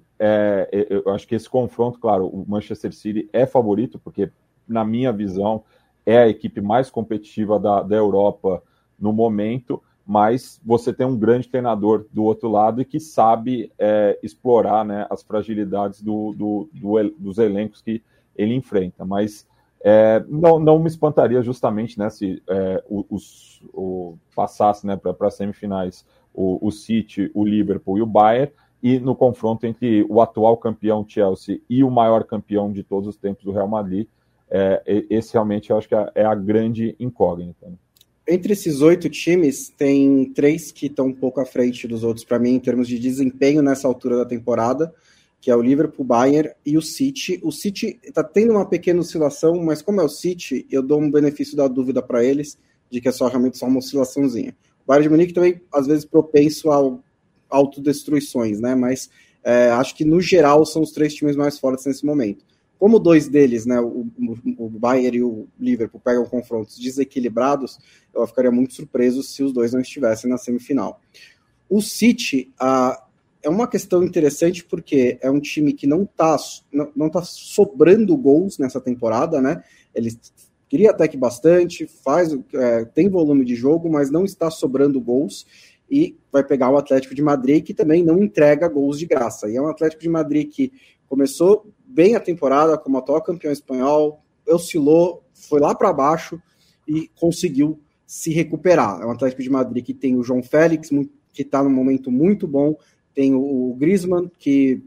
eu 0.89 1.13
acho 1.13 1.27
que 1.27 1.35
esse 1.35 1.47
confronto, 1.47 1.99
claro, 1.99 2.25
o 2.27 2.43
Manchester 2.47 2.91
City 2.91 3.29
é 3.31 3.45
favorito 3.45 3.99
porque, 3.99 4.31
na 4.67 4.83
minha 4.83 5.13
visão, 5.13 5.63
é 6.05 6.17
a 6.17 6.27
equipe 6.27 6.59
mais 6.59 6.89
competitiva 6.89 7.59
da, 7.59 7.83
da 7.83 7.95
Europa 7.95 8.63
no 8.99 9.13
momento 9.13 9.81
mas 10.07 10.61
você 10.65 10.93
tem 10.93 11.05
um 11.05 11.17
grande 11.17 11.49
treinador 11.49 12.05
do 12.13 12.23
outro 12.23 12.49
lado 12.49 12.81
e 12.81 12.85
que 12.85 12.97
sabe 12.97 13.69
é, 13.77 14.17
explorar 14.23 14.85
né, 14.85 15.05
as 15.09 15.21
fragilidades 15.21 16.01
do, 16.01 16.33
do, 16.33 16.69
do, 16.71 17.15
dos 17.19 17.37
elencos 17.37 17.81
que 17.81 18.01
ele 18.33 18.55
enfrenta. 18.55 19.03
Mas 19.03 19.45
É, 19.79 20.25
não, 20.27 20.59
não 20.59 20.79
me 20.79 20.87
espantaria 20.87 21.41
justamente 21.43 21.99
né, 21.99 22.09
se 22.09 22.41
é, 22.49 22.83
os, 22.89 23.61
o, 23.73 24.17
passasse 24.35 24.87
né, 24.87 24.95
para 24.95 25.29
semifinais 25.29 26.03
o, 26.33 26.57
o 26.67 26.71
City, 26.71 27.29
o 27.33 27.45
Liverpool 27.45 27.97
e 27.97 28.01
o 28.01 28.05
Bayern, 28.05 28.51
e 28.81 28.99
no 28.99 29.15
confronto 29.15 29.67
entre 29.67 30.05
o 30.09 30.19
atual 30.21 30.57
campeão 30.57 31.05
Chelsea 31.07 31.59
e 31.69 31.83
o 31.83 31.91
maior 31.91 32.23
campeão 32.23 32.71
de 32.71 32.81
todos 32.81 33.07
os 33.07 33.17
tempos, 33.17 33.45
o 33.45 33.51
Real 33.51 33.67
Madrid, 33.67 34.07
é, 34.49 34.81
esse 35.09 35.33
realmente 35.33 35.69
eu 35.69 35.77
acho 35.77 35.87
que 35.87 35.95
é, 35.95 36.11
é 36.15 36.25
a 36.25 36.33
grande 36.33 36.95
incógnita. 36.99 37.67
Né? 37.67 37.75
Entre 38.29 38.51
esses 38.51 38.81
oito 38.81 39.09
times, 39.09 39.69
tem 39.69 40.25
três 40.33 40.69
que 40.69 40.87
estão 40.87 41.07
um 41.07 41.13
pouco 41.13 41.39
à 41.39 41.45
frente 41.45 41.87
dos 41.87 42.03
outros 42.03 42.25
para 42.25 42.37
mim 42.37 42.55
em 42.55 42.59
termos 42.59 42.85
de 42.85 42.99
desempenho 42.99 43.61
nessa 43.61 43.87
altura 43.87 44.17
da 44.17 44.25
temporada, 44.25 44.93
que 45.39 45.49
é 45.49 45.55
o 45.55 45.61
Liverpool, 45.61 46.05
Bayern 46.05 46.51
e 46.65 46.77
o 46.77 46.81
City. 46.81 47.39
O 47.41 47.53
City 47.53 47.97
está 48.03 48.21
tendo 48.21 48.51
uma 48.51 48.65
pequena 48.65 48.99
oscilação, 48.99 49.63
mas 49.63 49.81
como 49.81 50.01
é 50.01 50.03
o 50.03 50.09
City, 50.09 50.67
eu 50.69 50.83
dou 50.83 50.99
um 50.99 51.09
benefício 51.09 51.55
da 51.55 51.69
dúvida 51.69 52.01
para 52.01 52.21
eles 52.21 52.57
de 52.89 52.99
que 52.99 53.07
é 53.07 53.13
só 53.13 53.27
realmente 53.29 53.57
só 53.57 53.65
uma 53.65 53.79
oscilaçãozinha. 53.79 54.53
O 54.83 54.87
Bayern 54.87 55.03
de 55.03 55.09
Munique 55.09 55.33
também, 55.33 55.61
às 55.71 55.87
vezes, 55.87 56.03
propenso 56.03 56.69
a 56.69 56.99
autodestruições, 57.49 58.59
né? 58.59 58.75
Mas 58.75 59.09
é, 59.41 59.69
acho 59.69 59.95
que, 59.95 60.03
no 60.03 60.19
geral, 60.19 60.65
são 60.65 60.81
os 60.81 60.91
três 60.91 61.13
times 61.13 61.37
mais 61.37 61.57
fortes 61.57 61.85
nesse 61.85 62.05
momento. 62.05 62.43
Como 62.79 62.99
dois 62.99 63.27
deles, 63.27 63.65
né, 63.65 63.79
o, 63.79 64.07
o 64.57 64.69
Bayern 64.69 65.17
e 65.17 65.23
o 65.23 65.47
Liverpool, 65.59 65.99
pegam 66.03 66.25
confrontos 66.25 66.77
desequilibrados, 66.77 67.79
eu 68.13 68.25
ficaria 68.27 68.51
muito 68.51 68.73
surpreso 68.73 69.23
se 69.23 69.43
os 69.43 69.51
dois 69.51 69.73
não 69.73 69.81
estivessem 69.81 70.29
na 70.29 70.37
semifinal. 70.37 71.01
O 71.69 71.81
City 71.81 72.53
ah, 72.59 73.03
é 73.41 73.49
uma 73.49 73.67
questão 73.67 74.03
interessante 74.03 74.63
porque 74.63 75.17
é 75.21 75.29
um 75.29 75.39
time 75.39 75.73
que 75.73 75.87
não 75.87 76.03
está 76.03 76.37
não, 76.71 76.91
não 76.95 77.09
tá 77.09 77.21
sobrando 77.23 78.15
gols 78.15 78.57
nessa 78.57 78.79
temporada, 78.79 79.41
né? 79.41 79.63
Ele 79.93 80.15
queria 80.69 80.91
até 80.91 81.07
que 81.07 81.17
bastante, 81.17 81.87
faz, 81.87 82.37
é, 82.53 82.85
tem 82.85 83.09
volume 83.09 83.45
de 83.45 83.55
jogo, 83.55 83.89
mas 83.89 84.11
não 84.11 84.25
está 84.25 84.51
sobrando 84.51 84.99
gols 84.99 85.45
e 85.89 86.17
vai 86.31 86.43
pegar 86.43 86.69
o 86.69 86.77
Atlético 86.77 87.15
de 87.15 87.21
Madrid 87.21 87.63
que 87.63 87.73
também 87.73 88.03
não 88.03 88.21
entrega 88.21 88.67
gols 88.67 88.99
de 88.99 89.05
graça. 89.05 89.49
E 89.49 89.55
é 89.55 89.61
um 89.61 89.67
Atlético 89.67 90.01
de 90.01 90.09
Madrid 90.09 90.49
que 90.49 90.71
começou 91.07 91.65
bem 91.87 92.15
a 92.15 92.19
temporada 92.19 92.77
como 92.77 92.97
atual 92.97 93.21
campeão 93.21 93.51
espanhol, 93.51 94.21
oscilou, 94.47 95.23
foi 95.33 95.59
lá 95.59 95.73
para 95.73 95.93
baixo 95.93 96.41
e 96.87 97.09
conseguiu 97.15 97.79
se 98.05 98.31
recuperar. 98.31 99.01
É 99.01 99.05
um 99.05 99.11
Atlético 99.11 99.41
de 99.41 99.49
Madrid 99.49 99.83
que 99.83 99.93
tem 99.93 100.15
o 100.15 100.23
João 100.23 100.43
Félix, 100.43 100.89
que 101.33 101.41
está 101.41 101.63
num 101.63 101.69
momento 101.69 102.11
muito 102.11 102.47
bom, 102.47 102.75
tem 103.13 103.33
o 103.33 103.75
Griezmann, 103.77 104.29
que 104.37 104.81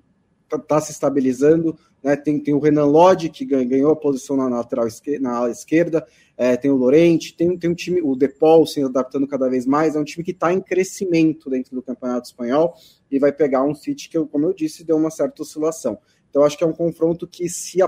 está 0.44 0.58
tá 0.58 0.80
se 0.80 0.92
estabilizando, 0.92 1.76
né? 2.02 2.16
tem, 2.16 2.38
tem 2.40 2.54
o 2.54 2.58
Renan 2.58 2.86
Lodge, 2.86 3.28
que 3.28 3.44
ganhou 3.44 3.92
a 3.92 3.96
posição 3.96 4.36
na 4.36 4.48
lateral 4.48 4.86
na 5.20 5.36
ala 5.36 5.50
esquerda, 5.50 6.06
é, 6.36 6.56
tem 6.56 6.70
o 6.70 6.76
Lorente, 6.76 7.36
tem, 7.36 7.56
tem 7.58 7.70
um 7.70 7.74
time, 7.74 8.00
o 8.02 8.16
Depol 8.16 8.66
se 8.66 8.82
adaptando 8.82 9.28
cada 9.28 9.48
vez 9.48 9.66
mais, 9.66 9.94
é 9.94 10.00
um 10.00 10.04
time 10.04 10.24
que 10.24 10.30
está 10.30 10.52
em 10.52 10.60
crescimento 10.60 11.50
dentro 11.50 11.74
do 11.74 11.82
Campeonato 11.82 12.28
Espanhol 12.28 12.74
e 13.10 13.18
vai 13.18 13.32
pegar 13.32 13.62
um 13.62 13.74
City 13.74 14.08
que, 14.08 14.18
como 14.26 14.46
eu 14.46 14.54
disse, 14.54 14.82
deu 14.82 14.96
uma 14.96 15.10
certa 15.10 15.42
oscilação. 15.42 15.98
Então, 16.30 16.44
acho 16.44 16.56
que 16.56 16.64
é 16.64 16.66
um 16.66 16.72
confronto 16.72 17.26
que 17.26 17.48
se, 17.48 17.78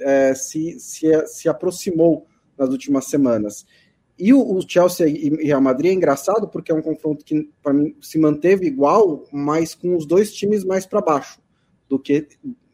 é, 0.00 0.34
se, 0.34 0.78
se, 0.78 1.26
se 1.26 1.48
aproximou 1.48 2.26
nas 2.58 2.68
últimas 2.68 3.06
semanas. 3.06 3.64
E 4.18 4.32
o, 4.32 4.60
Chelsea 4.66 5.06
e 5.06 5.28
Real 5.44 5.60
Madrid 5.60 5.92
é 5.92 5.94
engraçado 5.94 6.48
porque 6.48 6.72
é 6.72 6.74
um 6.74 6.82
confronto 6.82 7.24
que, 7.24 7.50
para 7.62 7.72
mim, 7.72 7.94
se 8.00 8.18
manteve 8.18 8.66
igual, 8.66 9.24
mas 9.30 9.74
com 9.74 9.94
os 9.94 10.06
dois 10.06 10.32
times 10.32 10.64
mais 10.64 10.86
para 10.86 11.02
baixo 11.02 11.38
do 11.88 11.98
que 11.98 12.26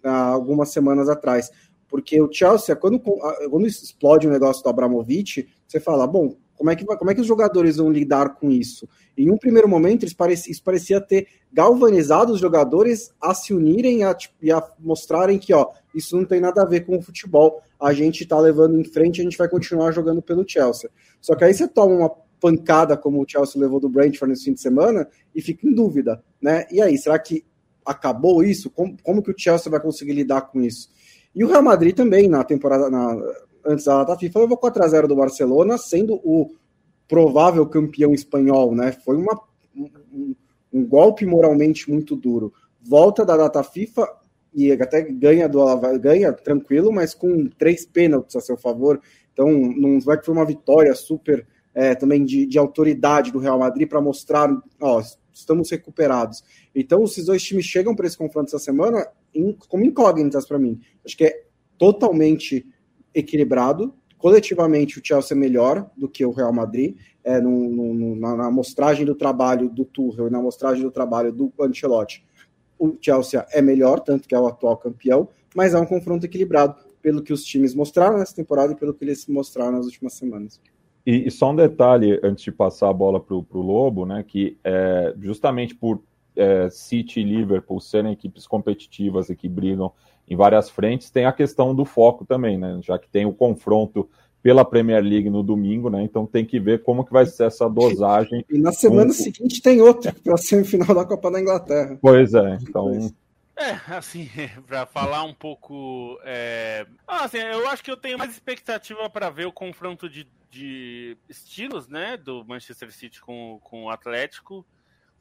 algumas 0.03 0.71
semanas 0.71 1.09
atrás. 1.09 1.51
Porque 1.89 2.21
o 2.23 2.33
Chelsea, 2.33 2.75
quando, 2.77 3.01
quando 3.01 3.67
explode 3.67 4.27
o 4.27 4.31
negócio 4.31 4.63
do 4.63 4.71
Abramovich, 4.71 5.49
você 5.67 5.81
fala, 5.81 6.07
bom, 6.07 6.37
como 6.63 6.71
é 6.71 6.77
que, 6.77 6.85
como 6.85 7.11
é 7.11 7.15
que 7.17 7.21
os 7.21 7.27
jogadores 7.27 7.79
vão 7.79 7.91
lidar 7.91 8.37
com 8.37 8.49
isso? 8.49 8.89
Em 9.19 9.29
um 9.29 9.37
primeiro 9.37 9.69
momento, 9.69 10.07
isso 10.07 10.17
parecia, 10.17 10.53
isso 10.53 10.63
parecia 10.63 11.01
ter 11.01 11.27
galvanizado 11.53 12.33
os 12.33 12.39
jogadores 12.39 13.13
a 13.21 13.35
se 13.35 13.53
unirem 13.53 14.05
a, 14.05 14.15
tipo, 14.15 14.37
e 14.41 14.53
a 14.53 14.63
mostrarem 14.79 15.41
que 15.41 15.53
ó, 15.53 15.71
isso 15.93 16.17
não 16.17 16.25
tem 16.25 16.41
nada 16.41 16.63
a 16.63 16.65
ver 16.65 16.87
com 16.87 16.97
o 16.97 17.03
futebol, 17.03 17.61
a 17.81 17.93
gente 17.93 18.23
está 18.23 18.39
levando 18.39 18.79
em 18.79 18.85
frente, 18.85 19.21
a 19.21 19.25
gente 19.25 19.37
vai 19.37 19.49
continuar 19.49 19.91
jogando 19.91 20.23
pelo 20.23 20.49
Chelsea. 20.49 20.89
Só 21.21 21.35
que 21.35 21.43
aí 21.43 21.53
você 21.53 21.67
toma 21.67 21.97
uma 21.97 22.11
pancada 22.41 22.97
como 22.97 23.21
o 23.21 23.27
Chelsea 23.29 23.61
levou 23.61 23.81
do 23.81 23.89
Brentford 23.89 24.31
nesse 24.31 24.45
fim 24.45 24.53
de 24.53 24.61
semana 24.61 25.09
e 25.35 25.43
fica 25.43 25.67
em 25.67 25.75
dúvida, 25.75 26.23
né? 26.41 26.65
E 26.71 26.81
aí, 26.81 26.97
será 26.97 27.19
que 27.19 27.45
acabou 27.85 28.45
isso? 28.45 28.71
Como, 28.71 28.97
como 29.03 29.21
que 29.21 29.33
o 29.33 29.35
Chelsea 29.37 29.69
vai 29.69 29.81
conseguir 29.81 30.13
lidar 30.13 30.43
com 30.43 30.63
isso? 30.63 30.91
E 31.35 31.43
o 31.43 31.49
Real 31.49 31.63
Madrid 31.65 31.97
também, 31.97 32.29
na 32.29 32.45
temporada, 32.45 32.89
na, 32.89 33.17
antes 33.65 33.85
da 33.85 33.99
data 33.99 34.19
FIFA, 34.19 34.41
levou 34.41 34.59
4x0 34.59 35.07
do 35.07 35.17
Barcelona, 35.17 35.79
sendo 35.79 36.15
o 36.25 36.51
provável 37.09 37.67
campeão 37.67 38.15
espanhol, 38.15 38.75
né? 38.75 38.93
Foi 38.93 39.17
uma, 39.17 39.41
um, 39.77 40.35
um, 40.73 40.87
golpe 40.87 41.27
moralmente 41.27 41.91
muito 41.91 42.17
duro. 42.17 42.53
Volta 42.81 43.25
da 43.25 43.37
data 43.37 43.63
FIFA 43.63 44.09
e 44.55 44.73
até 44.73 45.03
ganha 45.03 45.49
do 45.49 45.65
ganha 45.99 46.33
tranquilo, 46.33 46.93
mas 46.93 47.15
com 47.15 47.47
três 47.49 47.85
pênaltis 47.85 48.37
a 48.37 48.41
seu 48.41 48.57
favor. 48.57 49.01
Então, 49.33 49.51
não 49.51 50.01
vai 50.01 50.19
que 50.19 50.27
foi 50.27 50.35
uma 50.35 50.45
vitória 50.45 50.95
super 50.95 51.47
é, 51.75 51.95
também 51.95 52.25
de, 52.25 52.47
de 52.47 52.59
autoridade 52.59 53.33
do 53.33 53.39
Real 53.39 53.59
Madrid 53.59 53.89
para 53.89 54.01
mostrar, 54.01 54.51
ó, 54.81 55.03
estamos 55.33 55.71
recuperados. 55.71 56.43
Então, 56.75 57.05
esses 57.05 57.27
dois 57.27 57.43
times 57.43 57.65
chegam 57.65 57.95
para 57.95 58.07
esse 58.07 58.17
confronto 58.17 58.49
essa 58.49 58.59
semana 58.59 59.07
em, 59.35 59.57
como 59.69 59.85
incógnitas 59.85 60.47
para 60.47 60.59
mim. 60.59 60.81
Acho 61.05 61.17
que 61.17 61.25
é 61.25 61.43
totalmente 61.79 62.67
equilibrado. 63.15 63.95
Coletivamente, 64.19 64.99
o 64.99 65.03
Chelsea 65.05 65.37
é 65.37 65.39
melhor 65.39 65.91
do 65.97 66.09
que 66.09 66.25
o 66.25 66.31
Real 66.31 66.53
Madrid. 66.53 66.97
É, 67.25 67.41
no, 67.41 67.69
no, 67.69 68.17
na, 68.17 68.37
na 68.37 68.51
mostragem 68.51 69.07
do 69.07 69.15
trabalho 69.15 69.69
do 69.69 69.85
Tuchel 69.85 70.27
e 70.27 70.31
na 70.31 70.41
mostragem 70.41 70.83
do 70.83 70.91
trabalho 70.91 71.33
do 71.33 71.53
Ancelotti, 71.61 72.25
o 72.79 72.97
Chelsea 73.01 73.47
é 73.53 73.63
melhor, 73.63 74.01
tanto 74.01 74.27
que 74.27 74.35
é 74.35 74.39
o 74.39 74.47
atual 74.47 74.77
campeão, 74.77 75.29
mas 75.55 75.73
é 75.73 75.79
um 75.79 75.87
confronto 75.87 76.27
equilibrado 76.27 76.75
pelo 77.01 77.23
que 77.23 77.33
os 77.33 77.45
times 77.45 77.75
mostraram 77.75 78.19
nessa 78.19 78.35
temporada 78.35 78.73
e 78.73 78.77
pelo 78.77 78.93
que 78.93 79.05
eles 79.05 79.27
mostraram 79.29 79.73
nas 79.73 79.87
últimas 79.87 80.15
semanas. 80.15 80.61
E, 81.07 81.27
e 81.27 81.31
só 81.31 81.51
um 81.51 81.57
detalhe 81.57 82.19
antes 82.23 82.45
de 82.45 82.53
passar 82.53 82.89
a 82.89 82.93
bola 82.93 83.21
para 83.21 83.35
o 83.37 83.47
Lobo, 83.53 84.07
né? 84.07 84.25
Que 84.27 84.57
é, 84.65 85.15
justamente 85.21 85.75
por 85.75 86.01
é, 86.37 86.69
City 86.71 87.21
e 87.21 87.25
Liverpool 87.25 87.81
serem 87.81 88.13
equipes 88.13 88.47
competitivas 88.47 89.29
e 89.31 89.37
que 89.37 89.49
brigam 89.49 89.93
em 90.29 90.37
várias 90.37 90.71
frentes, 90.71 91.11
tem 91.11 91.27
a 91.27 91.33
questão 91.33 91.75
do 91.75 91.85
foco 91.85 92.25
também, 92.25 92.57
né? 92.57 92.79
Já 92.83 92.99
que 92.99 93.09
tem 93.09 93.27
o 93.27 93.33
confronto 93.33 94.09
pela 94.43 94.65
Premier 94.65 95.03
League 95.03 95.31
no 95.31 95.43
domingo, 95.43 95.89
né? 95.89 96.03
Então 96.03 96.27
tem 96.27 96.45
que 96.45 96.59
ver 96.59 96.83
como 96.83 97.05
que 97.05 97.13
vai 97.13 97.25
ser 97.27 97.45
essa 97.45 97.69
dosagem. 97.69 98.45
E 98.51 98.59
na 98.59 98.73
semana 98.73 99.07
com... 99.07 99.13
seguinte 99.13 99.63
tem 99.63 99.81
outro 99.81 100.13
para 100.23 100.35
a 100.35 100.39
semifinal 100.39 100.95
da 100.95 101.05
Copa 101.05 101.31
da 101.31 101.41
Inglaterra. 101.41 101.99
Pois 102.01 102.35
é, 102.35 102.59
então. 102.61 103.13
É, 103.57 103.95
assim, 103.95 104.29
para 104.67 104.87
falar 104.87 105.23
um 105.23 105.35
pouco. 105.35 106.19
É... 106.25 106.87
Ah, 107.07 107.25
assim, 107.25 107.39
eu 107.39 107.69
acho 107.69 107.85
que 107.85 107.91
eu 107.91 107.97
tenho 107.97 108.19
mais 108.19 108.33
expectativa 108.33 109.09
para 109.09 109.31
ver 109.31 109.47
o 109.47 109.53
confronto 109.53 110.09
de, 110.09 110.27
de 110.51 111.17
estilos, 111.29 111.87
né? 111.87 112.17
Do 112.17 112.45
Manchester 112.45 112.93
City 112.93 113.21
com, 113.21 113.61
com 113.63 113.85
o 113.85 113.91
Atlético. 113.91 114.67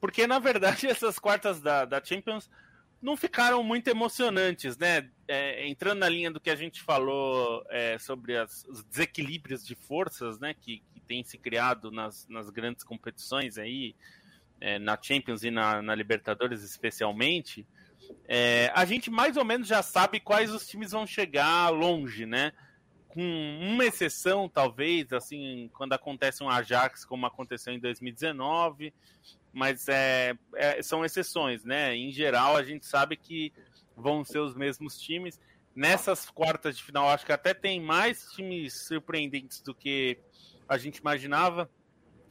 Porque, 0.02 0.26
na 0.26 0.40
verdade, 0.40 0.88
essas 0.90 1.16
quartas 1.16 1.60
da, 1.60 1.84
da 1.84 2.04
Champions 2.04 2.50
não 3.00 3.16
ficaram 3.16 3.62
muito 3.62 3.86
emocionantes, 3.86 4.76
né? 4.76 5.08
É, 5.28 5.68
entrando 5.68 6.00
na 6.00 6.08
linha 6.08 6.28
do 6.28 6.40
que 6.40 6.50
a 6.50 6.56
gente 6.56 6.82
falou 6.82 7.64
é, 7.70 7.96
sobre 7.98 8.36
as, 8.36 8.64
os 8.68 8.82
desequilíbrios 8.82 9.64
de 9.64 9.76
forças, 9.76 10.40
né? 10.40 10.54
Que, 10.60 10.82
que 10.92 11.00
tem 11.00 11.22
se 11.22 11.38
criado 11.38 11.92
nas, 11.92 12.26
nas 12.28 12.50
grandes 12.50 12.82
competições 12.82 13.58
aí, 13.58 13.94
é, 14.60 14.76
na 14.76 14.98
Champions 15.00 15.44
e 15.44 15.52
na, 15.52 15.80
na 15.80 15.94
Libertadores 15.94 16.64
especialmente. 16.64 17.64
É, 18.26 18.72
a 18.74 18.84
gente 18.84 19.08
mais 19.08 19.36
ou 19.36 19.44
menos 19.44 19.68
já 19.68 19.84
sabe 19.84 20.18
quais 20.18 20.52
os 20.52 20.66
times 20.66 20.90
vão 20.90 21.06
chegar 21.06 21.68
longe, 21.70 22.26
né? 22.26 22.52
Com 23.12 23.58
uma 23.60 23.84
exceção, 23.84 24.48
talvez, 24.48 25.12
assim, 25.12 25.70
quando 25.74 25.92
acontece 25.92 26.42
um 26.42 26.48
Ajax, 26.48 27.04
como 27.04 27.26
aconteceu 27.26 27.72
em 27.74 27.78
2019, 27.78 28.92
mas 29.52 29.86
é, 29.86 30.34
é, 30.54 30.82
são 30.82 31.04
exceções, 31.04 31.62
né? 31.62 31.94
Em 31.94 32.10
geral, 32.10 32.56
a 32.56 32.62
gente 32.62 32.86
sabe 32.86 33.16
que 33.18 33.52
vão 33.94 34.24
ser 34.24 34.38
os 34.38 34.54
mesmos 34.54 34.98
times. 34.98 35.38
Nessas 35.74 36.30
quartas 36.30 36.76
de 36.76 36.82
final, 36.82 37.08
acho 37.08 37.26
que 37.26 37.32
até 37.32 37.52
tem 37.52 37.80
mais 37.80 38.32
times 38.32 38.86
surpreendentes 38.86 39.60
do 39.60 39.74
que 39.74 40.18
a 40.66 40.78
gente 40.78 40.96
imaginava. 40.96 41.70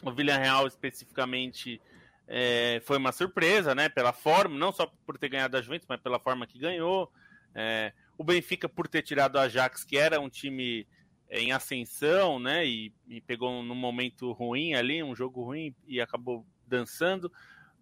O 0.04 0.12
Villarreal, 0.12 0.66
especificamente, 0.66 1.80
é, 2.28 2.82
foi 2.86 2.98
uma 2.98 3.12
surpresa, 3.12 3.76
né? 3.76 3.88
Pela 3.88 4.14
forma, 4.14 4.58
não 4.58 4.72
só 4.72 4.92
por 5.06 5.20
ter 5.20 5.30
ganhado 5.30 5.58
a 5.58 5.62
Juventus, 5.62 5.88
mas 5.88 6.02
pela 6.02 6.20
forma 6.20 6.48
que 6.48 6.58
ganhou. 6.58 7.12
É, 7.54 7.94
o 8.22 8.24
Benfica, 8.24 8.70
por 8.70 8.88
ter 8.88 9.02
tirado 9.02 9.36
o 9.36 9.40
Ajax, 9.40 9.84
que 9.84 9.98
era 9.98 10.20
um 10.20 10.30
time 10.30 10.88
em 11.28 11.52
ascensão, 11.52 12.40
né? 12.40 12.66
E, 12.66 12.94
e 13.08 13.20
pegou 13.20 13.64
num 13.64 13.76
momento 13.76 14.32
ruim 14.32 14.76
ali, 14.76 15.02
um 15.02 15.16
jogo 15.16 15.44
ruim, 15.44 15.76
e 15.88 16.00
acabou 16.00 16.46
dançando, 16.68 17.32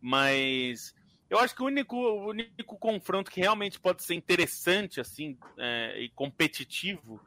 mas 0.02 0.96
eu 1.30 1.38
acho 1.38 1.54
que 1.54 1.62
o 1.62 1.66
único, 1.66 1.96
o 1.96 2.30
único 2.30 2.78
confronto 2.78 3.30
que 3.30 3.42
realmente 3.42 3.80
pode 3.80 4.02
ser 4.02 4.16
interessante 4.16 5.00
assim 5.00 5.38
é, 5.58 6.00
e 6.00 6.10
competitivo 6.10 7.22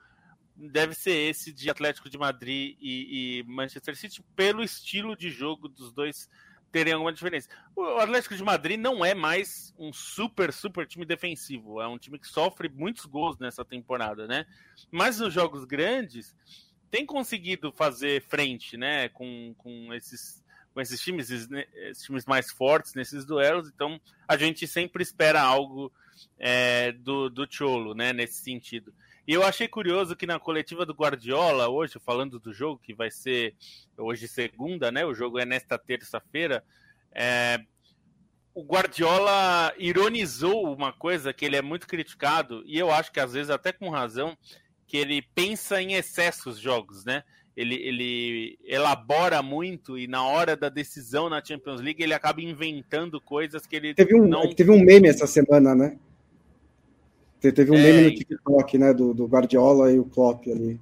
deve 0.56 0.94
ser 0.94 1.14
esse 1.30 1.52
de 1.52 1.70
Atlético 1.70 2.08
de 2.08 2.18
Madrid 2.18 2.76
e, 2.80 3.40
e 3.40 3.42
Manchester 3.44 3.94
City, 3.94 4.24
pelo 4.34 4.62
estilo 4.62 5.14
de 5.14 5.30
jogo 5.30 5.68
dos 5.68 5.92
dois 5.92 6.28
terem 6.72 6.94
alguma 6.94 7.12
diferença. 7.12 7.48
O 7.76 7.98
Atlético 7.98 8.34
de 8.34 8.42
Madrid 8.42 8.80
não 8.80 9.04
é 9.04 9.14
mais 9.14 9.74
um 9.78 9.92
super, 9.92 10.50
super 10.52 10.86
time 10.86 11.04
defensivo. 11.04 11.80
É 11.80 11.86
um 11.86 11.98
time 11.98 12.18
que 12.18 12.26
sofre 12.26 12.68
muitos 12.70 13.04
gols 13.04 13.38
nessa 13.38 13.62
temporada, 13.62 14.26
né? 14.26 14.46
Mas 14.90 15.20
nos 15.20 15.32
jogos 15.32 15.66
grandes 15.66 16.34
tem 16.90 17.04
conseguido 17.04 17.70
fazer 17.70 18.22
frente, 18.22 18.76
né? 18.78 19.10
Com, 19.10 19.54
com 19.58 19.92
esses 19.92 20.42
com 20.72 20.80
esses 20.80 21.02
times, 21.02 21.30
esses, 21.30 21.50
esses 21.74 22.04
times 22.04 22.24
mais 22.24 22.50
fortes 22.50 22.94
nesses 22.94 23.26
duelos. 23.26 23.68
Então 23.68 24.00
a 24.26 24.38
gente 24.38 24.66
sempre 24.66 25.02
espera 25.02 25.42
algo 25.42 25.92
é, 26.38 26.92
do, 26.92 27.28
do 27.28 27.46
Cholo, 27.48 27.94
né? 27.94 28.14
Nesse 28.14 28.42
sentido. 28.42 28.94
E 29.26 29.32
eu 29.32 29.42
achei 29.42 29.68
curioso 29.68 30.16
que 30.16 30.26
na 30.26 30.38
coletiva 30.38 30.84
do 30.84 30.94
Guardiola, 30.94 31.68
hoje, 31.68 31.94
falando 32.04 32.40
do 32.40 32.52
jogo, 32.52 32.80
que 32.82 32.92
vai 32.92 33.10
ser 33.10 33.54
hoje 33.96 34.26
segunda, 34.26 34.90
né? 34.90 35.04
O 35.04 35.14
jogo 35.14 35.38
é 35.38 35.44
nesta 35.44 35.78
terça-feira. 35.78 36.64
É... 37.12 37.60
O 38.54 38.64
Guardiola 38.64 39.72
ironizou 39.78 40.74
uma 40.74 40.92
coisa 40.92 41.32
que 41.32 41.44
ele 41.44 41.56
é 41.56 41.62
muito 41.62 41.86
criticado, 41.86 42.62
e 42.66 42.78
eu 42.78 42.90
acho 42.90 43.10
que 43.10 43.20
às 43.20 43.32
vezes 43.32 43.48
até 43.48 43.72
com 43.72 43.88
razão, 43.88 44.36
que 44.86 44.98
ele 44.98 45.22
pensa 45.34 45.80
em 45.80 45.94
excessos 45.94 46.58
jogos, 46.58 47.02
né? 47.04 47.24
Ele, 47.56 47.76
ele 47.76 48.58
elabora 48.64 49.42
muito 49.42 49.98
e 49.98 50.06
na 50.06 50.26
hora 50.26 50.56
da 50.56 50.68
decisão 50.68 51.28
na 51.28 51.42
Champions 51.42 51.80
League 51.80 52.02
ele 52.02 52.14
acaba 52.14 52.40
inventando 52.40 53.20
coisas 53.20 53.66
que 53.66 53.76
ele 53.76 53.94
teve 53.94 54.18
um, 54.18 54.26
não... 54.26 54.54
Teve 54.54 54.70
um 54.70 54.82
meme 54.82 55.08
essa 55.08 55.26
semana, 55.26 55.74
né? 55.74 55.98
Teve 57.50 57.70
um 57.70 57.74
é, 57.74 57.82
meme 57.82 58.02
no 58.10 58.14
TikTok, 58.14 58.78
né, 58.78 58.94
do, 58.94 59.12
do 59.12 59.26
Guardiola 59.26 59.90
e 59.90 59.98
o 59.98 60.04
Klopp 60.04 60.46
ali. 60.46 60.78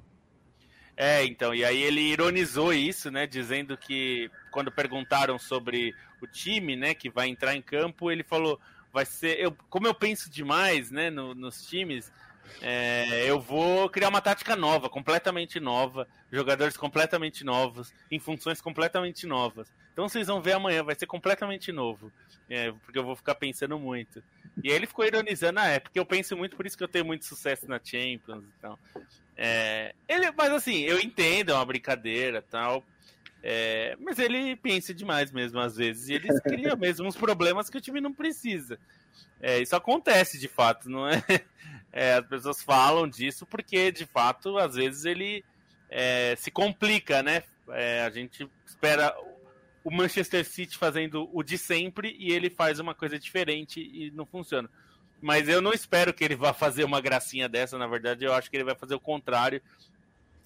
É, 0.96 1.24
então, 1.24 1.54
e 1.54 1.64
aí 1.64 1.82
ele 1.82 2.00
ironizou 2.00 2.74
isso, 2.74 3.11
né, 3.11 3.26
dizendo 3.26 3.74
que 3.74 4.30
quando 4.50 4.70
perguntaram 4.70 5.38
sobre 5.38 5.94
o 6.20 6.26
time, 6.26 6.76
né, 6.76 6.92
que 6.92 7.08
vai 7.08 7.28
entrar 7.28 7.56
em 7.56 7.62
campo, 7.62 8.11
ele 8.11 8.22
falou, 8.22 8.61
vai 8.92 9.06
ser, 9.06 9.40
eu, 9.40 9.56
como 9.70 9.86
eu 9.86 9.94
penso 9.94 10.28
demais, 10.30 10.90
né, 10.90 11.08
no, 11.08 11.34
nos 11.34 11.64
times, 11.64 12.12
é, 12.61 13.24
eu 13.30 13.40
vou 13.40 13.88
criar 13.88 14.11
uma 14.11 14.20
tática 14.20 14.54
nova, 14.54 14.90
completamente 14.90 15.58
nova, 15.58 16.06
jogadores 16.30 16.76
completamente 16.76 17.44
novos, 17.44 17.94
em 18.11 18.18
funções 18.18 18.61
completamente 18.61 19.26
novas. 19.26 19.72
Então 20.01 20.09
vocês 20.09 20.28
vão 20.28 20.40
ver 20.40 20.53
amanhã, 20.53 20.82
vai 20.82 20.94
ser 20.94 21.05
completamente 21.05 21.70
novo, 21.70 22.11
é, 22.48 22.72
porque 22.72 22.98
eu 22.98 23.05
vou 23.05 23.14
ficar 23.14 23.34
pensando 23.34 23.78
muito. 23.78 24.24
E 24.64 24.70
aí 24.70 24.74
ele 24.74 24.86
ficou 24.86 25.05
ironizando, 25.05 25.61
ah, 25.61 25.66
é 25.66 25.78
porque 25.78 26.01
eu 26.01 26.07
penso 26.07 26.34
muito, 26.34 26.57
por 26.57 26.64
isso 26.64 26.74
que 26.74 26.82
eu 26.82 26.88
tenho 26.88 27.05
muito 27.05 27.26
sucesso 27.26 27.68
na 27.68 27.78
Champions 27.78 28.42
e 28.42 28.61
tal. 28.62 28.78
É, 29.36 29.94
ele, 30.09 30.32
mas 30.32 30.51
assim, 30.53 30.78
eu 30.84 30.98
entendo, 30.98 31.53
é 31.53 31.55
uma 31.55 31.66
brincadeira 31.66 32.40
tal. 32.40 32.82
É, 33.42 33.94
mas 34.01 34.18
ele 34.18 34.57
pensa 34.57 34.94
demais 34.94 35.30
mesmo, 35.30 35.61
às 35.61 35.76
vezes, 35.76 36.09
e 36.09 36.14
ele 36.14 36.28
cria 36.40 36.74
mesmo 36.74 37.07
uns 37.07 37.16
problemas 37.16 37.68
que 37.68 37.76
o 37.76 37.80
time 37.80 38.01
não 38.01 38.14
precisa. 38.14 38.78
É, 39.38 39.59
isso 39.59 39.76
acontece 39.76 40.38
de 40.38 40.48
fato, 40.48 40.88
não 40.88 41.07
é? 41.07 41.22
é? 41.92 42.14
As 42.14 42.26
pessoas 42.26 42.62
falam 42.62 43.07
disso 43.07 43.44
porque, 43.44 43.92
de 43.92 44.07
fato, 44.07 44.57
às 44.57 44.76
vezes 44.76 45.05
ele 45.05 45.44
é, 45.90 46.34
se 46.38 46.51
complica, 46.51 47.22
né? 47.22 47.42
É, 47.68 48.01
a 48.01 48.09
gente 48.09 48.48
espera 48.66 49.14
o 49.83 49.91
Manchester 49.91 50.45
City 50.45 50.76
fazendo 50.76 51.28
o 51.33 51.43
de 51.43 51.57
sempre 51.57 52.14
e 52.18 52.33
ele 52.33 52.51
faz 52.51 52.78
uma 52.78 52.95
coisa 52.95 53.18
diferente 53.18 53.81
e 53.81 54.11
não 54.11 54.26
funciona. 54.26 54.68
Mas 55.20 55.49
eu 55.49 55.61
não 55.61 55.72
espero 55.72 56.14
que 56.14 56.24
ele 56.24 56.35
vá 56.35 56.53
fazer 56.53 56.85
uma 56.85 57.01
gracinha 57.01 57.49
dessa, 57.49 57.76
na 57.76 57.87
verdade, 57.87 58.24
eu 58.24 58.33
acho 58.33 58.51
que 58.51 58.57
ele 58.57 58.64
vai 58.64 58.74
fazer 58.74 58.95
o 58.95 59.01
contrário. 59.01 59.61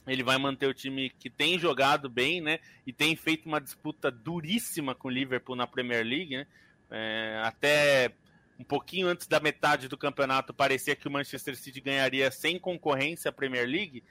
Ele 0.06 0.22
vai 0.22 0.36
manter 0.36 0.66
o 0.66 0.74
time 0.74 1.10
que 1.18 1.30
tem 1.30 1.58
jogado 1.58 2.10
bem, 2.10 2.40
né? 2.40 2.58
E 2.86 2.92
tem 2.92 3.16
feito 3.16 3.46
uma 3.46 3.60
disputa 3.60 4.10
duríssima 4.10 4.94
com 4.94 5.08
o 5.08 5.10
Liverpool 5.10 5.56
na 5.56 5.66
Premier 5.66 6.04
League, 6.04 6.36
né? 6.36 6.46
É, 6.90 7.40
até 7.42 8.12
um 8.58 8.64
pouquinho 8.64 9.08
antes 9.08 9.26
da 9.26 9.40
metade 9.40 9.88
do 9.88 9.96
campeonato 9.96 10.52
parecia 10.52 10.94
que 10.94 11.08
o 11.08 11.10
Manchester 11.10 11.56
City 11.56 11.80
ganharia 11.80 12.30
sem 12.30 12.58
concorrência 12.58 13.30
a 13.30 13.32
Premier 13.32 13.66
League. 13.66 14.02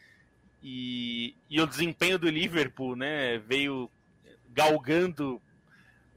E, 0.63 1.36
e 1.49 1.61
o 1.61 1.67
desempenho 1.67 2.17
do 2.17 2.30
Liverpool, 2.30 2.95
né? 2.95 3.38
Veio 3.39 3.91
galgando 4.53 5.41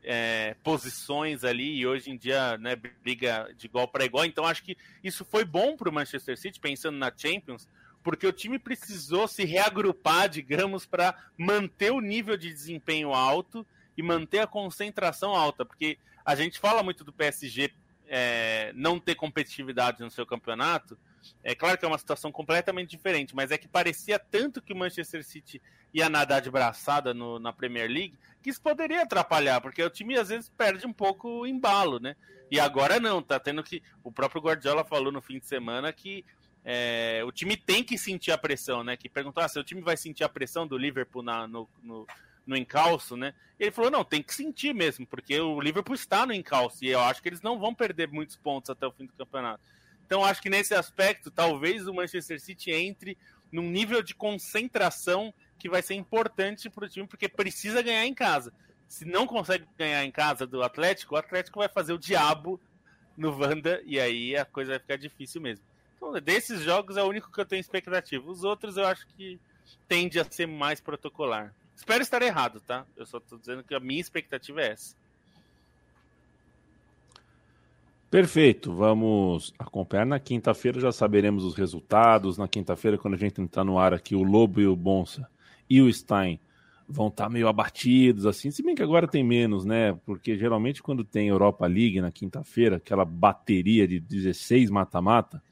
é, 0.02 0.54
posições 0.62 1.42
ali 1.42 1.78
e 1.78 1.86
hoje 1.86 2.10
em 2.10 2.16
dia 2.16 2.56
né, 2.58 2.76
briga 2.76 3.52
de 3.56 3.66
igual 3.66 3.88
para 3.88 4.04
igual. 4.04 4.24
Então 4.24 4.44
acho 4.44 4.62
que 4.62 4.76
isso 5.02 5.24
foi 5.24 5.44
bom 5.44 5.76
para 5.76 5.88
o 5.88 5.92
Manchester 5.92 6.38
City, 6.38 6.60
pensando 6.60 6.96
na 6.96 7.12
Champions, 7.14 7.68
porque 8.02 8.26
o 8.26 8.32
time 8.32 8.58
precisou 8.58 9.26
se 9.26 9.44
reagrupar, 9.44 10.28
digamos, 10.28 10.86
para 10.86 11.16
manter 11.36 11.90
o 11.90 12.00
nível 12.00 12.36
de 12.36 12.52
desempenho 12.52 13.12
alto 13.12 13.66
e 13.96 14.02
manter 14.02 14.38
a 14.38 14.46
concentração 14.46 15.34
alta, 15.34 15.64
porque 15.64 15.98
a 16.24 16.36
gente 16.36 16.60
fala 16.60 16.82
muito 16.82 17.02
do 17.02 17.12
PSG 17.12 17.72
é, 18.08 18.72
não 18.74 18.98
ter 18.98 19.14
competitividade 19.14 20.02
no 20.02 20.10
seu 20.10 20.26
campeonato, 20.26 20.98
é 21.42 21.54
claro 21.54 21.76
que 21.76 21.84
é 21.84 21.88
uma 21.88 21.98
situação 21.98 22.30
completamente 22.30 22.90
diferente, 22.90 23.34
mas 23.34 23.50
é 23.50 23.58
que 23.58 23.68
parecia 23.68 24.18
tanto 24.18 24.62
que 24.62 24.72
o 24.72 24.76
Manchester 24.76 25.24
City 25.24 25.60
ia 25.92 26.08
nadar 26.08 26.40
de 26.40 26.50
braçada 26.50 27.12
no, 27.14 27.38
na 27.38 27.52
Premier 27.52 27.88
League 27.88 28.18
que 28.42 28.50
isso 28.50 28.62
poderia 28.62 29.02
atrapalhar, 29.02 29.60
porque 29.60 29.82
o 29.82 29.90
time 29.90 30.16
às 30.16 30.28
vezes 30.28 30.48
perde 30.48 30.86
um 30.86 30.92
pouco 30.92 31.40
o 31.40 31.46
embalo, 31.46 31.98
né? 31.98 32.14
E 32.48 32.60
agora 32.60 33.00
não, 33.00 33.20
tá 33.20 33.40
tendo 33.40 33.60
que. 33.60 33.82
O 34.04 34.12
próprio 34.12 34.40
Guardiola 34.40 34.84
falou 34.84 35.10
no 35.10 35.20
fim 35.20 35.40
de 35.40 35.46
semana 35.46 35.92
que 35.92 36.24
é, 36.64 37.22
o 37.24 37.32
time 37.32 37.56
tem 37.56 37.82
que 37.82 37.98
sentir 37.98 38.30
a 38.30 38.38
pressão, 38.38 38.84
né? 38.84 38.96
Que 38.96 39.08
perguntou 39.08 39.42
ah, 39.42 39.48
se 39.48 39.58
o 39.58 39.64
time 39.64 39.80
vai 39.80 39.96
sentir 39.96 40.22
a 40.22 40.28
pressão 40.28 40.66
do 40.66 40.78
Liverpool 40.78 41.22
na, 41.22 41.46
no, 41.48 41.68
no, 41.82 42.06
no 42.46 42.56
encalço, 42.56 43.16
né? 43.16 43.34
E 43.58 43.64
ele 43.64 43.72
falou: 43.72 43.90
não, 43.90 44.04
tem 44.04 44.22
que 44.22 44.34
sentir 44.34 44.74
mesmo, 44.74 45.06
porque 45.06 45.38
o 45.40 45.60
Liverpool 45.60 45.94
está 45.94 46.24
no 46.24 46.32
encalço 46.32 46.84
e 46.84 46.88
eu 46.88 47.00
acho 47.00 47.22
que 47.22 47.28
eles 47.28 47.42
não 47.42 47.58
vão 47.58 47.74
perder 47.74 48.08
muitos 48.08 48.36
pontos 48.36 48.70
até 48.70 48.86
o 48.86 48.92
fim 48.92 49.06
do 49.06 49.12
campeonato. 49.12 49.60
Então, 50.06 50.24
acho 50.24 50.40
que 50.40 50.48
nesse 50.48 50.72
aspecto, 50.72 51.30
talvez 51.30 51.88
o 51.88 51.94
Manchester 51.94 52.40
City 52.40 52.70
entre 52.70 53.18
num 53.50 53.68
nível 53.68 54.02
de 54.02 54.14
concentração 54.14 55.34
que 55.58 55.68
vai 55.68 55.82
ser 55.82 55.94
importante 55.94 56.70
para 56.70 56.84
o 56.84 56.88
time, 56.88 57.06
porque 57.06 57.28
precisa 57.28 57.82
ganhar 57.82 58.06
em 58.06 58.14
casa. 58.14 58.52
Se 58.86 59.04
não 59.04 59.26
consegue 59.26 59.66
ganhar 59.76 60.04
em 60.04 60.12
casa 60.12 60.46
do 60.46 60.62
Atlético, 60.62 61.14
o 61.14 61.18
Atlético 61.18 61.58
vai 61.58 61.68
fazer 61.68 61.92
o 61.92 61.98
diabo 61.98 62.60
no 63.16 63.36
Wanda 63.36 63.82
e 63.84 63.98
aí 63.98 64.36
a 64.36 64.44
coisa 64.44 64.72
vai 64.72 64.78
ficar 64.78 64.96
difícil 64.96 65.40
mesmo. 65.40 65.64
Então, 65.96 66.12
desses 66.20 66.62
jogos 66.62 66.96
é 66.96 67.02
o 67.02 67.08
único 67.08 67.32
que 67.32 67.40
eu 67.40 67.46
tenho 67.46 67.60
expectativa. 67.60 68.30
Os 68.30 68.44
outros 68.44 68.76
eu 68.76 68.86
acho 68.86 69.06
que 69.08 69.40
tende 69.88 70.20
a 70.20 70.24
ser 70.24 70.46
mais 70.46 70.80
protocolar. 70.80 71.52
Espero 71.76 72.02
estar 72.02 72.22
errado, 72.22 72.60
tá? 72.60 72.86
Eu 72.96 73.04
só 73.04 73.18
estou 73.18 73.38
dizendo 73.38 73.62
que 73.62 73.74
a 73.74 73.80
minha 73.80 74.00
expectativa 74.00 74.62
é 74.62 74.72
essa. 74.72 74.96
Perfeito, 78.10 78.72
vamos 78.72 79.52
acompanhar. 79.58 80.06
Na 80.06 80.18
quinta-feira 80.18 80.80
já 80.80 80.90
saberemos 80.90 81.44
os 81.44 81.54
resultados. 81.54 82.38
Na 82.38 82.48
quinta-feira, 82.48 82.96
quando 82.96 83.14
a 83.14 83.18
gente 83.18 83.40
entrar 83.40 83.62
no 83.62 83.78
ar 83.78 83.92
aqui, 83.92 84.14
o 84.14 84.22
Lobo 84.22 84.60
e 84.60 84.66
o 84.66 84.74
Bonsa 84.74 85.28
e 85.68 85.82
o 85.82 85.92
Stein 85.92 86.40
vão 86.88 87.08
estar 87.08 87.24
tá 87.24 87.30
meio 87.30 87.48
abatidos, 87.48 88.26
assim. 88.26 88.50
Se 88.50 88.62
bem 88.62 88.74
que 88.74 88.82
agora 88.82 89.06
tem 89.06 89.22
menos, 89.22 89.64
né? 89.64 89.92
Porque 90.06 90.38
geralmente 90.38 90.82
quando 90.82 91.04
tem 91.04 91.28
Europa 91.28 91.66
League 91.66 92.00
na 92.00 92.10
quinta-feira, 92.10 92.76
aquela 92.76 93.04
bateria 93.04 93.86
de 93.86 94.00
16 94.00 94.70
mata-mata, 94.70 95.42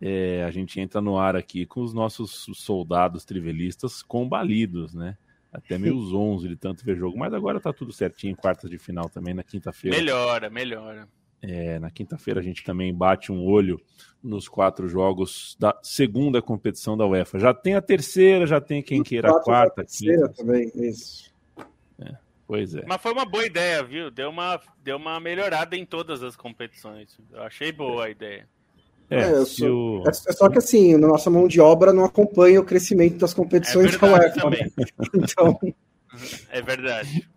é, 0.00 0.44
a 0.44 0.50
gente 0.50 0.78
entra 0.78 1.00
no 1.00 1.18
ar 1.18 1.34
aqui 1.34 1.66
com 1.66 1.80
os 1.80 1.92
nossos 1.92 2.46
soldados 2.54 3.24
trivelistas 3.24 4.02
combalidos, 4.02 4.94
né? 4.94 5.16
Até 5.58 5.78
meio 5.78 5.96
os 5.98 6.12
11 6.12 6.48
de 6.48 6.56
tanto 6.56 6.84
ver 6.84 6.96
jogo. 6.96 7.18
Mas 7.18 7.32
agora 7.32 7.60
tá 7.60 7.72
tudo 7.72 7.92
certinho, 7.92 8.36
quartas 8.36 8.70
de 8.70 8.78
final 8.78 9.08
também 9.08 9.34
na 9.34 9.42
quinta-feira. 9.42 9.96
Melhora, 9.96 10.50
melhora. 10.50 11.08
É, 11.40 11.78
na 11.78 11.90
quinta-feira 11.90 12.40
a 12.40 12.42
gente 12.42 12.64
também 12.64 12.92
bate 12.92 13.30
um 13.30 13.44
olho 13.44 13.80
nos 14.22 14.48
quatro 14.48 14.88
jogos 14.88 15.56
da 15.58 15.78
segunda 15.82 16.42
competição 16.42 16.96
da 16.96 17.06
UEFA. 17.06 17.38
Já 17.38 17.54
tem 17.54 17.74
a 17.74 17.82
terceira, 17.82 18.46
já 18.46 18.60
tem 18.60 18.82
quem 18.82 19.02
queira 19.02 19.30
a 19.30 19.40
quarta. 19.40 19.82
A 19.82 19.84
terceira 19.84 20.28
quinta. 20.28 20.42
também, 20.42 20.72
isso. 20.74 21.32
É, 22.00 22.16
pois 22.44 22.74
é. 22.74 22.84
Mas 22.86 23.00
foi 23.00 23.12
uma 23.12 23.24
boa 23.24 23.46
ideia, 23.46 23.84
viu? 23.84 24.10
Deu 24.10 24.30
uma, 24.30 24.60
deu 24.82 24.96
uma 24.96 25.20
melhorada 25.20 25.76
em 25.76 25.86
todas 25.86 26.24
as 26.24 26.34
competições. 26.34 27.16
Eu 27.30 27.42
achei 27.42 27.70
boa 27.70 28.06
a 28.06 28.10
idea. 28.10 28.48
É, 29.10 29.20
é, 29.20 29.44
sou... 29.44 30.04
é, 30.06 30.12
só 30.12 30.48
que 30.50 30.58
assim, 30.58 30.96
nossa 30.96 31.30
mão 31.30 31.48
de 31.48 31.60
obra 31.60 31.92
não 31.92 32.04
acompanha 32.04 32.60
o 32.60 32.64
crescimento 32.64 33.18
das 33.18 33.32
competições 33.32 33.94
é 33.94 33.98
da 33.98 34.06
UEFA. 34.06 34.50
Né? 34.50 34.70
Então... 35.14 35.58
É 36.50 36.62
verdade. 36.62 37.28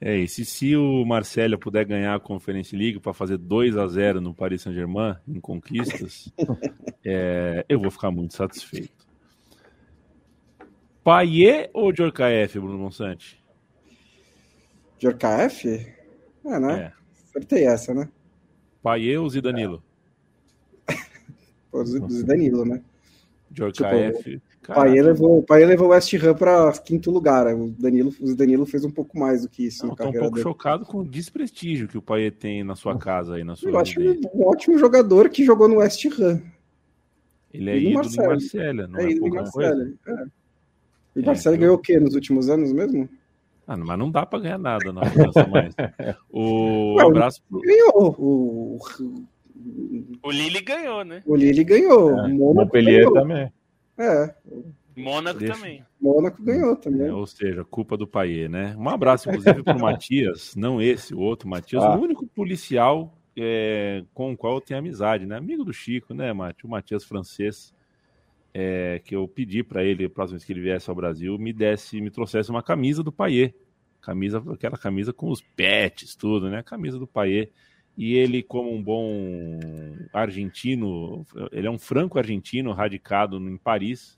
É 0.00 0.16
isso. 0.16 0.42
E 0.42 0.44
se 0.44 0.76
o 0.76 1.04
Marcelo 1.04 1.58
puder 1.58 1.84
ganhar 1.84 2.14
a 2.14 2.20
Conference 2.20 2.76
League 2.76 3.00
para 3.00 3.14
fazer 3.14 3.38
2 3.38 3.76
a 3.76 3.86
0 3.86 4.20
no 4.20 4.34
Paris 4.34 4.62
Saint-Germain 4.62 5.16
em 5.26 5.40
conquistas, 5.40 6.30
é, 7.04 7.64
eu 7.68 7.80
vou 7.80 7.90
ficar 7.90 8.10
muito 8.10 8.34
satisfeito. 8.34 8.92
Paier 11.02 11.70
ou 11.72 11.92
Djorkaeff, 11.92 12.58
Bruno 12.58 12.78
Monsante? 12.78 13.42
Djorkaeff? 14.98 15.68
É, 16.44 16.60
né? 16.60 16.80
É. 16.80 16.92
Acertei 17.28 17.66
essa, 17.66 17.94
né? 17.94 18.08
Paier 18.82 19.20
ou 19.20 19.28
Zidanilo? 19.28 19.82
É. 19.90 19.93
Zidanilo, 21.82 22.64
né? 22.64 22.82
Djorkaeff. 23.50 24.22
Tipo, 24.22 24.42
Pai 24.66 24.98
levou, 24.98 25.42
pai 25.42 25.64
levou 25.64 25.88
o 25.88 25.90
West 25.90 26.14
Ham 26.14 26.34
para 26.34 26.72
quinto 26.72 27.10
lugar. 27.10 27.54
O 27.54 27.68
Danilo, 27.68 28.12
o 28.18 28.34
Danilo 28.34 28.64
fez 28.64 28.82
um 28.84 28.90
pouco 28.90 29.18
mais 29.18 29.42
do 29.42 29.48
que 29.48 29.66
isso. 29.66 29.86
Tô 29.88 29.92
um 29.92 30.12
pouco 30.12 30.30
dele. 30.30 30.42
chocado 30.42 30.86
com 30.86 31.00
o 31.00 31.04
desprestígio 31.04 31.86
que 31.86 31.98
o 31.98 32.02
pai 32.02 32.30
tem 32.30 32.64
na 32.64 32.74
sua 32.74 32.96
casa 32.96 33.34
aí, 33.34 33.44
na 33.44 33.56
sua 33.56 33.70
Eu 33.70 33.78
acho 33.78 34.00
um 34.00 34.46
ótimo 34.46 34.78
jogador 34.78 35.28
que 35.28 35.44
jogou 35.44 35.68
no 35.68 35.76
West 35.76 36.06
Ham. 36.18 36.40
Ele 37.52 37.70
é 37.70 37.78
ídolo 37.78 38.08
do 38.08 38.16
Marcelo, 38.16 38.88
não 38.88 39.00
é, 39.00 39.04
é 39.04 39.10
ídolo 39.10 39.30
pouca 39.30 39.50
coisa? 39.50 39.94
É. 40.08 40.24
E 41.16 41.20
o 41.20 41.26
Marcelo 41.26 41.54
é, 41.54 41.58
ganhou 41.58 41.76
o 41.76 41.78
quê 41.78 42.00
nos 42.00 42.14
últimos 42.14 42.48
anos 42.48 42.72
mesmo? 42.72 43.08
Ah, 43.66 43.76
mas 43.76 43.98
não 43.98 44.10
dá 44.10 44.26
para 44.26 44.40
ganhar 44.40 44.58
nada 44.58 44.92
na 44.92 45.02
mais. 45.50 45.74
O 46.30 46.96
Ué, 46.96 47.04
abraço 47.04 47.42
pro... 47.48 47.60
ganhou. 47.60 48.16
O... 48.18 48.78
o 50.22 50.30
Lille 50.30 50.60
ganhou, 50.60 51.04
né? 51.04 51.22
O 51.26 51.36
Lille 51.36 51.64
ganhou. 51.64 52.10
É. 52.10 52.26
O 52.32 52.54
Montpellier 52.54 53.04
ganhou. 53.04 53.12
também. 53.14 53.52
É. 53.98 54.34
Mônaco 54.96 55.38
Deixa... 55.38 55.54
também. 55.54 55.84
Mônaco 56.00 56.42
ganhou 56.42 56.76
também. 56.76 57.08
É, 57.08 57.12
ou 57.12 57.26
seja, 57.26 57.64
culpa 57.64 57.96
do 57.96 58.06
Paier, 58.06 58.48
né? 58.48 58.74
Um 58.78 58.88
abraço, 58.88 59.28
inclusive, 59.28 59.62
para 59.62 59.76
o 59.76 59.80
Matias, 59.80 60.54
não 60.56 60.80
esse, 60.80 61.14
o 61.14 61.20
outro 61.20 61.48
Matias, 61.48 61.82
ah. 61.82 61.96
o 61.96 62.00
único 62.00 62.26
policial 62.26 63.12
é, 63.36 64.04
com 64.14 64.32
o 64.32 64.36
qual 64.36 64.54
eu 64.54 64.60
tenho 64.60 64.78
amizade, 64.78 65.26
né? 65.26 65.36
Amigo 65.36 65.64
do 65.64 65.72
Chico, 65.72 66.14
né, 66.14 66.32
Matias? 66.32 66.64
O 66.64 66.68
Matias 66.68 67.04
francês 67.04 67.74
é, 68.52 69.00
que 69.04 69.16
eu 69.16 69.26
pedi 69.26 69.64
para 69.64 69.82
ele, 69.82 70.04
a 70.04 70.10
próxima 70.10 70.38
vez 70.38 70.44
que 70.44 70.52
ele 70.52 70.60
viesse 70.60 70.88
ao 70.88 70.94
Brasil, 70.94 71.36
me 71.36 71.52
desse, 71.52 72.00
me 72.00 72.10
trouxesse 72.10 72.50
uma 72.50 72.62
camisa 72.62 73.02
do 73.02 73.10
Paier. 73.10 73.52
Camisa, 74.00 74.42
aquela 74.52 74.76
camisa 74.76 75.12
com 75.12 75.30
os 75.30 75.40
pets, 75.40 76.14
tudo, 76.14 76.48
né? 76.48 76.58
A 76.58 76.62
camisa 76.62 76.98
do 76.98 77.06
Paier. 77.06 77.50
E 77.96 78.14
ele, 78.14 78.42
como 78.42 78.72
um 78.72 78.82
bom 78.82 79.58
argentino, 80.12 81.24
ele 81.52 81.66
é 81.66 81.70
um 81.70 81.78
franco-argentino 81.78 82.72
radicado 82.72 83.36
em 83.36 83.56
Paris 83.56 84.16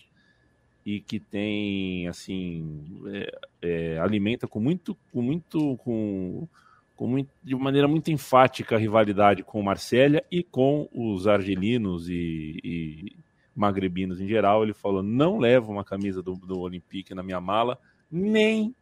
e 0.84 1.00
que 1.00 1.20
tem, 1.20 2.06
assim, 2.08 3.02
é, 3.08 3.38
é, 3.60 3.98
alimenta 3.98 4.46
com 4.46 4.60
muito, 4.60 4.96
com 5.12 5.20
muito, 5.20 5.76
com, 5.78 6.48
com 6.94 7.06
muito, 7.06 7.28
de 7.42 7.54
maneira 7.54 7.86
muito 7.88 8.10
enfática 8.10 8.76
a 8.76 8.78
rivalidade 8.78 9.42
com 9.42 9.60
Marsella 9.62 10.22
e 10.30 10.42
com 10.42 10.88
os 10.94 11.26
argelinos 11.26 12.08
e, 12.08 12.60
e 12.64 13.16
magrebinos 13.56 14.20
em 14.20 14.28
geral, 14.28 14.62
ele 14.62 14.74
falou: 14.74 15.02
não 15.02 15.38
levo 15.38 15.72
uma 15.72 15.84
camisa 15.84 16.22
do, 16.22 16.34
do 16.34 16.60
Olympique 16.60 17.14
na 17.14 17.22
minha 17.22 17.40
mala, 17.40 17.78
nem 18.10 18.74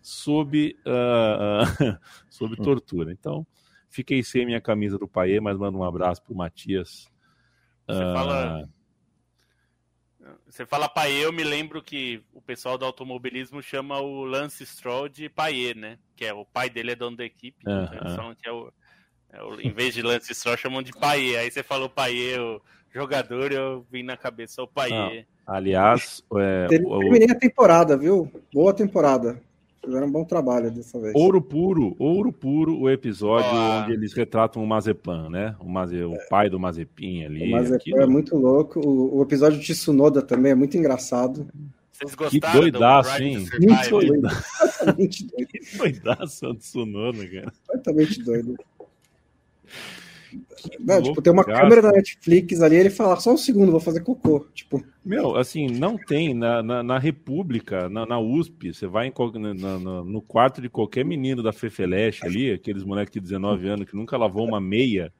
sob, 0.00 0.76
uh, 0.86 1.84
uh, 1.84 1.98
sob 2.30 2.56
tortura. 2.56 3.12
Então, 3.12 3.46
fiquei 3.90 4.22
sem 4.22 4.46
minha 4.46 4.60
camisa 4.60 4.98
do 4.98 5.08
Paê, 5.08 5.40
mas 5.40 5.58
mando 5.58 5.78
um 5.78 5.84
abraço 5.84 6.22
pro 6.22 6.34
Matias. 6.34 7.10
Você 7.86 8.04
uh... 8.04 8.12
fala. 8.14 8.68
Você 10.46 10.66
fala 10.66 10.88
Paê, 10.88 11.24
eu 11.24 11.32
me 11.32 11.42
lembro 11.42 11.82
que 11.82 12.22
o 12.32 12.40
pessoal 12.40 12.78
do 12.78 12.84
automobilismo 12.84 13.62
chama 13.62 14.00
o 14.00 14.24
Lance 14.24 14.64
Stroll 14.64 15.08
de 15.08 15.28
Paê, 15.28 15.74
né? 15.74 15.98
Que 16.14 16.24
é 16.24 16.32
o 16.32 16.44
pai 16.44 16.70
dele 16.70 16.92
é 16.92 16.96
dono 16.96 17.16
da 17.16 17.24
equipe. 17.24 17.64
-huh. 17.64 18.12
Então, 18.12 18.34
que 18.34 18.48
é 18.48 18.52
o, 18.52 18.72
é 19.32 19.42
o, 19.42 19.60
em 19.60 19.72
vez 19.72 19.94
de 19.94 20.02
Lance 20.02 20.34
Stroll, 20.34 20.56
chamam 20.56 20.82
de 20.82 20.92
Paê. 20.92 21.36
Aí 21.36 21.50
você 21.50 21.62
falou 21.62 21.88
Paê, 21.88 22.38
o 22.38 22.60
jogador, 22.92 23.52
eu 23.52 23.86
vim 23.90 24.02
na 24.02 24.16
cabeça 24.16 24.62
o 24.62 24.68
Paier. 24.68 25.26
Aliás, 25.46 26.22
é, 26.36 26.66
terminei 26.66 27.30
a 27.30 27.38
temporada, 27.38 27.96
viu? 27.96 28.30
Boa 28.52 28.74
temporada. 28.74 29.40
Fizeram 29.82 30.06
um 30.06 30.10
bom 30.10 30.24
trabalho 30.24 30.70
dessa 30.70 31.00
vez. 31.00 31.14
Ouro 31.14 31.40
puro, 31.40 31.96
ouro 31.98 32.30
puro, 32.30 32.78
o 32.78 32.90
episódio 32.90 33.48
ah. 33.50 33.82
onde 33.82 33.94
eles 33.94 34.12
retratam 34.12 34.62
o 34.62 34.66
Mazepan, 34.66 35.30
né? 35.30 35.56
O, 35.58 35.68
Maze, 35.68 36.02
o 36.02 36.16
pai 36.28 36.50
do 36.50 36.60
Mazepin 36.60 37.24
ali. 37.24 37.48
O 37.48 37.50
Mazepan 37.52 37.76
aquilo... 37.76 38.00
é 38.02 38.06
muito 38.06 38.36
louco. 38.36 38.78
O, 38.78 39.18
o, 39.18 39.22
episódio 39.22 39.58
de 39.58 39.72
Tsunoda 39.72 40.20
também 40.20 40.52
é 40.52 40.54
muito 40.54 40.76
engraçado. 40.76 41.48
Vocês 41.90 42.14
gostaram 42.14 42.30
que 42.30 42.70
doidaço, 42.70 43.22
hein? 43.22 43.46
Muito 43.58 43.90
doido. 43.90 44.28
Totalmente 44.78 45.26
doido. 45.26 45.48
Que 45.48 45.78
doidaço 45.78 46.46
o 46.46 46.54
Tsunoda, 46.54 47.26
cara. 47.26 47.52
Totalmente 47.66 48.22
doido. 48.22 48.56
Não, 50.78 51.02
tipo, 51.02 51.22
tem 51.22 51.32
uma 51.32 51.44
câmera 51.44 51.82
da 51.82 51.90
Netflix 51.90 52.60
ali, 52.60 52.76
ele 52.76 52.90
fala, 52.90 53.16
só 53.16 53.32
um 53.32 53.36
segundo, 53.36 53.70
vou 53.70 53.80
fazer 53.80 54.00
cocô. 54.00 54.46
Tipo. 54.54 54.82
Meu, 55.04 55.36
assim, 55.36 55.66
não 55.68 55.96
tem 55.96 56.34
na, 56.34 56.62
na, 56.62 56.82
na 56.82 56.98
República, 56.98 57.88
na, 57.88 58.06
na, 58.06 58.18
USP, 58.18 58.72
você 58.72 58.86
vai 58.86 59.08
em, 59.08 59.12
na, 59.54 59.78
no 59.78 60.22
quarto 60.22 60.60
de 60.60 60.68
qualquer 60.68 61.04
menino 61.04 61.42
da 61.42 61.52
Fefeleche 61.52 62.26
ali, 62.26 62.52
aqueles 62.52 62.84
moleques 62.84 63.12
de 63.12 63.20
19 63.20 63.68
anos 63.68 63.88
que 63.88 63.96
nunca 63.96 64.16
lavou 64.16 64.46
uma 64.46 64.60
meia, 64.60 65.12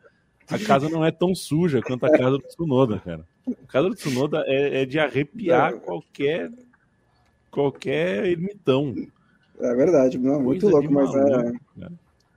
a 0.49 0.59
casa 0.59 0.89
não 0.89 1.05
é 1.05 1.11
tão 1.11 1.35
suja 1.35 1.81
quanto 1.81 2.07
a 2.07 2.11
casa 2.11 2.33
do 2.33 2.43
Tsunoda, 2.43 2.99
cara. 2.99 3.25
A 3.49 3.67
casa 3.67 3.89
do 3.89 3.95
Tsunoda 3.95 4.45
é, 4.47 4.83
é 4.83 4.87
de 4.87 4.99
arrepiar 4.99 5.75
qualquer 5.75 6.51
qualquer 7.51 8.27
ermitão. 8.27 8.95
É 9.59 9.75
verdade, 9.75 10.19
não, 10.19 10.41
muito 10.41 10.69
louco, 10.69 10.91
mas 10.93 11.15
é. 11.15 11.53
Cara. 11.81 11.93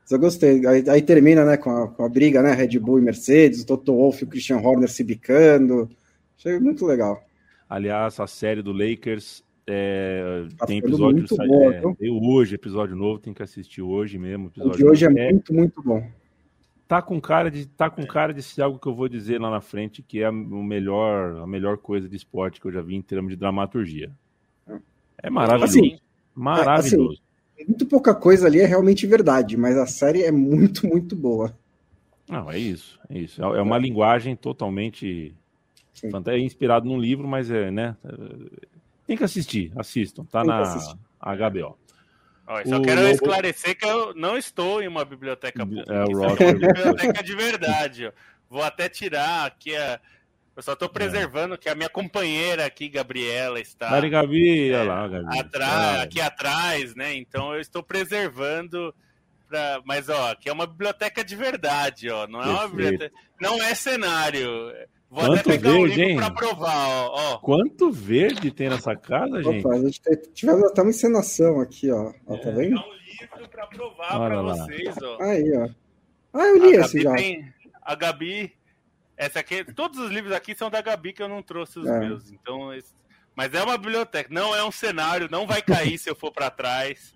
Eu 0.10 0.20
gostei. 0.20 0.66
Aí, 0.68 0.84
aí, 0.90 1.02
termina 1.02 1.46
né, 1.46 1.58
com, 1.58 1.70
a, 1.70 1.88
com 1.88 2.04
a 2.04 2.10
briga, 2.10 2.42
né? 2.42 2.54
Red 2.54 2.78
Bull 2.80 3.00
e 3.00 3.02
Mercedes, 3.02 3.62
o 3.62 3.66
Toto 3.66 3.94
Wolff 3.94 4.22
e 4.22 4.26
o 4.26 4.30
Christian 4.30 4.58
Horner 4.58 4.90
se 4.90 5.04
bicando. 5.04 5.90
Achei 6.38 6.60
muito 6.60 6.86
legal. 6.86 7.24
Aliás, 7.70 8.20
a 8.20 8.28
série 8.28 8.62
do 8.62 8.72
Lakers 8.72 9.44
é, 9.66 10.46
tá 10.58 10.66
tem 10.66 10.80
episódio 10.80 11.26
boa, 11.48 11.74
é, 11.74 11.82
hoje, 12.10 12.56
episódio 12.56 12.96
novo, 12.96 13.20
tem 13.20 13.34
que 13.34 13.42
assistir 13.42 13.82
hoje 13.82 14.18
mesmo. 14.18 14.52
o 14.58 14.72
de 14.72 14.86
hoje 14.86 15.06
é, 15.06 15.10
é 15.10 15.32
muito, 15.32 15.54
muito 15.54 15.82
bom. 15.82 16.06
Tá 16.86 17.02
com 17.02 17.20
cara 17.20 17.50
de 17.50 17.66
tá 17.66 17.90
com 17.90 18.06
cara 18.06 18.34
de 18.34 18.44
ser 18.44 18.62
algo 18.62 18.78
que 18.78 18.88
eu 18.88 18.94
vou 18.94 19.08
dizer 19.08 19.40
lá 19.40 19.50
na 19.50 19.62
frente 19.62 20.04
que 20.04 20.20
é 20.20 20.26
a, 20.26 20.32
melhor, 20.32 21.38
a 21.38 21.48
melhor 21.48 21.78
coisa 21.78 22.10
de 22.10 22.16
esporte 22.16 22.60
que 22.60 22.68
eu 22.68 22.72
já 22.72 22.82
vi 22.82 22.96
em 22.96 23.02
termos 23.02 23.32
de 23.32 23.38
dramaturgia. 23.38 24.12
É 25.18 25.30
maravilhoso. 25.30 25.80
Assim, 25.80 26.00
maravilhoso. 26.36 27.14
Assim, 27.14 27.23
muito 27.68 27.86
pouca 27.86 28.14
coisa 28.14 28.48
ali 28.48 28.60
é 28.60 28.66
realmente 28.66 29.06
verdade, 29.08 29.58
mas 29.58 29.78
a 29.78 29.86
série 29.86 30.24
é 30.24 30.32
muito, 30.32 30.88
muito 30.88 31.16
boa. 31.16 31.58
Não, 32.30 32.50
é 32.50 32.58
isso, 32.58 33.00
é 33.10 33.20
isso. 33.20 33.44
É 33.44 33.62
uma 33.62 33.78
linguagem 33.78 34.36
totalmente 34.36 35.36
é 36.28 36.40
inspirado 36.40 36.86
num 36.86 37.00
livro, 37.00 37.28
mas 37.28 37.52
é, 37.52 37.70
né? 37.70 37.96
Tem 39.06 39.16
que 39.16 39.24
assistir, 39.24 39.72
assistam, 39.76 40.26
tá 40.26 40.42
Tem 40.42 40.50
na 40.50 41.50
HBO. 41.50 41.78
Ó, 42.46 42.66
só 42.66 42.78
o 42.78 42.82
quero 42.82 43.02
Lobo... 43.02 43.14
esclarecer 43.14 43.78
que 43.78 43.86
eu 43.86 44.14
não 44.16 44.38
estou 44.38 44.82
em 44.82 44.88
uma 44.88 45.06
biblioteca 45.06 45.66
pública. 45.66 45.94
É, 45.94 46.04
o 46.04 46.18
Rock... 46.18 46.44
é 46.44 46.48
uma 46.48 46.54
biblioteca 46.54 47.24
de 47.24 47.36
verdade. 47.36 48.12
Vou 48.50 48.62
até 48.62 48.90
tirar 48.90 49.46
aqui 49.46 49.76
a 49.76 50.00
eu 50.56 50.62
só 50.62 50.74
estou 50.74 50.88
preservando 50.88 51.56
é. 51.56 51.58
que 51.58 51.68
a 51.68 51.76
minha 51.76 51.90
companheira 51.90 52.66
aqui, 52.66 52.88
Gabriela, 52.88 53.60
está. 53.60 53.90
Mari 53.90 54.10
Gabi, 54.10 54.70
é, 54.70 54.80
olha 54.80 54.84
lá, 54.84 55.08
Gabi. 55.08 55.40
Atrás, 55.40 56.02
aqui 56.02 56.22
atrás, 56.22 56.96
né? 56.96 57.16
Então 57.16 57.54
eu 57.54 57.60
estou 57.60 57.82
preservando. 57.82 58.94
Pra... 59.50 59.82
Mas, 59.84 60.10
ó, 60.10 60.32
aqui 60.32 60.50
é 60.50 60.54
uma 60.54 60.68
biblioteca 60.68 61.24
de 61.24 61.36
verdade, 61.36 62.10
ó. 62.10 62.28
Não 62.28 62.42
é 62.42 62.48
uma 62.48 62.68
biblioteca. 62.68 63.16
Não 63.42 63.62
é 63.64 63.74
cenário. 63.74 64.48
Vou 65.10 65.26
Quanto 65.26 65.40
até 65.40 65.44
pegar 65.44 65.72
verde, 65.72 66.02
um 66.02 66.06
livro 66.06 66.16
para 66.16 66.34
provar, 66.34 66.88
ó, 66.88 67.34
ó. 67.34 67.38
Quanto 67.38 67.92
verde 67.92 68.52
tem 68.52 68.70
nessa 68.70 68.96
casa, 68.96 69.44
gente? 69.44 69.66
Opa, 69.66 69.76
a 69.76 69.80
gente 69.80 70.02
tivemos 70.34 70.64
até 70.64 70.82
uma 70.82 70.90
encenação 70.90 71.62
aqui, 71.62 71.92
ó. 71.92 72.12
ó 72.26 72.38
tá 72.38 72.50
vendo? 72.50 72.80
um 72.80 72.94
livro 72.94 73.50
para 73.50 73.68
provar 73.68 74.20
para 74.20 74.42
vocês, 74.42 74.96
ó. 75.02 75.22
Aí, 75.22 75.52
ó. 75.56 75.70
Ah, 76.34 76.46
eu 76.46 76.58
li 76.58 76.78
a 76.78 76.82
esse 76.82 77.02
já. 77.02 77.14
Tem... 77.14 77.52
A 77.84 77.96
Gabi 77.96 78.54
essa 79.24 79.40
aqui, 79.40 79.64
todos 79.74 80.00
os 80.00 80.12
livros 80.12 80.34
aqui 80.34 80.56
são 80.56 80.70
da 80.70 80.82
Gabi 80.82 81.14
que 81.14 81.24
eu 81.24 81.30
não 81.30 81.42
trouxe 81.42 81.80
os 81.80 81.88
é. 81.88 82.00
meus. 82.00 82.32
Então, 82.32 82.72
mas 83.36 83.54
é 83.54 83.64
uma 83.64 83.78
biblioteca, 83.78 84.30
não 84.32 84.56
é 84.56 84.64
um 84.64 84.72
cenário, 84.72 85.28
não 85.30 85.48
vai 85.48 85.62
cair 85.62 85.98
se 85.98 86.10
eu 86.10 86.16
for 86.16 86.32
para 86.32 86.50
trás. 86.50 87.14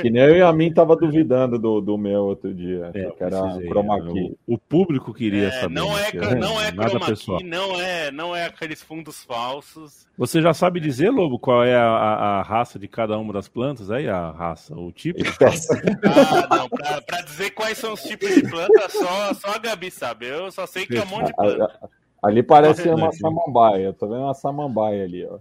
que 0.00 0.10
nem 0.10 0.22
eu 0.22 0.36
e 0.36 0.42
a 0.42 0.52
mim 0.52 0.72
tava 0.72 0.96
duvidando 0.96 1.58
do, 1.58 1.80
do 1.80 1.98
meu 1.98 2.22
outro 2.22 2.54
dia, 2.54 2.90
é, 2.94 3.10
que 3.10 3.24
era 3.24 3.40
chroma 3.66 4.00
key. 4.00 4.36
O, 4.46 4.54
o, 4.54 4.58
público 4.58 5.12
queria 5.12 5.48
é, 5.48 5.50
saber. 5.50 5.74
Não 5.74 5.98
é, 5.98 6.10
é 6.10 6.34
não 6.34 6.60
é 6.60 6.70
chroma 6.70 7.14
key, 7.14 7.44
não 7.44 7.80
é, 7.80 8.10
não 8.10 8.36
é 8.36 8.46
aqueles 8.46 8.82
fundos 8.82 9.24
falsos. 9.24 10.06
Você 10.16 10.40
já 10.40 10.54
sabe 10.54 10.80
dizer, 10.80 11.10
Lobo, 11.10 11.38
qual 11.38 11.64
é 11.64 11.74
a, 11.74 11.86
a, 11.86 12.38
a 12.38 12.42
raça 12.42 12.78
de 12.78 12.86
cada 12.86 13.18
uma 13.18 13.32
das 13.32 13.48
plantas 13.48 13.90
aí, 13.90 14.08
a 14.08 14.30
raça, 14.30 14.74
o 14.76 14.92
tipo? 14.92 15.18
ah, 15.20 16.56
não, 16.56 16.68
pra, 16.68 17.02
pra, 17.02 17.20
dizer 17.22 17.50
quais 17.50 17.78
são 17.78 17.94
os 17.94 18.02
tipos 18.02 18.28
de 18.34 18.42
planta, 18.42 18.88
só, 18.90 19.34
só 19.34 19.54
a 19.54 19.58
Gabi 19.58 19.90
sabe. 19.90 20.26
Eu 20.26 20.52
só 20.52 20.66
sei 20.66 20.86
que 20.86 20.96
é 20.96 21.02
um 21.02 21.06
monte 21.06 21.26
de 21.26 21.34
planta. 21.34 21.90
Ali 22.22 22.42
parece 22.42 22.88
uma 22.88 23.12
samambaia. 23.12 23.84
Eu 23.84 23.94
tô 23.94 24.06
vendo 24.06 24.22
uma 24.22 24.34
samambaia 24.34 25.04
ali, 25.04 25.24
ó. 25.26 25.38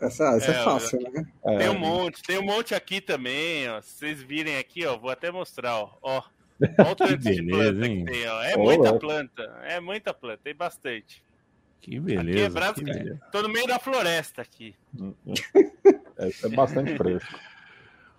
Essa, 0.00 0.36
essa 0.36 0.52
é, 0.52 0.60
é 0.60 0.62
fácil, 0.64 1.00
né? 1.00 1.26
É. 1.44 1.58
Tem 1.58 1.70
um 1.70 1.78
monte, 1.78 2.22
tem 2.22 2.38
um 2.38 2.44
monte 2.44 2.74
aqui 2.74 3.00
também, 3.00 3.68
ó. 3.68 3.80
Se 3.80 3.98
vocês 3.98 4.22
virem 4.22 4.58
aqui, 4.58 4.84
ó, 4.84 4.96
vou 4.98 5.10
até 5.10 5.30
mostrar, 5.30 5.76
ó. 5.76 5.90
ó. 6.02 6.22
Olha 6.78 6.92
o 6.92 6.94
tanto 6.94 7.18
de 7.18 7.42
planta 7.42 7.86
hein? 7.86 8.04
que 8.04 8.12
tem, 8.12 8.28
ó. 8.28 8.42
É 8.42 8.56
muita 8.56 8.98
planta, 8.98 9.42
é 9.64 9.80
muita 9.80 10.12
planta, 10.12 10.40
tem 10.42 10.54
bastante. 10.54 11.24
Que 11.80 12.00
beleza. 12.00 12.58
Aqui 12.58 12.68
é 12.68 12.84
que 12.84 12.84
beleza. 12.84 13.20
Tô 13.32 13.42
no 13.42 13.48
meio 13.48 13.66
da 13.66 13.78
floresta 13.78 14.42
aqui. 14.42 14.74
É, 16.18 16.30
é 16.46 16.48
bastante 16.48 16.96
fresco. 16.96 17.38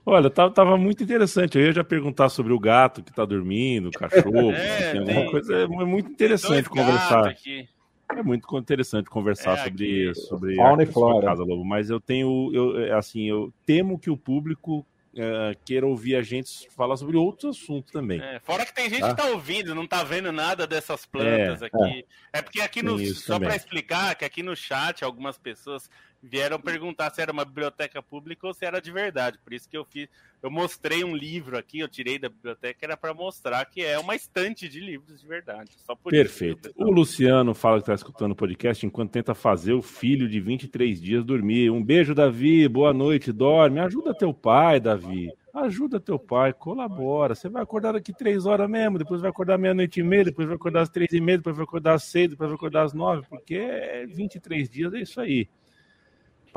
Olha, 0.06 0.30
tava, 0.30 0.54
tava, 0.54 0.78
muito 0.78 1.04
interessante. 1.04 1.58
Eu 1.58 1.66
ia 1.66 1.74
já 1.74 1.84
perguntar 1.84 2.30
sobre 2.30 2.54
o 2.54 2.60
gato 2.60 3.02
que 3.02 3.12
tá 3.12 3.26
dormindo, 3.26 3.88
o 3.88 3.92
cachorro. 3.98 4.52
É, 4.52 4.92
tem, 4.92 5.04
tem, 5.04 5.32
coisa 5.32 5.56
é 5.56 5.68
muito 5.68 6.12
interessante 6.12 6.70
conversar. 6.70 7.28
Aqui. 7.28 7.68
É 8.16 8.24
muito 8.24 8.58
interessante 8.58 9.10
conversar 9.10 9.58
é, 9.58 9.64
sobre, 9.66 10.16
sobre 10.16 10.56
Fauna 10.56 10.84
a, 10.84 10.92
sua 10.92 11.22
casa, 11.22 11.44
Lobo, 11.44 11.66
mas 11.66 11.90
eu 11.90 12.00
tenho, 12.00 12.52
eu, 12.54 12.80
é, 12.80 12.94
assim, 12.94 13.30
eu 13.30 13.54
temo 13.66 14.00
que 14.00 14.10
o 14.10 14.16
público 14.16 14.86
uh, 15.18 15.58
queira 15.66 15.86
ouvir 15.86 16.16
a 16.16 16.22
gente 16.22 16.70
falar 16.70 16.96
sobre 16.96 17.18
outros 17.18 17.58
assuntos 17.58 17.92
também. 17.92 18.22
É, 18.22 18.40
fora 18.40 18.66
que 18.66 18.74
tem 18.74 18.90
gente 18.90 19.02
tá? 19.02 19.10
que 19.10 19.22
tá 19.22 19.26
ouvindo, 19.30 19.76
não 19.76 19.88
tá 19.88 20.04
vendo 20.04 20.32
nada 20.32 20.66
dessas 20.66 21.06
plantas 21.06 21.62
é, 21.62 21.66
aqui. 21.66 22.06
É, 22.34 22.40
é 22.40 22.42
porque 22.42 22.62
aqui 22.62 22.82
no. 22.82 22.98
Só 23.14 23.40
para 23.40 23.56
explicar, 23.56 24.16
que 24.16 24.24
aqui 24.24 24.44
no 24.44 24.56
chat 24.56 25.04
algumas 25.04 25.38
pessoas 25.38 25.90
vieram 26.22 26.60
perguntar 26.60 27.10
se 27.12 27.22
era 27.22 27.32
uma 27.32 27.46
biblioteca 27.46 28.02
pública 28.02 28.48
ou 28.48 28.54
se 28.54 28.66
era 28.66 28.82
de 28.82 28.92
verdade. 28.92 29.38
Por 29.44 29.54
isso 29.54 29.70
que 29.70 29.78
eu 29.78 29.86
fiz, 29.86 30.10
eu 30.42 30.50
mostrei 30.50 31.04
um 31.04 31.16
livro 31.16 31.58
aqui, 31.58 31.80
eu 31.80 31.88
tirei 31.88 32.20
da 32.20 32.30
biblioteca, 32.30 32.80
era 32.82 32.98
para 32.98 33.14
mostrar 33.14 33.66
que 33.66 33.84
é 33.84 33.98
uma 33.98 34.16
estante 34.16 34.68
de 34.68 34.80
livros 34.80 35.20
de 35.22 35.28
verdade. 35.28 35.72
Perfeito. 36.10 36.70
Isso, 36.70 36.78
o 36.78 36.92
Luciano 36.92 37.54
fala 37.54 37.78
que 37.78 37.84
está 37.84 37.94
escutando 37.94 38.32
o 38.32 38.36
podcast 38.36 38.86
enquanto 38.86 39.12
tenta 39.12 39.34
fazer 39.34 39.74
o 39.74 39.82
filho 39.82 40.28
de 40.28 40.40
23 40.40 41.02
dias 41.02 41.24
dormir. 41.24 41.70
Um 41.70 41.84
beijo, 41.84 42.14
Davi. 42.14 42.68
Boa 42.68 42.94
noite, 42.94 43.32
dorme. 43.32 43.80
Ajuda 43.80 44.14
teu 44.14 44.34
pai, 44.34 44.80
Davi. 44.80 45.32
Ajuda 45.54 46.00
teu 46.00 46.20
pai, 46.20 46.54
colabora. 46.54 47.34
Você 47.34 47.50
vai 47.50 47.64
acordar 47.64 47.94
daqui 47.94 48.14
três 48.14 48.46
horas 48.46 48.70
mesmo, 48.70 49.00
depois 49.00 49.22
vai 49.22 49.32
acordar 49.32 49.58
meia-noite 49.58 50.00
e 50.00 50.04
meia, 50.04 50.26
depois 50.26 50.48
vai 50.48 50.56
acordar 50.56 50.82
às 50.82 50.90
três 50.90 51.12
e 51.14 51.20
meia, 51.20 51.40
depois 51.40 51.56
vai 51.56 51.64
acordar 51.64 51.96
às 51.96 52.04
seis, 52.04 52.30
depois 52.30 52.48
vai 52.48 52.56
acordar 52.56 52.84
às 52.84 52.94
nove, 52.94 53.26
porque 53.28 53.56
é 53.56 54.06
23 54.06 54.70
dias, 54.70 54.94
é 54.94 55.00
isso 55.00 55.20
aí. 55.20 55.50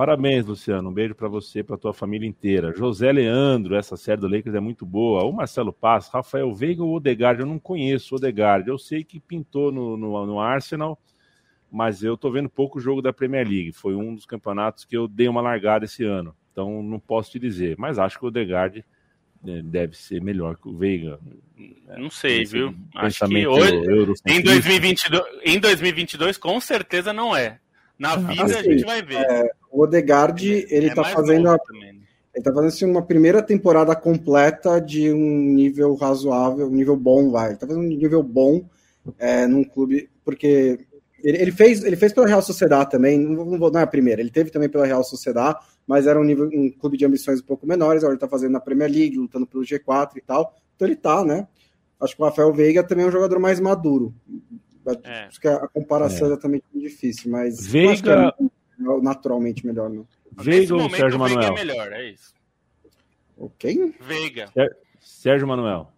Parabéns, 0.01 0.47
Luciano. 0.47 0.89
Um 0.89 0.95
beijo 0.95 1.15
para 1.15 1.29
você, 1.29 1.63
para 1.63 1.77
tua 1.77 1.93
família 1.93 2.27
inteira. 2.27 2.73
José 2.75 3.13
Leandro, 3.13 3.75
essa 3.75 3.99
série 3.99 4.19
do 4.19 4.27
Lakers 4.27 4.55
é 4.55 4.59
muito 4.59 4.87
boa. 4.87 5.27
O 5.27 5.31
Marcelo 5.31 5.75
Paz, 5.75 6.09
Rafael 6.09 6.55
Veiga 6.55 6.83
ou 6.83 6.97
Odegaard? 6.97 7.43
Eu 7.43 7.47
não 7.47 7.59
conheço 7.59 8.15
o 8.15 8.17
Odegaard. 8.17 8.67
Eu 8.67 8.79
sei 8.79 9.05
que 9.05 9.21
pintou 9.21 9.71
no, 9.71 9.99
no, 9.99 10.25
no 10.25 10.41
Arsenal, 10.41 10.99
mas 11.71 12.03
eu 12.03 12.17
tô 12.17 12.31
vendo 12.31 12.49
pouco 12.49 12.81
jogo 12.81 13.03
da 13.03 13.13
Premier 13.13 13.47
League. 13.47 13.75
Foi 13.75 13.95
um 13.95 14.15
dos 14.15 14.25
campeonatos 14.25 14.87
que 14.87 14.97
eu 14.97 15.07
dei 15.07 15.29
uma 15.29 15.43
largada 15.43 15.85
esse 15.85 16.03
ano. 16.03 16.35
Então 16.51 16.83
não 16.83 16.99
posso 16.99 17.33
te 17.33 17.39
dizer, 17.39 17.77
mas 17.77 17.99
acho 17.99 18.19
que 18.19 18.25
o 18.25 18.29
Odegaard 18.29 18.83
né, 19.45 19.61
deve 19.63 19.99
ser 19.99 20.23
melhor 20.23 20.57
que 20.57 20.67
o 20.67 20.79
Veiga. 20.79 21.21
Não 21.99 22.09
sei, 22.09 22.47
viu? 22.47 22.75
Acho 22.95 23.27
que 23.29 23.47
hoje, 23.47 23.75
em, 24.27 24.41
2022, 24.41 25.23
em 25.45 25.61
2022, 25.61 26.39
com 26.39 26.59
certeza 26.59 27.13
não 27.13 27.37
é. 27.37 27.61
Na 27.99 28.17
vida 28.17 28.45
assim, 28.45 28.55
a 28.55 28.63
gente 28.63 28.85
vai 28.87 29.03
ver. 29.03 29.27
É, 29.31 29.60
o 29.71 29.83
Odegaard, 29.83 30.67
ele 30.69 30.89
é 30.89 30.95
tá 30.95 31.05
fazendo 31.05 31.49
a, 31.49 31.53
né? 31.53 31.95
ele 32.35 32.45
tá 32.45 32.53
fazendo 32.53 32.69
assim, 32.69 32.85
uma 32.85 33.03
primeira 33.03 33.43
temporada 33.43 33.95
completa 33.95 34.81
de 34.81 35.13
um 35.13 35.53
nível 35.55 35.95
razoável, 35.95 36.67
um 36.67 36.75
nível 36.75 36.97
bom, 36.97 37.31
vai. 37.31 37.51
Ele 37.51 37.59
tá 37.59 37.67
fazendo 37.67 37.85
um 37.85 37.89
nível 37.89 38.23
bom 38.23 38.65
é, 39.19 39.47
num 39.47 39.65
clube, 39.65 40.09
porque 40.25 40.79
ele, 41.23 41.39
ele, 41.39 41.53
fez, 41.53 41.85
ele 41.85 41.97
fez 41.97 42.13
pela 42.13 42.27
Real 42.27 42.43
Sociedade 42.43 42.91
também, 42.91 43.19
não, 43.19 43.45
não, 43.45 43.71
não 43.71 43.81
é 43.81 43.83
a 43.83 43.87
primeira, 43.87 44.21
ele 44.21 44.31
teve 44.31 44.51
também 44.51 44.69
pela 44.69 44.87
Real 44.87 45.05
Sociedade, 45.05 45.59
mas 45.87 46.07
era 46.07 46.21
um 46.21 46.25
nível, 46.25 46.49
um 46.53 46.71
clube 46.71 46.97
de 46.97 47.05
ambições 47.05 47.41
um 47.41 47.45
pouco 47.45 47.67
menores, 47.67 48.03
agora 48.03 48.15
ele 48.15 48.21
tá 48.21 48.29
fazendo 48.29 48.53
na 48.53 48.61
Premier 48.61 48.91
League, 48.91 49.19
lutando 49.19 49.47
pelo 49.47 49.65
G4 49.65 50.17
e 50.17 50.21
tal. 50.21 50.55
Então 50.77 50.87
ele 50.87 50.97
tá, 50.97 51.25
né? 51.25 51.47
Acho 52.01 52.17
que 52.17 52.23
o 52.23 52.25
Rafael 52.25 52.53
Veiga 52.53 52.83
também 52.83 53.05
é 53.05 53.09
um 53.09 53.13
jogador 53.13 53.39
mais 53.39 53.61
maduro. 53.61 54.15
É. 55.05 55.25
Acho 55.25 55.41
que 55.41 55.49
a 55.49 55.69
comparação 55.69 56.27
é, 56.27 56.31
é 56.31 56.33
exatamente 56.33 56.65
difícil, 56.75 57.31
mas 57.31 57.67
Veiga 57.67 58.33
é 58.39 58.45
naturalmente 59.03 59.67
melhor, 59.67 59.91
não. 59.91 60.07
Veiga 60.33 60.75
ou 60.75 60.91
Sérgio 60.91 61.19
Manuel? 61.19 61.55
Veiga 61.55 61.61
é 61.61 61.65
melhor, 61.65 61.93
é 61.93 62.11
isso. 62.11 62.35
O 63.37 63.51
quem? 63.51 63.95
Veiga. 64.01 64.53
Sérgio 65.01 65.47
Manuel. 65.47 65.91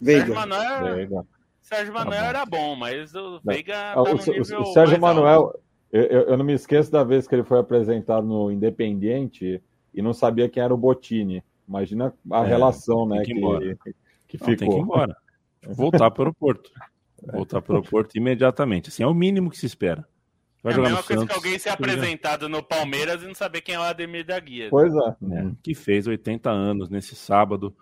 Veiga. 0.00 0.26
Sérgio 0.26 0.34
Manuel, 0.34 0.94
Veiga. 0.94 1.26
Sérgio 1.60 1.92
tá 1.92 1.98
Manuel 1.98 2.20
tá 2.20 2.28
era 2.28 2.46
bom, 2.46 2.74
mas 2.76 3.14
o 3.14 3.40
Veiga 3.44 3.74
tá 3.74 4.02
o, 4.02 4.14
o, 4.14 4.62
o 4.62 4.72
Sérgio 4.72 4.98
Manuel, 4.98 5.52
eu, 5.92 6.02
eu, 6.02 6.36
não 6.36 6.44
me 6.44 6.54
esqueço 6.54 6.90
da 6.90 7.04
vez 7.04 7.28
que 7.28 7.34
ele 7.34 7.44
foi 7.44 7.58
apresentado 7.58 8.26
no 8.26 8.50
Independiente 8.50 9.62
e 9.94 10.02
não 10.02 10.14
sabia 10.14 10.48
quem 10.48 10.62
era 10.62 10.72
o 10.72 10.78
Botini. 10.78 11.42
Imagina 11.68 12.14
a 12.30 12.44
é, 12.44 12.46
relação, 12.46 13.06
né? 13.06 13.22
Que, 13.22 13.34
que, 13.34 13.94
que, 14.28 14.38
ficou. 14.38 14.56
Tem 14.56 14.68
que 14.68 14.76
ir 14.76 14.80
embora. 14.80 15.16
Voltar 15.66 16.10
para 16.10 16.22
o 16.22 16.24
aeroporto. 16.24 16.70
Voltar 17.22 17.60
para 17.60 17.72
o 17.72 17.76
aeroporto 17.76 18.16
imediatamente. 18.16 18.88
Assim, 18.88 19.02
é 19.02 19.06
o 19.06 19.14
mínimo 19.14 19.50
que 19.50 19.58
se 19.58 19.66
espera. 19.66 20.06
Vai 20.62 20.72
é 20.72 20.76
a 20.76 20.80
mesma 20.80 21.02
coisa 21.02 21.22
Santos, 21.22 21.26
que 21.26 21.34
alguém 21.34 21.58
ser 21.58 21.70
apresentado 21.70 22.48
no 22.48 22.62
Palmeiras 22.62 23.22
e 23.22 23.26
não 23.26 23.34
saber 23.34 23.60
quem 23.60 23.74
é 23.74 23.78
o 23.78 23.82
Ademir 23.82 24.26
da 24.26 24.38
Guia. 24.38 24.68
Pois 24.70 24.92
é. 24.94 25.16
é 25.32 25.52
que 25.62 25.74
fez 25.74 26.06
80 26.06 26.50
anos 26.50 26.88
nesse 26.88 27.14
sábado. 27.14 27.76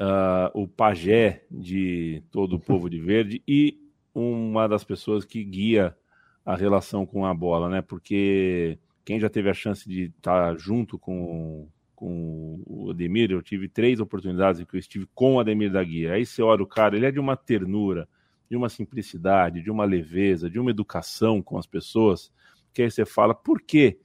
Uh, 0.00 0.62
o 0.62 0.68
pajé 0.68 1.44
de 1.50 2.22
todo 2.30 2.54
o 2.54 2.60
povo 2.60 2.88
de 2.88 3.00
verde 3.00 3.42
e 3.48 3.80
uma 4.14 4.68
das 4.68 4.84
pessoas 4.84 5.24
que 5.24 5.42
guia 5.42 5.96
a 6.44 6.54
relação 6.54 7.04
com 7.04 7.26
a 7.26 7.34
bola, 7.34 7.68
né? 7.68 7.82
Porque 7.82 8.78
quem 9.04 9.18
já 9.18 9.28
teve 9.28 9.50
a 9.50 9.54
chance 9.54 9.88
de 9.88 10.04
estar 10.04 10.56
junto 10.56 10.98
com, 10.98 11.68
com 11.94 12.62
o 12.64 12.90
Ademir, 12.90 13.30
eu 13.30 13.42
tive 13.42 13.68
três 13.68 14.00
oportunidades 14.00 14.60
em 14.60 14.64
que 14.64 14.76
eu 14.76 14.78
estive 14.78 15.06
com 15.14 15.34
o 15.34 15.40
Ademir 15.40 15.72
da 15.72 15.82
Guia. 15.82 16.12
Aí 16.12 16.24
você 16.24 16.42
olha 16.42 16.62
o 16.62 16.66
cara, 16.66 16.96
ele 16.96 17.06
é 17.06 17.10
de 17.10 17.18
uma 17.18 17.36
ternura, 17.36 18.08
de 18.50 18.56
uma 18.56 18.68
simplicidade, 18.68 19.62
de 19.62 19.70
uma 19.70 19.84
leveza, 19.84 20.48
de 20.48 20.58
uma 20.58 20.70
educação 20.70 21.42
com 21.42 21.58
as 21.58 21.66
pessoas, 21.66 22.32
que 22.72 22.82
aí 22.82 22.90
você 22.90 23.04
fala, 23.04 23.34
por 23.34 23.60
que 23.60 23.98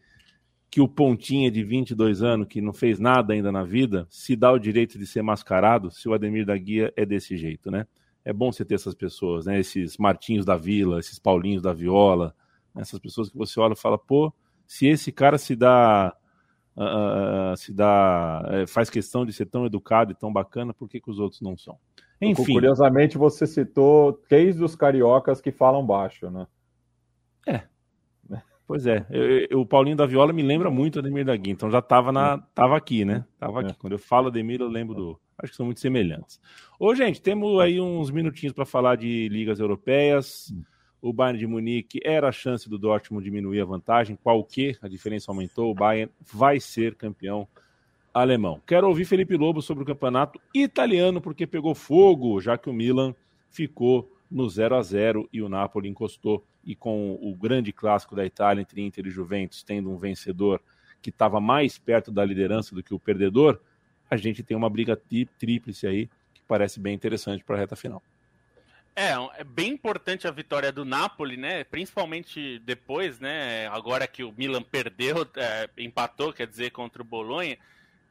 que 0.73 0.81
o 0.81 0.87
Pontinha 0.87 1.51
de 1.51 1.63
22 1.63 2.23
anos, 2.23 2.47
que 2.47 2.59
não 2.59 2.73
fez 2.73 2.97
nada 2.97 3.31
ainda 3.31 3.51
na 3.51 3.63
vida, 3.63 4.07
se 4.09 4.35
dá 4.35 4.51
o 4.51 4.57
direito 4.57 4.97
de 4.97 5.05
ser 5.05 5.21
mascarado 5.21 5.91
se 5.91 6.09
o 6.09 6.15
Ademir 6.15 6.47
da 6.47 6.57
Guia 6.57 6.91
é 6.97 7.05
desse 7.05 7.37
jeito, 7.37 7.69
né? 7.69 7.85
É 8.25 8.33
bom 8.33 8.51
você 8.51 8.65
ter 8.65 8.73
essas 8.73 8.95
pessoas, 8.95 9.45
né? 9.45 9.59
Esses 9.59 9.99
Martinhos 9.99 10.45
da 10.45 10.57
Vila, 10.57 10.99
esses 10.99 11.19
Paulinhos 11.19 11.61
da 11.61 11.73
Viola, 11.73 12.35
né? 12.73 12.81
essas 12.81 12.99
pessoas 12.99 13.29
que 13.29 13.37
você 13.37 13.59
olha 13.59 13.73
e 13.73 13.79
fala, 13.79 13.99
pô, 13.99 14.33
se 14.65 14.87
esse 14.87 15.11
cara 15.11 15.37
se 15.37 15.55
dá 15.55 16.15
Uh, 16.75 17.55
se 17.55 17.71
dá, 17.71 18.41
uh, 18.41 18.67
faz 18.67 18.89
questão 18.89 19.27
de 19.27 19.31
ser 19.31 19.45
tão 19.45 19.63
educado 19.63 20.11
e 20.11 20.15
tão 20.15 20.33
bacana, 20.33 20.73
por 20.73 20.89
que, 20.89 20.99
que 20.99 21.11
os 21.11 21.19
outros 21.19 21.39
não 21.39 21.55
são? 21.55 21.77
Enfim. 22.31 22.53
Curiosamente, 22.53 23.17
você 23.17 23.45
citou 23.45 24.13
três 24.13 24.55
dos 24.55 24.75
cariocas 24.75 25.41
que 25.41 25.51
falam 25.51 25.85
baixo, 25.85 26.29
né? 26.29 26.47
É. 27.47 27.63
Pois 28.65 28.87
é. 28.87 29.05
Eu, 29.09 29.47
eu, 29.49 29.61
o 29.61 29.65
Paulinho 29.65 29.95
da 29.95 30.05
Viola 30.05 30.31
me 30.31 30.41
lembra 30.41 30.71
muito 30.71 30.99
Ademir 30.99 31.25
da 31.25 31.35
Guia, 31.35 31.53
então 31.53 31.69
já 31.69 31.79
estava 31.79 32.11
na, 32.11 32.37
tava 32.55 32.77
aqui, 32.77 33.03
né? 33.03 33.25
Tava 33.37 33.61
aqui. 33.61 33.71
É. 33.71 33.75
Quando 33.77 33.93
eu 33.93 33.99
falo 33.99 34.27
Ademir, 34.27 34.61
eu 34.61 34.67
lembro 34.67 34.95
do. 34.95 35.19
Acho 35.37 35.51
que 35.51 35.57
são 35.57 35.65
muito 35.65 35.81
semelhantes. 35.81 36.39
Ô, 36.79 36.95
gente, 36.95 37.21
temos 37.21 37.59
aí 37.59 37.81
uns 37.81 38.09
minutinhos 38.09 38.53
para 38.53 38.65
falar 38.65 38.95
de 38.95 39.27
ligas 39.29 39.59
europeias. 39.59 40.53
O 41.01 41.11
Bayern 41.11 41.37
de 41.37 41.45
Munique 41.45 41.99
era 42.03 42.29
a 42.29 42.31
chance 42.31 42.69
do 42.69 42.77
Dortmund 42.77 43.23
diminuir 43.25 43.59
a 43.59 43.65
vantagem. 43.65 44.15
Qual 44.15 44.43
que? 44.43 44.77
A 44.81 44.87
diferença 44.87 45.31
aumentou. 45.31 45.69
O 45.69 45.75
Bayern 45.75 46.11
vai 46.21 46.59
ser 46.59 46.95
campeão 46.95 47.47
alemão. 48.13 48.61
Quero 48.67 48.87
ouvir 48.87 49.05
Felipe 49.05 49.35
Lobo 49.35 49.61
sobre 49.61 49.83
o 49.83 49.85
campeonato 49.85 50.39
italiano, 50.53 51.19
porque 51.19 51.47
pegou 51.47 51.73
fogo, 51.73 52.39
já 52.39 52.57
que 52.57 52.69
o 52.69 52.73
Milan 52.73 53.15
ficou 53.49 54.11
no 54.29 54.49
0 54.49 54.75
a 54.75 54.81
0 54.81 55.27
e 55.31 55.41
o 55.41 55.49
Napoli 55.49 55.89
encostou. 55.89 56.45
E 56.63 56.75
com 56.75 57.17
o 57.21 57.35
grande 57.35 57.73
clássico 57.73 58.15
da 58.15 58.25
Itália 58.25 58.61
entre 58.61 58.81
Inter 58.81 59.07
e 59.07 59.09
Juventus, 59.09 59.63
tendo 59.63 59.91
um 59.91 59.97
vencedor 59.97 60.61
que 61.01 61.09
estava 61.09 61.41
mais 61.41 61.77
perto 61.77 62.11
da 62.11 62.23
liderança 62.23 62.73
do 62.73 62.81
que 62.81 62.93
o 62.93 62.99
perdedor, 62.99 63.59
a 64.09 64.15
gente 64.15 64.43
tem 64.43 64.55
uma 64.55 64.69
briga 64.69 64.95
tríplice 65.39 65.85
aí 65.87 66.07
que 66.33 66.41
parece 66.47 66.79
bem 66.79 66.93
interessante 66.93 67.43
para 67.43 67.55
a 67.57 67.59
reta 67.59 67.75
final. 67.75 68.01
É, 68.95 69.11
é 69.37 69.43
bem 69.43 69.71
importante 69.71 70.27
a 70.27 70.31
vitória 70.31 70.71
do 70.71 70.85
Napoli, 70.85 71.35
né? 71.35 71.63
Principalmente 71.63 72.59
depois, 72.59 73.19
né? 73.19 73.67
Agora 73.67 74.07
que 74.07 74.23
o 74.23 74.31
Milan 74.37 74.61
perdeu, 74.61 75.27
é, 75.35 75.67
empatou, 75.79 76.31
quer 76.31 76.47
dizer, 76.47 76.69
contra 76.69 77.01
o 77.01 77.05
Bolonha. 77.05 77.57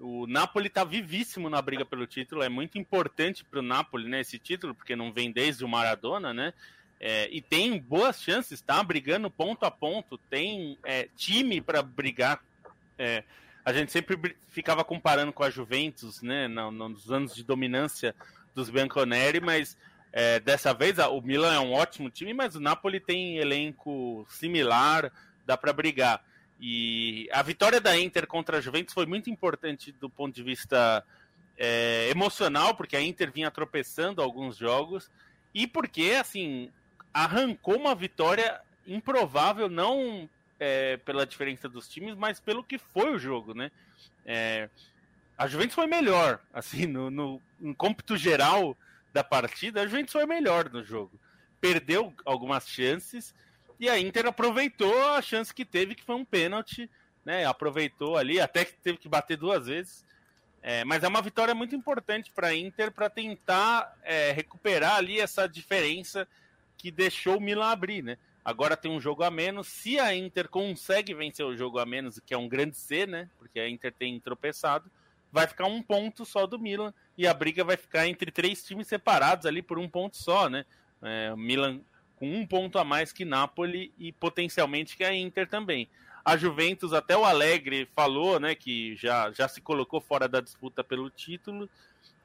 O 0.03 0.27
Napoli 0.27 0.67
está 0.67 0.83
vivíssimo 0.83 1.49
na 1.49 1.63
briga 1.63 1.85
pelo 1.85 2.09
título, 2.09 2.43
é 2.43 2.49
muito 2.49 2.77
importante 2.77 3.45
para 3.45 3.61
o 3.61 3.63
Napoli 3.63 4.09
né, 4.09 4.21
esse 4.21 4.37
título, 4.37 4.75
porque 4.75 4.97
não 4.97 5.13
vem 5.13 5.31
desde 5.31 5.65
o 5.65 5.69
Maradona, 5.69 6.35
né? 6.35 6.53
É, 6.99 7.29
e 7.31 7.41
tem 7.41 7.79
boas 7.79 8.21
chances, 8.21 8.53
está 8.53 8.83
brigando 8.83 9.31
ponto 9.31 9.65
a 9.65 9.71
ponto, 9.71 10.19
tem 10.19 10.77
é, 10.83 11.09
time 11.17 11.61
para 11.61 11.83
brigar. 11.83 12.43
É, 12.99 13.23
a 13.65 13.73
gente 13.73 13.93
sempre 13.93 14.37
ficava 14.49 14.85
comparando 14.85 15.33
com 15.33 15.45
a 15.45 15.51
Juventus, 15.51 16.21
né? 16.21 16.49
Nos 16.49 17.13
anos 17.13 17.33
de 17.33 17.45
dominância 17.45 18.13
dos 18.57 18.71
Bianconeri, 18.71 19.41
mas 19.41 19.79
é, 20.13 20.41
dessa 20.41 20.75
vez 20.75 20.99
o 20.99 21.21
Milan 21.21 21.55
é 21.55 21.61
um 21.61 21.73
ótimo 21.73 22.11
time, 22.11 22.35
mas 22.35 22.57
o 22.57 22.61
Napoli 22.61 22.99
tem 22.99 23.39
elenco 23.39 24.27
similar, 24.29 25.13
dá 25.47 25.57
para 25.57 25.73
brigar. 25.73 26.25
E 26.65 27.29
a 27.33 27.43
vitória 27.43 27.81
da 27.81 27.99
Inter 27.99 28.25
contra 28.25 28.59
a 28.59 28.61
Juventus 28.61 28.95
foi 28.95 29.05
muito 29.05 29.29
importante 29.29 29.91
do 29.91 30.09
ponto 30.09 30.33
de 30.33 30.45
vista 30.45 31.05
é, 31.59 32.09
emocional, 32.09 32.77
porque 32.77 32.97
a 32.97 33.03
Inter 33.03 33.33
vinha 33.33 33.51
tropeçando 33.51 34.23
alguns 34.23 34.57
jogos 34.57 35.11
e 35.53 35.67
porque, 35.67 36.17
assim, 36.21 36.71
arrancou 37.13 37.77
uma 37.77 37.97
vitória 37.97 38.61
improvável, 38.87 39.69
não 39.69 40.31
é, 40.61 40.99
pela 40.99 41.27
diferença 41.27 41.69
dos 41.69 41.89
times, 41.89 42.15
mas 42.15 42.39
pelo 42.39 42.63
que 42.63 42.79
foi 42.79 43.11
o 43.11 43.19
jogo, 43.19 43.55
né? 43.55 43.73
É, 44.25 44.69
a 45.37 45.49
Juventus 45.49 45.75
foi 45.75 45.89
melhor, 45.89 46.39
assim, 46.55 46.87
no, 46.87 47.11
no, 47.11 47.43
no 47.59 47.75
cômputo 47.75 48.17
geral 48.17 48.77
da 49.13 49.25
partida, 49.25 49.83
a 49.83 49.87
Juventus 49.87 50.13
foi 50.13 50.27
melhor 50.27 50.71
no 50.71 50.85
jogo. 50.85 51.19
Perdeu 51.61 52.15
algumas 52.25 52.69
chances, 52.69 53.35
E 53.83 53.89
a 53.89 53.99
Inter 53.99 54.27
aproveitou 54.27 54.97
a 55.09 55.21
chance 55.21 55.53
que 55.53 55.65
teve, 55.65 55.97
que 55.97 56.05
foi 56.05 56.15
um 56.15 56.25
pênalti, 56.25 56.89
né? 57.25 57.45
Aproveitou 57.45 58.17
ali, 58.17 58.39
até 58.39 58.65
que 58.65 58.75
teve 58.75 58.97
que 58.97 59.09
bater 59.09 59.37
duas 59.37 59.67
vezes. 59.67 60.05
É, 60.63 60.85
mas 60.85 61.03
é 61.03 61.09
uma 61.09 61.21
vitória 61.21 61.53
muito 61.53 61.75
importante 61.75 62.31
para 62.31 62.47
a 62.47 62.57
Inter 62.57 62.93
para 62.93 63.11
tentar 63.11 63.99
é, 64.05 64.31
recuperar 64.31 64.99
ali 64.99 65.19
essa 65.19 65.49
diferença 65.49 66.29
que 66.79 66.93
deixou 66.93 67.39
o 67.39 67.41
Milan 67.41 67.73
abrir, 67.73 68.05
né? 68.05 68.19
Agora 68.45 68.77
tem 68.77 68.89
um 68.89 69.01
jogo 69.01 69.25
a 69.25 69.33
menos. 69.33 69.67
Se 69.67 69.99
a 69.99 70.15
Inter 70.15 70.49
consegue 70.49 71.13
vencer 71.13 71.45
o 71.45 71.57
jogo 71.57 71.81
a 71.81 71.85
menos, 71.85 72.21
que 72.21 72.33
é 72.33 72.39
um 72.39 72.49
grande 72.49 72.77
C, 72.77 73.05
né? 73.05 73.29
Porque 73.37 73.59
a 73.59 73.69
Inter 73.69 73.93
tem 73.93 74.21
tropeçado, 74.21 74.89
vai 75.33 75.49
ficar 75.49 75.67
um 75.67 75.83
ponto 75.83 76.25
só 76.25 76.47
do 76.47 76.57
Milan 76.57 76.95
e 77.19 77.27
a 77.27 77.35
briga 77.35 77.65
vai 77.65 77.77
ficar 77.77 78.07
entre 78.07 78.31
três 78.31 78.63
times 78.63 78.87
separados 78.87 79.45
ali 79.45 79.61
por 79.61 79.77
um 79.77 79.89
ponto 79.89 80.17
só, 80.17 80.49
né? 80.49 80.65
É, 81.03 81.35
Milan 81.35 81.81
com 82.23 82.33
um 82.33 82.47
ponto 82.47 82.79
a 82.79 82.85
mais 82.85 83.13
que 83.13 83.25
Napoli 83.25 83.93
e 83.99 84.13
potencialmente 84.13 84.97
que 84.97 85.03
a 85.03 85.13
Inter 85.13 85.49
também. 85.49 85.89
A 86.25 86.37
Juventus, 86.37 86.93
até 86.93 87.17
o 87.17 87.25
Alegre 87.25 87.89
falou, 87.97 88.39
né, 88.39 88.55
que 88.55 88.95
já, 88.95 89.33
já 89.33 89.49
se 89.49 89.61
colocou 89.61 90.01
fora 90.01 90.29
da 90.29 90.41
disputa 90.41 90.85
pelo 90.85 91.11
título. 91.11 91.69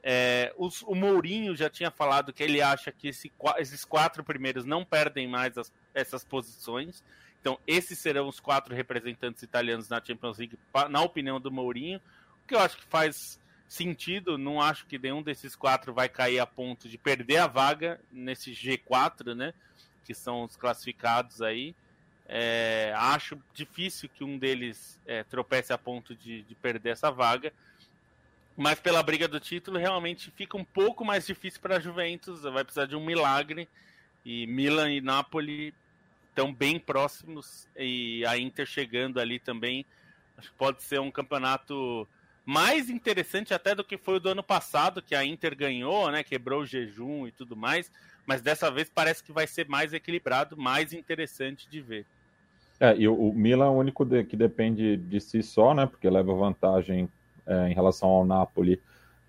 É, 0.03 0.53
os, 0.55 0.83
o 0.83 0.93
Mourinho 0.93 1.55
já 1.55 1.67
tinha 1.67 1.89
falado 1.89 2.31
que 2.31 2.43
ele 2.43 2.61
acha 2.61 2.91
que 2.91 3.07
esse, 3.07 3.31
esses 3.57 3.83
quatro 3.83 4.23
primeiros 4.23 4.65
não 4.65 4.85
perdem 4.85 5.27
mais 5.27 5.57
as, 5.57 5.73
essas 5.95 6.23
posições. 6.23 7.03
Então, 7.41 7.57
esses 7.65 7.97
serão 7.97 8.27
os 8.27 8.39
quatro 8.39 8.75
representantes 8.75 9.41
italianos 9.41 9.89
na 9.89 9.99
Champions 9.99 10.37
League, 10.37 10.59
na 10.91 11.01
opinião 11.01 11.41
do 11.41 11.49
Mourinho. 11.49 11.99
O 12.43 12.47
que 12.47 12.53
eu 12.53 12.59
acho 12.59 12.77
que 12.77 12.85
faz 12.85 13.39
sentido. 13.67 14.37
Não 14.37 14.61
acho 14.61 14.85
que 14.85 14.97
nenhum 14.97 15.21
desses 15.21 15.55
quatro 15.55 15.93
vai 15.93 16.07
cair 16.07 16.39
a 16.39 16.45
ponto 16.45 16.87
de 16.87 16.97
perder 16.97 17.37
a 17.37 17.47
vaga 17.47 17.99
nesse 18.11 18.51
G4, 18.51 19.35
né? 19.35 19.53
Que 20.07 20.13
são 20.13 20.43
os 20.43 20.55
classificados 20.55 21.41
aí. 21.41 21.75
É, 22.29 22.93
acho 22.95 23.37
difícil 23.53 24.07
que 24.07 24.23
um 24.23 24.37
deles 24.37 24.97
é, 25.05 25.23
tropece 25.25 25.73
a 25.73 25.77
ponto 25.77 26.15
de, 26.15 26.43
de, 26.43 26.55
perder 26.55 26.91
essa 26.91 27.11
vaga. 27.11 27.51
Mas 28.55 28.79
pela 28.79 29.03
briga 29.03 29.27
do 29.27 29.37
título, 29.37 29.77
realmente 29.77 30.31
fica 30.31 30.55
um 30.55 30.63
pouco 30.63 31.03
mais 31.03 31.27
difícil 31.27 31.59
para 31.59 31.75
a 31.75 31.79
Juventus. 31.79 32.43
Vai 32.43 32.63
precisar 32.63 32.85
de 32.85 32.95
um 32.95 33.05
milagre. 33.05 33.67
E 34.23 34.47
Milan 34.47 34.89
e 34.91 35.01
Napoli 35.01 35.73
estão 36.29 36.53
bem 36.53 36.79
próximos. 36.79 37.67
E 37.75 38.25
a 38.25 38.37
Inter 38.37 38.65
chegando 38.65 39.19
ali 39.19 39.39
também. 39.39 39.85
Acho 40.37 40.49
que 40.49 40.55
pode 40.55 40.81
ser 40.83 41.01
um 41.01 41.11
campeonato 41.11 42.07
mais 42.47 42.89
interessante 42.89 43.53
até 43.53 43.75
do 43.75 43.83
que 43.83 43.97
foi 43.97 44.15
o 44.15 44.19
do 44.21 44.29
ano 44.29 44.41
passado, 44.41 45.01
que 45.01 45.13
a 45.13 45.25
Inter 45.25 45.53
ganhou, 45.53 46.09
né? 46.09 46.23
Quebrou 46.23 46.61
o 46.61 46.65
jejum 46.65 47.27
e 47.27 47.31
tudo 47.31 47.57
mais. 47.57 47.91
Mas 48.25 48.41
dessa 48.41 48.71
vez 48.71 48.89
parece 48.89 49.21
que 49.21 49.33
vai 49.33 49.45
ser 49.45 49.67
mais 49.67 49.91
equilibrado, 49.91 50.55
mais 50.55 50.93
interessante 50.93 51.69
de 51.69 51.81
ver. 51.81 52.05
É, 52.79 52.95
e 52.95 53.05
o, 53.05 53.13
o 53.13 53.33
Milan 53.33 53.65
é 53.65 53.69
o 53.69 53.73
único 53.73 54.05
de, 54.05 54.23
que 54.23 54.37
depende 54.37 54.95
de 54.95 55.19
si 55.19 55.43
só, 55.43 55.73
né? 55.73 55.85
Porque 55.85 56.09
leva 56.09 56.33
vantagem 56.33 57.09
é, 57.45 57.67
em 57.69 57.73
relação 57.73 58.07
ao 58.07 58.25
Napoli 58.25 58.79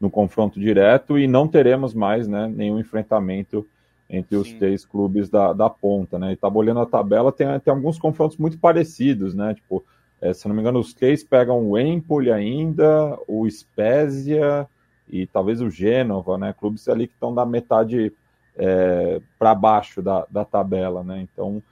no 0.00 0.08
confronto 0.08 0.60
direto 0.60 1.18
e 1.18 1.26
não 1.26 1.48
teremos 1.48 1.92
mais 1.92 2.28
né, 2.28 2.46
nenhum 2.46 2.78
enfrentamento 2.78 3.66
entre 4.08 4.36
os 4.36 4.46
Sim. 4.46 4.58
três 4.58 4.84
clubes 4.84 5.28
da, 5.28 5.52
da 5.52 5.68
ponta, 5.68 6.20
né? 6.20 6.34
E 6.34 6.36
tá 6.36 6.46
olhando 6.46 6.78
a 6.78 6.86
tabela, 6.86 7.32
tem, 7.32 7.48
tem 7.58 7.74
alguns 7.74 7.98
confrontos 7.98 8.36
muito 8.36 8.56
parecidos, 8.58 9.34
né? 9.34 9.54
Tipo, 9.54 9.84
é, 10.20 10.32
se 10.32 10.48
não 10.48 10.54
me 10.54 10.60
engano, 10.60 10.78
os 10.78 10.92
três 10.94 11.22
pegam 11.22 11.68
o 11.68 11.78
Empoli 11.78 12.30
ainda, 12.30 13.18
o 13.26 13.48
Spezia 13.48 14.66
e 15.08 15.26
talvez 15.26 15.60
o 15.60 15.70
Gênova, 15.70 16.36
né? 16.36 16.54
Clubes 16.58 16.88
ali 16.88 17.06
que 17.06 17.14
estão 17.14 17.34
da 17.34 17.46
metade 17.46 18.12
é, 18.56 19.20
para 19.38 19.54
baixo 19.54 20.02
da, 20.02 20.26
da 20.30 20.44
tabela, 20.44 21.02
né? 21.04 21.20
Então, 21.20 21.62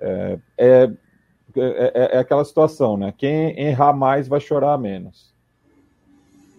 é, 0.00 0.38
é 0.56 0.90
é, 1.58 1.92
é, 1.94 2.16
é, 2.16 2.18
aquela 2.18 2.44
situação, 2.44 2.96
né? 2.96 3.14
Quem 3.16 3.58
errar 3.58 3.92
mais 3.94 4.28
vai 4.28 4.40
chorar 4.40 4.78
menos. 4.78 5.34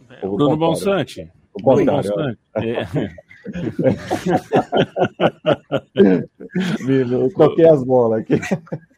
É. 0.09 0.21
Bruno 0.21 0.57
Bonsante. 0.57 1.31
O 1.53 1.61
Bruno 1.61 1.85
Bonsante. 1.85 2.39
Eu 7.11 7.29
toquei 7.33 7.67
as 7.67 7.83
bolas 7.83 8.21
aqui. 8.21 8.39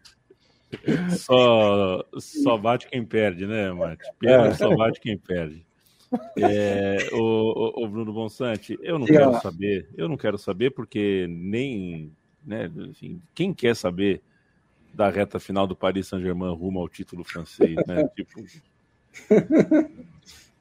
Só, 1.17 2.05
só 2.17 2.57
bate 2.57 2.87
quem 2.87 3.03
perde, 3.03 3.45
né, 3.47 3.71
Mate? 3.71 4.03
Perde, 4.19 4.47
é. 4.49 4.53
só 4.53 4.75
bate 4.75 4.99
quem 4.99 5.17
perde. 5.17 5.65
É, 6.37 7.09
o, 7.13 7.83
o, 7.83 7.87
Bruno 7.87 8.11
Bonsante, 8.11 8.77
eu 8.81 8.97
não 8.97 9.05
quero 9.05 9.39
saber, 9.41 9.87
eu 9.95 10.09
não 10.09 10.17
quero 10.17 10.37
saber 10.37 10.71
porque 10.71 11.27
nem, 11.29 12.11
né, 12.43 12.71
assim, 12.89 13.21
quem 13.35 13.53
quer 13.53 13.75
saber 13.75 14.21
da 14.93 15.09
reta 15.09 15.39
final 15.39 15.67
do 15.67 15.75
Paris 15.75 16.07
Saint-Germain 16.07 16.55
rumo 16.55 16.79
ao 16.79 16.89
título 16.89 17.23
francês, 17.23 17.75
né? 17.87 18.07
tipo. 18.15 18.43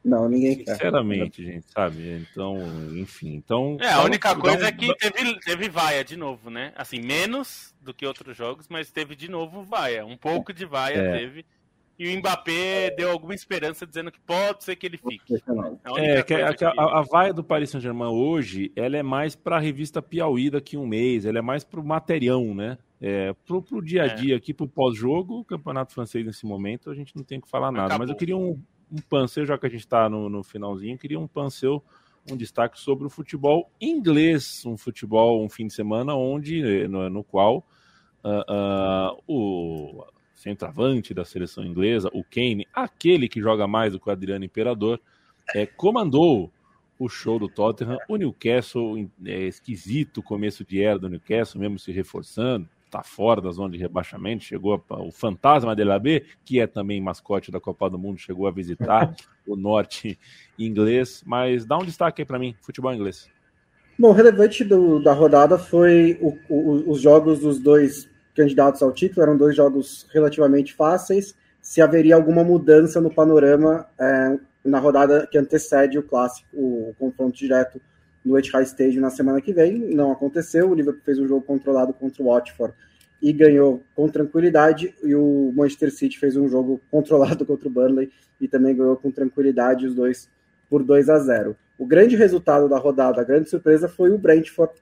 Não, 0.08 0.26
ninguém 0.26 0.56
quer. 0.56 0.72
Sinceramente, 0.72 1.44
gente, 1.44 1.70
sabe? 1.70 2.26
Então, 2.30 2.56
enfim. 2.96 3.34
Então, 3.34 3.76
é, 3.78 3.92
a 3.92 4.02
única 4.02 4.34
coisa 4.34 4.68
é 4.68 4.72
que 4.72 4.94
teve, 4.96 5.38
teve 5.40 5.68
vaia 5.68 6.02
de 6.02 6.16
novo, 6.16 6.48
né? 6.48 6.72
Assim, 6.74 6.98
menos 6.98 7.74
do 7.82 7.92
que 7.92 8.06
outros 8.06 8.34
jogos, 8.34 8.66
mas 8.70 8.90
teve 8.90 9.14
de 9.14 9.30
novo 9.30 9.62
vaia. 9.62 10.06
Um 10.06 10.16
pouco 10.16 10.50
de 10.52 10.64
vaia 10.64 10.96
é. 10.96 11.18
teve. 11.18 11.44
E 11.98 12.08
o 12.08 12.18
Mbappé 12.18 12.94
deu 12.96 13.10
alguma 13.10 13.34
esperança 13.34 13.84
dizendo 13.84 14.10
que 14.10 14.20
pode 14.20 14.64
ser 14.64 14.76
que 14.76 14.86
ele 14.86 14.96
fique. 14.96 15.34
É, 15.96 16.22
que 16.22 16.32
a, 16.32 16.70
a, 16.70 17.00
a, 17.00 17.02
vaia 17.02 17.34
do 17.34 17.42
Paris 17.42 17.70
Saint-Germain 17.70 18.08
hoje, 18.08 18.72
ela 18.76 18.96
é 18.96 19.02
mais 19.02 19.34
para 19.34 19.56
a 19.56 19.60
revista 19.60 20.00
Piauí 20.00 20.48
daqui 20.48 20.76
a 20.76 20.78
um 20.78 20.86
mês, 20.86 21.26
ela 21.26 21.38
é 21.38 21.42
mais 21.42 21.64
para 21.64 21.80
o 21.80 21.84
materião, 21.84 22.54
né? 22.54 22.78
É, 23.00 23.34
pro, 23.44 23.60
pro 23.60 23.82
dia 23.82 24.04
a 24.04 24.06
é. 24.06 24.14
dia 24.14 24.36
aqui, 24.36 24.54
pro 24.54 24.68
pós-jogo, 24.68 25.40
o 25.40 25.44
campeonato 25.44 25.92
francês 25.92 26.24
nesse 26.24 26.46
momento, 26.46 26.88
a 26.88 26.94
gente 26.94 27.14
não 27.14 27.24
tem 27.24 27.40
que 27.40 27.48
falar 27.48 27.72
nada. 27.72 27.86
Acabou. 27.86 28.06
Mas 28.06 28.10
eu 28.10 28.16
queria 28.16 28.36
um, 28.36 28.60
um 28.90 29.00
panseu, 29.00 29.44
já 29.46 29.58
que 29.58 29.66
a 29.66 29.68
gente 29.68 29.80
está 29.80 30.08
no, 30.08 30.28
no 30.28 30.42
finalzinho, 30.42 30.98
queria 30.98 31.18
um 31.18 31.26
panseu, 31.26 31.82
um 32.30 32.36
destaque 32.36 32.78
sobre 32.78 33.06
o 33.06 33.10
futebol 33.10 33.70
inglês, 33.80 34.64
um 34.66 34.76
futebol, 34.76 35.44
um 35.44 35.48
fim 35.48 35.66
de 35.66 35.74
semana 35.74 36.14
onde, 36.14 36.86
no, 36.88 37.08
no 37.08 37.24
qual 37.24 37.66
uh, 38.24 39.12
uh, 39.12 39.22
o 39.26 40.04
centroavante 40.34 41.12
da 41.12 41.24
seleção 41.24 41.64
inglesa, 41.64 42.08
o 42.12 42.22
Kane, 42.22 42.66
aquele 42.72 43.28
que 43.28 43.40
joga 43.40 43.66
mais 43.66 43.92
do 43.92 44.00
que 44.00 44.08
o 44.08 44.12
Adriano 44.12 44.44
Imperador, 44.44 45.00
é, 45.54 45.66
comandou 45.66 46.52
o 46.98 47.08
show 47.08 47.38
do 47.38 47.48
Tottenham. 47.48 47.98
O 48.08 48.16
Newcastle, 48.16 49.08
é 49.24 49.46
esquisito 49.46 50.22
começo 50.22 50.64
de 50.64 50.82
era 50.82 50.98
do 50.98 51.08
Newcastle, 51.08 51.60
mesmo 51.60 51.78
se 51.78 51.92
reforçando 51.92 52.68
está 52.88 53.02
fora 53.02 53.40
da 53.40 53.50
zona 53.50 53.70
de 53.70 53.78
rebaixamento, 53.78 54.44
chegou 54.44 54.82
a, 54.90 55.02
o 55.02 55.12
fantasma 55.12 55.76
de 55.76 55.84
B, 56.00 56.24
que 56.44 56.58
é 56.58 56.66
também 56.66 57.00
mascote 57.00 57.52
da 57.52 57.60
Copa 57.60 57.88
do 57.88 57.98
Mundo, 57.98 58.18
chegou 58.18 58.46
a 58.46 58.50
visitar 58.50 59.14
o 59.46 59.54
norte 59.54 60.18
inglês, 60.58 61.22
mas 61.24 61.64
dá 61.64 61.78
um 61.78 61.84
destaque 61.84 62.22
aí 62.22 62.26
para 62.26 62.38
mim, 62.38 62.56
futebol 62.60 62.92
inglês. 62.92 63.28
Bom, 63.98 64.08
o 64.08 64.12
relevante 64.12 64.64
do, 64.64 65.00
da 65.00 65.12
rodada 65.12 65.58
foi 65.58 66.18
o, 66.20 66.36
o, 66.48 66.90
os 66.90 67.00
jogos 67.00 67.40
dos 67.40 67.58
dois 67.58 68.08
candidatos 68.34 68.82
ao 68.82 68.92
título, 68.92 69.22
eram 69.22 69.36
dois 69.36 69.54
jogos 69.54 70.06
relativamente 70.12 70.74
fáceis, 70.74 71.34
se 71.60 71.80
haveria 71.80 72.14
alguma 72.14 72.44
mudança 72.44 73.00
no 73.00 73.12
panorama 73.12 73.86
é, 74.00 74.38
na 74.64 74.78
rodada 74.78 75.26
que 75.26 75.36
antecede 75.36 75.98
o 75.98 76.02
clássico, 76.02 76.48
o 76.52 76.94
confronto 76.98 77.36
direto 77.36 77.80
no 78.28 78.38
Etihad 78.38 78.66
Stadium 78.66 79.00
na 79.00 79.10
semana 79.10 79.40
que 79.40 79.52
vem. 79.52 79.78
Não 79.94 80.12
aconteceu. 80.12 80.70
O 80.70 80.74
Liverpool 80.74 81.02
fez 81.02 81.18
um 81.18 81.26
jogo 81.26 81.40
controlado 81.40 81.94
contra 81.94 82.22
o 82.22 82.26
Watford 82.26 82.74
e 83.22 83.32
ganhou 83.32 83.82
com 83.96 84.06
tranquilidade. 84.08 84.94
E 85.02 85.14
o 85.14 85.50
Manchester 85.56 85.90
City 85.90 86.18
fez 86.18 86.36
um 86.36 86.46
jogo 86.48 86.78
controlado 86.92 87.46
contra 87.46 87.66
o 87.66 87.70
Burnley 87.70 88.12
e 88.38 88.46
também 88.46 88.76
ganhou 88.76 88.96
com 88.96 89.10
tranquilidade 89.10 89.86
os 89.86 89.94
dois 89.94 90.28
por 90.68 90.82
2 90.82 91.08
a 91.08 91.18
0. 91.18 91.56
O 91.78 91.86
grande 91.86 92.16
resultado 92.16 92.68
da 92.68 92.76
rodada, 92.76 93.20
a 93.20 93.24
grande 93.24 93.48
surpresa 93.48 93.88
foi 93.88 94.10
o 94.10 94.18
Brentford 94.18 94.74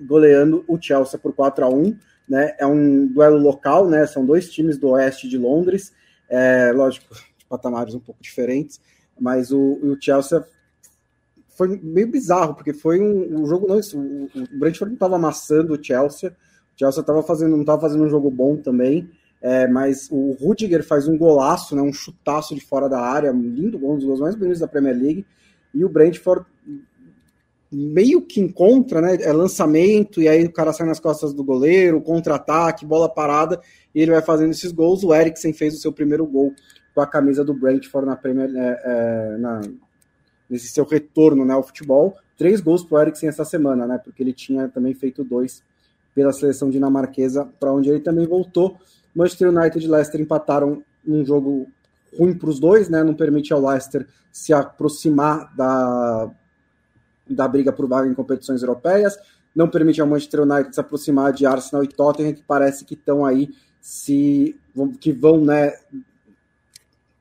goleando 0.00 0.64
o 0.66 0.80
Chelsea 0.80 1.18
por 1.18 1.34
4 1.34 1.66
a 1.66 1.68
1. 1.68 1.96
Né? 2.26 2.56
É 2.58 2.66
um 2.66 3.06
duelo 3.06 3.36
local, 3.36 3.90
né? 3.90 4.06
São 4.06 4.24
dois 4.24 4.50
times 4.50 4.78
do 4.78 4.88
oeste 4.90 5.28
de 5.28 5.36
Londres, 5.36 5.92
é, 6.30 6.72
lógico, 6.72 7.14
de 7.36 7.44
patamares 7.44 7.94
um 7.94 8.00
pouco 8.00 8.22
diferentes, 8.22 8.80
mas 9.20 9.52
o, 9.52 9.78
o 9.82 9.96
Chelsea 10.00 10.42
foi 11.56 11.80
meio 11.82 12.08
bizarro, 12.08 12.54
porque 12.54 12.72
foi 12.72 13.00
um, 13.00 13.42
um 13.42 13.46
jogo. 13.46 13.66
Não, 13.66 13.76
o, 13.76 14.24
o 14.24 14.58
Brentford 14.58 14.90
não 14.90 14.94
estava 14.94 15.16
amassando 15.16 15.74
o 15.74 15.82
Chelsea. 15.82 16.30
O 16.30 16.78
Chelsea 16.78 17.02
tava 17.02 17.22
fazendo, 17.22 17.52
não 17.52 17.60
estava 17.60 17.80
fazendo 17.80 18.04
um 18.04 18.08
jogo 18.08 18.30
bom 18.30 18.56
também. 18.56 19.10
É, 19.40 19.68
mas 19.68 20.08
o 20.10 20.32
Rudiger 20.32 20.82
faz 20.82 21.06
um 21.06 21.18
golaço, 21.18 21.76
né, 21.76 21.82
um 21.82 21.92
chutaço 21.92 22.54
de 22.54 22.62
fora 22.62 22.88
da 22.88 22.98
área, 22.98 23.30
um 23.30 23.42
lindo 23.42 23.78
gol, 23.78 23.92
um 23.92 23.96
dos 23.96 24.06
gols 24.06 24.20
mais 24.20 24.34
bonitos 24.34 24.60
da 24.60 24.68
Premier 24.68 24.96
League. 24.96 25.26
E 25.74 25.84
o 25.84 25.88
Brentford 25.88 26.46
meio 27.70 28.22
que 28.22 28.40
encontra, 28.40 29.00
né? 29.00 29.16
É 29.20 29.32
lançamento, 29.32 30.22
e 30.22 30.28
aí 30.28 30.44
o 30.44 30.52
cara 30.52 30.72
sai 30.72 30.86
nas 30.86 31.00
costas 31.00 31.34
do 31.34 31.44
goleiro, 31.44 32.00
contra-ataque, 32.00 32.86
bola 32.86 33.08
parada, 33.08 33.60
e 33.94 34.00
ele 34.00 34.12
vai 34.12 34.22
fazendo 34.22 34.52
esses 34.52 34.72
gols. 34.72 35.02
O 35.02 35.12
Eriksen 35.12 35.52
fez 35.52 35.74
o 35.74 35.78
seu 35.78 35.92
primeiro 35.92 36.26
gol 36.26 36.54
com 36.94 37.00
a 37.00 37.06
camisa 37.06 37.44
do 37.44 37.52
Brentford 37.52 38.06
na 38.06 38.16
Premier, 38.16 38.50
é, 38.54 38.80
é, 38.84 39.36
na, 39.38 39.60
nesse 40.54 40.68
seu 40.68 40.84
retorno 40.84 41.44
né, 41.44 41.52
ao 41.52 41.64
futebol. 41.64 42.16
Três 42.38 42.60
gols 42.60 42.84
para 42.84 42.96
o 42.96 43.00
Eriksen 43.02 43.28
essa 43.28 43.44
semana, 43.44 43.88
né? 43.88 43.98
Porque 43.98 44.22
ele 44.22 44.32
tinha 44.32 44.68
também 44.68 44.94
feito 44.94 45.24
dois 45.24 45.64
pela 46.14 46.32
seleção 46.32 46.70
dinamarquesa, 46.70 47.44
para 47.58 47.72
onde 47.72 47.90
ele 47.90 47.98
também 47.98 48.24
voltou. 48.24 48.78
Manchester 49.12 49.48
United 49.48 49.84
e 49.84 49.88
Leicester 49.88 50.20
empataram 50.20 50.84
um 51.04 51.24
jogo 51.24 51.66
ruim 52.16 52.38
para 52.38 52.48
os 52.48 52.60
dois, 52.60 52.88
né? 52.88 53.02
Não 53.02 53.14
permite 53.14 53.52
ao 53.52 53.60
Leicester 53.60 54.06
se 54.30 54.52
aproximar 54.52 55.52
da, 55.56 56.30
da 57.28 57.48
briga 57.48 57.72
por 57.72 57.88
vaga 57.88 58.08
em 58.08 58.14
competições 58.14 58.62
europeias, 58.62 59.18
não 59.54 59.68
permite 59.68 60.00
ao 60.00 60.06
Manchester 60.06 60.42
United 60.42 60.72
se 60.72 60.80
aproximar 60.80 61.32
de 61.32 61.46
Arsenal 61.46 61.82
e 61.82 61.88
Tottenham, 61.88 62.32
que 62.32 62.42
parece 62.42 62.84
que 62.84 62.94
estão 62.94 63.26
aí 63.26 63.50
se 63.80 64.56
que 65.00 65.12
vão, 65.12 65.44
né, 65.44 65.72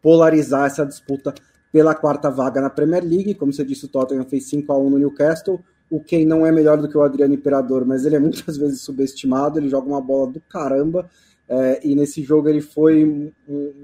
polarizar 0.04 0.68
essa 0.68 0.86
disputa 0.86 1.34
pela 1.74 1.96
quarta 1.96 2.30
vaga 2.30 2.62
na 2.62 2.70
Premier 2.70 3.04
League. 3.04 3.34
Como 3.34 3.52
você 3.52 3.66
disse, 3.66 3.86
o 3.86 3.88
Tottenham 3.88 4.24
fez 4.26 4.46
5 4.46 4.72
a 4.72 4.78
1 4.78 4.90
no 4.92 5.00
Newcastle. 5.00 5.60
O 5.90 6.00
Kane 6.00 6.24
não 6.24 6.46
é 6.46 6.52
melhor 6.52 6.78
do 6.78 6.88
que 6.88 6.96
o 6.96 7.02
Adriano 7.02 7.34
Imperador, 7.34 7.84
mas 7.84 8.06
ele 8.06 8.16
é 8.16 8.20
muitas 8.20 8.56
vezes 8.56 8.82
subestimado. 8.82 9.58
Ele 9.58 9.68
joga 9.68 9.88
uma 9.88 10.00
bola 10.00 10.32
do 10.32 10.40
caramba. 10.40 11.10
É, 11.50 11.82
e 11.84 11.96
nesse 11.96 12.22
jogo 12.22 12.48
ele 12.48 12.62
foi 12.62 13.34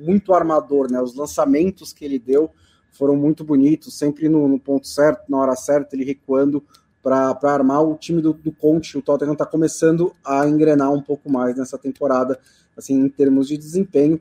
muito 0.04 0.34
armador, 0.34 0.90
né? 0.90 1.02
Os 1.02 1.16
lançamentos 1.16 1.92
que 1.92 2.06
ele 2.06 2.20
deu 2.20 2.52
foram 2.92 3.16
muito 3.16 3.44
bonitos, 3.44 3.98
sempre 3.98 4.30
no, 4.30 4.48
no 4.48 4.60
ponto 4.60 4.88
certo, 4.88 5.24
na 5.30 5.38
hora 5.38 5.56
certa, 5.56 5.96
ele 5.96 6.06
recuando 6.06 6.64
para 7.02 7.38
armar 7.44 7.84
o 7.84 7.96
time 7.96 8.22
do, 8.22 8.34
do 8.34 8.52
Conte. 8.52 8.98
O 8.98 9.02
Tottenham 9.02 9.34
está 9.34 9.46
começando 9.46 10.14
a 10.24 10.48
engrenar 10.48 10.92
um 10.92 11.02
pouco 11.02 11.32
mais 11.32 11.58
nessa 11.58 11.78
temporada, 11.78 12.40
assim, 12.78 12.94
em 12.94 13.10
termos 13.10 13.48
de 13.48 13.58
desempenho. 13.58 14.20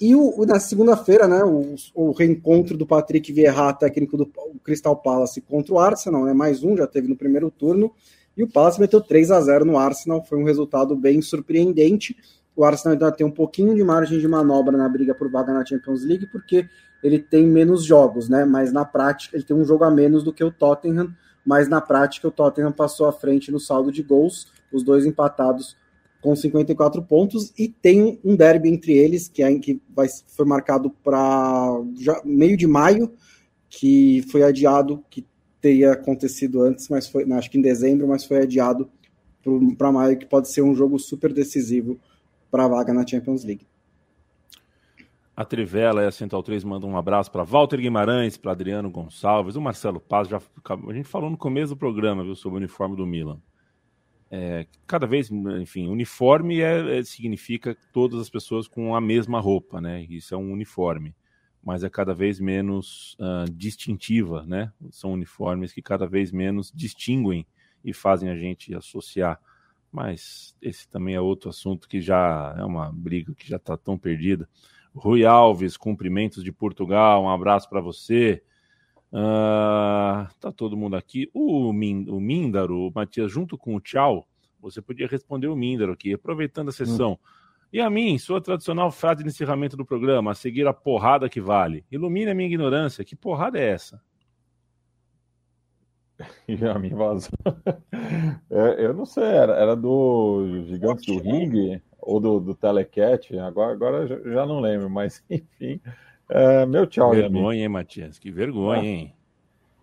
E 0.00 0.14
o, 0.14 0.44
na 0.44 0.58
segunda-feira, 0.58 1.28
né, 1.28 1.44
o, 1.44 1.74
o, 1.94 2.12
reencontro 2.12 2.76
do 2.76 2.84
Patrick 2.84 3.32
Vieira, 3.32 3.72
técnico 3.72 4.16
do 4.16 4.30
Crystal 4.62 4.96
Palace, 4.96 5.40
contra 5.40 5.72
o 5.72 5.78
Arsenal, 5.78 6.24
né, 6.24 6.32
mais 6.32 6.64
um, 6.64 6.76
já 6.76 6.86
teve 6.86 7.06
no 7.06 7.16
primeiro 7.16 7.50
turno, 7.50 7.92
e 8.36 8.42
o 8.42 8.48
Palace 8.48 8.80
meteu 8.80 9.00
3 9.00 9.30
a 9.30 9.40
0 9.40 9.64
no 9.64 9.78
Arsenal, 9.78 10.24
foi 10.24 10.38
um 10.38 10.44
resultado 10.44 10.96
bem 10.96 11.22
surpreendente. 11.22 12.16
O 12.56 12.64
Arsenal 12.64 12.94
ainda 12.94 13.12
tem 13.12 13.24
um 13.24 13.30
pouquinho 13.30 13.74
de 13.74 13.84
margem 13.84 14.18
de 14.18 14.26
manobra 14.26 14.76
na 14.76 14.88
briga 14.88 15.14
por 15.14 15.30
vaga 15.30 15.52
na 15.52 15.64
Champions 15.64 16.04
League, 16.04 16.26
porque 16.26 16.68
ele 17.02 17.20
tem 17.20 17.46
menos 17.46 17.84
jogos, 17.84 18.28
né? 18.28 18.44
Mas 18.44 18.72
na 18.72 18.84
prática, 18.84 19.36
ele 19.36 19.44
tem 19.44 19.56
um 19.56 19.64
jogo 19.64 19.84
a 19.84 19.90
menos 19.90 20.24
do 20.24 20.32
que 20.32 20.42
o 20.42 20.50
Tottenham, 20.50 21.14
mas 21.44 21.68
na 21.68 21.80
prática 21.80 22.26
o 22.26 22.30
Tottenham 22.30 22.72
passou 22.72 23.06
à 23.06 23.12
frente 23.12 23.52
no 23.52 23.60
saldo 23.60 23.92
de 23.92 24.02
gols, 24.02 24.48
os 24.72 24.82
dois 24.82 25.06
empatados 25.06 25.76
com 26.24 26.34
54 26.34 27.02
pontos, 27.02 27.52
e 27.58 27.68
tem 27.68 28.18
um 28.24 28.34
derby 28.34 28.70
entre 28.70 28.94
eles, 28.94 29.28
que, 29.28 29.42
é, 29.42 29.58
que 29.58 29.78
vai, 29.94 30.08
foi 30.26 30.46
marcado 30.46 30.88
para 30.88 31.82
meio 32.24 32.56
de 32.56 32.66
maio, 32.66 33.12
que 33.68 34.24
foi 34.30 34.42
adiado, 34.42 35.04
que 35.10 35.26
teria 35.60 35.92
acontecido 35.92 36.62
antes, 36.62 36.88
mas 36.88 37.06
foi, 37.06 37.30
acho 37.30 37.50
que 37.50 37.58
em 37.58 37.60
dezembro, 37.60 38.08
mas 38.08 38.24
foi 38.24 38.38
adiado 38.38 38.88
para 39.76 39.92
maio, 39.92 40.16
que 40.16 40.24
pode 40.24 40.50
ser 40.50 40.62
um 40.62 40.74
jogo 40.74 40.98
super 40.98 41.30
decisivo 41.30 42.00
para 42.50 42.64
a 42.64 42.68
vaga 42.68 42.94
na 42.94 43.06
Champions 43.06 43.44
League. 43.44 43.66
A 45.36 45.44
Trivela 45.44 46.04
e 46.04 46.06
a 46.06 46.10
Central 46.10 46.42
3 46.42 46.64
mandam 46.64 46.88
um 46.88 46.96
abraço 46.96 47.30
para 47.30 47.44
Walter 47.44 47.76
Guimarães, 47.76 48.38
para 48.38 48.52
Adriano 48.52 48.88
Gonçalves, 48.90 49.56
o 49.56 49.60
Marcelo 49.60 50.00
Paz. 50.00 50.26
Já, 50.26 50.38
a 50.38 50.92
gente 50.94 51.06
falou 51.06 51.28
no 51.28 51.36
começo 51.36 51.74
do 51.74 51.78
programa 51.78 52.24
viu, 52.24 52.34
sobre 52.34 52.56
o 52.56 52.60
uniforme 52.60 52.96
do 52.96 53.04
Milan. 53.04 53.38
É, 54.36 54.66
cada 54.86 55.06
vez, 55.06 55.30
enfim, 55.30 55.88
uniforme 55.88 56.60
é, 56.60 56.98
é, 56.98 57.04
significa 57.04 57.76
todas 57.92 58.20
as 58.20 58.28
pessoas 58.28 58.66
com 58.66 58.96
a 58.96 59.00
mesma 59.00 59.38
roupa, 59.38 59.80
né? 59.80 60.02
Isso 60.10 60.34
é 60.34 60.36
um 60.36 60.52
uniforme, 60.52 61.14
mas 61.62 61.84
é 61.84 61.90
cada 61.90 62.14
vez 62.14 62.40
menos 62.40 63.16
uh, 63.20 63.50
distintiva, 63.52 64.44
né? 64.44 64.72
São 64.90 65.12
uniformes 65.12 65.72
que 65.72 65.82
cada 65.82 66.06
vez 66.06 66.32
menos 66.32 66.72
distinguem 66.74 67.46
e 67.84 67.92
fazem 67.92 68.28
a 68.28 68.36
gente 68.36 68.74
associar 68.74 69.40
mas 69.94 70.56
esse 70.60 70.88
também 70.88 71.14
é 71.14 71.20
outro 71.20 71.48
assunto 71.48 71.88
que 71.88 72.00
já 72.00 72.52
é 72.58 72.64
uma 72.64 72.90
briga 72.92 73.32
que 73.32 73.48
já 73.48 73.58
está 73.58 73.76
tão 73.76 73.96
perdida. 73.96 74.48
Rui 74.92 75.24
Alves, 75.24 75.76
cumprimentos 75.76 76.42
de 76.42 76.50
Portugal, 76.50 77.22
um 77.22 77.30
abraço 77.30 77.70
para 77.70 77.80
você. 77.80 78.42
Uh, 79.14 80.26
tá 80.40 80.50
todo 80.50 80.76
mundo 80.76 80.96
aqui. 80.96 81.30
O, 81.32 81.72
Min, 81.72 82.08
o 82.08 82.18
Míndaro, 82.18 82.88
o 82.88 82.92
Matias, 82.92 83.30
junto 83.30 83.56
com 83.56 83.76
o 83.76 83.80
Tchau, 83.80 84.26
você 84.60 84.82
podia 84.82 85.06
responder 85.06 85.46
o 85.46 85.54
Míndaro 85.54 85.92
aqui, 85.92 86.12
aproveitando 86.12 86.70
a 86.70 86.72
sessão. 86.72 87.12
Hum. 87.12 87.44
E 87.72 87.80
a 87.80 87.88
mim, 87.88 88.18
sua 88.18 88.40
tradicional 88.40 88.90
frase 88.90 89.22
de 89.22 89.28
encerramento 89.28 89.76
do 89.76 89.84
programa, 89.84 90.32
a 90.32 90.34
seguir 90.34 90.66
a 90.66 90.72
porrada 90.72 91.28
que 91.28 91.40
vale. 91.40 91.84
Ilumine 91.90 92.30
a 92.30 92.34
minha 92.34 92.48
ignorância. 92.48 93.04
Que 93.04 93.14
porrada 93.14 93.58
é 93.58 93.68
essa? 93.68 94.02
E 96.46 96.64
a 96.64 96.78
mim 96.78 96.94
vazou. 96.94 97.30
É, 98.50 98.84
eu 98.84 98.94
não 98.94 99.04
sei, 99.04 99.24
era, 99.24 99.54
era 99.54 99.74
do 99.74 100.64
Gigantes 100.66 101.06
do 101.06 101.18
Ring 101.18 101.80
ou 101.98 102.20
do, 102.20 102.38
do 102.38 102.54
Telecat, 102.54 103.36
agora, 103.38 103.72
agora 103.72 104.06
já 104.06 104.46
não 104.46 104.60
lembro, 104.60 104.88
mas 104.88 105.24
enfim. 105.30 105.80
É, 106.34 106.66
meu 106.66 106.84
tchau, 106.84 107.12
Vergonha, 107.12 107.62
hein, 107.62 107.68
Matias? 107.68 108.18
Que 108.18 108.28
vergonha, 108.28 108.80
ah. 108.80 108.84
hein? 108.84 109.14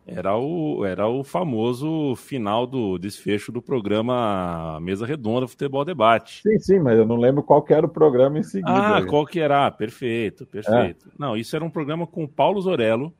Era 0.06 0.36
o, 0.36 0.84
era 0.84 1.08
o 1.08 1.24
famoso 1.24 2.14
final 2.18 2.68
do 2.68 2.98
desfecho 2.98 3.52
do 3.52 3.62
programa 3.62 4.78
Mesa 4.82 5.06
Redonda 5.06 5.48
Futebol 5.48 5.86
Debate. 5.86 6.42
Sim, 6.42 6.60
sim, 6.60 6.80
mas 6.80 6.98
eu 6.98 7.06
não 7.06 7.16
lembro 7.16 7.42
qual 7.42 7.66
era 7.70 7.86
o 7.86 7.90
programa 7.90 8.38
em 8.38 8.44
seguida. 8.44 8.98
Ah, 8.98 9.06
qual 9.06 9.26
que 9.26 9.40
era? 9.40 9.72
Perfeito, 9.72 10.46
perfeito. 10.46 11.08
É. 11.08 11.12
Não, 11.18 11.38
isso 11.38 11.56
era 11.56 11.64
um 11.64 11.70
programa 11.70 12.06
com 12.06 12.26
o 12.26 12.28
Paulo 12.28 12.60
Zorello, 12.60 13.14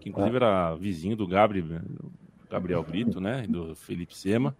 que 0.00 0.08
inclusive 0.08 0.34
é. 0.34 0.38
era 0.38 0.74
vizinho 0.74 1.16
do 1.16 1.28
Gabriel, 1.28 1.80
Gabriel 2.50 2.82
Brito, 2.82 3.20
né? 3.20 3.46
Do 3.48 3.76
Felipe 3.76 4.16
Sema. 4.16 4.56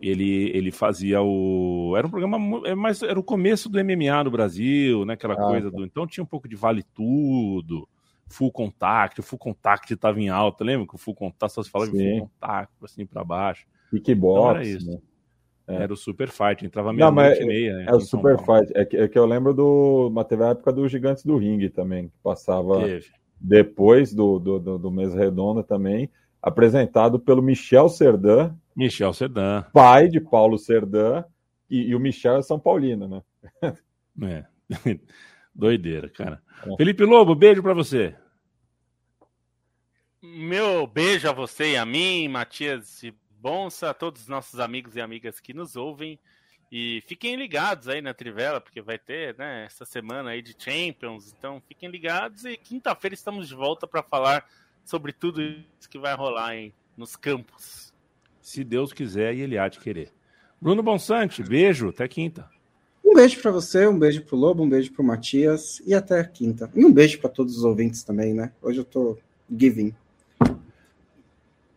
Ele, 0.00 0.50
ele 0.54 0.70
fazia 0.70 1.20
o. 1.20 1.94
Era 1.96 2.06
um 2.06 2.10
programa. 2.10 2.66
É 2.66 2.74
mas 2.74 3.02
era 3.02 3.18
o 3.18 3.22
começo 3.22 3.68
do 3.68 3.82
MMA 3.82 4.24
no 4.24 4.30
Brasil, 4.30 5.04
né? 5.04 5.14
Aquela 5.14 5.34
ah, 5.34 5.48
coisa 5.48 5.70
tá. 5.70 5.76
do. 5.76 5.84
Então 5.84 6.06
tinha 6.06 6.22
um 6.22 6.26
pouco 6.26 6.48
de 6.48 6.54
vale 6.54 6.84
tudo, 6.94 7.88
full 8.28 8.52
contact. 8.52 9.20
O 9.20 9.22
full 9.22 9.38
contact 9.38 9.92
estava 9.92 10.20
em 10.20 10.28
alta, 10.28 10.64
lembra 10.64 10.86
que 10.86 10.94
o 10.94 10.98
full 10.98 11.14
contact 11.14 11.52
só 11.52 11.62
se 11.62 11.70
falava 11.70 11.90
de 11.90 11.98
full 11.98 12.20
contact, 12.20 12.72
assim 12.82 13.04
para 13.04 13.24
baixo. 13.24 13.66
Kickbox. 13.90 14.38
Então 14.38 14.50
era 14.50 14.66
isso. 14.66 14.90
Né? 14.90 14.98
É. 15.66 15.82
Era 15.82 15.92
o 15.92 15.96
Super 15.96 16.30
Fight, 16.30 16.64
entrava 16.64 16.92
meia 16.92 17.10
noite 17.10 17.42
e 17.42 17.46
meia. 17.46 17.76
Né, 17.76 17.86
é 17.88 17.94
o 17.94 18.00
Super 18.00 18.38
Fight. 18.38 18.72
É 18.74 18.84
que, 18.84 18.96
é 18.96 19.08
que 19.08 19.18
eu 19.18 19.26
lembro 19.26 19.52
do. 19.52 20.10
Mas 20.12 20.26
teve 20.26 20.44
a 20.44 20.48
época 20.48 20.72
dos 20.72 20.90
Gigantes 20.90 21.24
do 21.24 21.36
Ring 21.36 21.68
também, 21.68 22.08
que 22.08 22.14
passava 22.22 22.84
teve. 22.84 23.06
depois 23.38 24.14
do, 24.14 24.38
do, 24.38 24.58
do, 24.58 24.78
do 24.78 24.90
Mesa 24.90 25.18
Redonda 25.18 25.62
também 25.62 26.08
apresentado 26.42 27.18
pelo 27.18 27.42
Michel 27.42 27.88
Serdan. 27.88 28.54
Michel 28.74 29.12
Serdan. 29.12 29.64
Pai 29.72 30.08
de 30.08 30.20
Paulo 30.20 30.58
Serdan. 30.58 31.24
E, 31.68 31.88
e 31.88 31.94
o 31.94 32.00
Michel 32.00 32.36
é 32.36 32.42
São 32.42 32.58
Paulino, 32.58 33.08
né? 33.08 33.22
É. 34.22 34.44
Doideira, 35.54 36.08
cara. 36.08 36.42
É. 36.66 36.76
Felipe 36.76 37.04
Lobo, 37.04 37.34
beijo 37.34 37.62
para 37.62 37.74
você. 37.74 38.14
Meu 40.22 40.86
beijo 40.86 41.28
a 41.28 41.32
você 41.32 41.72
e 41.72 41.76
a 41.76 41.86
mim, 41.86 42.28
Matias 42.28 43.02
e 43.02 43.14
Bonsa, 43.40 43.90
a 43.90 43.94
todos 43.94 44.22
os 44.22 44.28
nossos 44.28 44.58
amigos 44.58 44.96
e 44.96 45.00
amigas 45.00 45.38
que 45.40 45.54
nos 45.54 45.76
ouvem. 45.76 46.18
E 46.70 47.02
fiquem 47.06 47.36
ligados 47.36 47.88
aí 47.88 48.02
na 48.02 48.12
Trivela, 48.12 48.60
porque 48.60 48.82
vai 48.82 48.98
ter, 48.98 49.36
né, 49.38 49.64
essa 49.64 49.84
semana 49.84 50.30
aí 50.30 50.42
de 50.42 50.54
Champions. 50.58 51.32
Então 51.36 51.62
fiquem 51.66 51.88
ligados 51.88 52.44
e 52.44 52.56
quinta-feira 52.56 53.14
estamos 53.14 53.48
de 53.48 53.54
volta 53.54 53.86
para 53.86 54.02
falar 54.02 54.44
sobre 54.88 55.12
tudo 55.12 55.42
isso 55.42 55.86
que 55.90 55.98
vai 55.98 56.14
rolar 56.14 56.56
em, 56.56 56.72
nos 56.96 57.14
campos. 57.14 57.92
Se 58.40 58.64
Deus 58.64 58.90
quiser 58.90 59.34
e 59.34 59.42
Ele 59.42 59.58
há 59.58 59.68
de 59.68 59.78
querer. 59.78 60.10
Bruno 60.58 60.82
Bonsante, 60.82 61.42
beijo, 61.42 61.90
até 61.90 62.08
quinta. 62.08 62.48
Um 63.04 63.12
beijo 63.12 63.38
para 63.42 63.50
você, 63.50 63.86
um 63.86 63.98
beijo 63.98 64.24
pro 64.24 64.34
Lobo, 64.34 64.62
um 64.62 64.68
beijo 64.68 64.90
pro 64.90 65.04
Matias 65.04 65.82
e 65.86 65.92
até 65.92 66.24
quinta. 66.24 66.70
E 66.74 66.82
um 66.86 66.90
beijo 66.90 67.20
para 67.20 67.28
todos 67.28 67.58
os 67.58 67.64
ouvintes 67.64 68.02
também, 68.02 68.32
né? 68.32 68.50
Hoje 68.62 68.78
eu 68.78 68.84
tô 68.84 69.18
giving. 69.54 69.94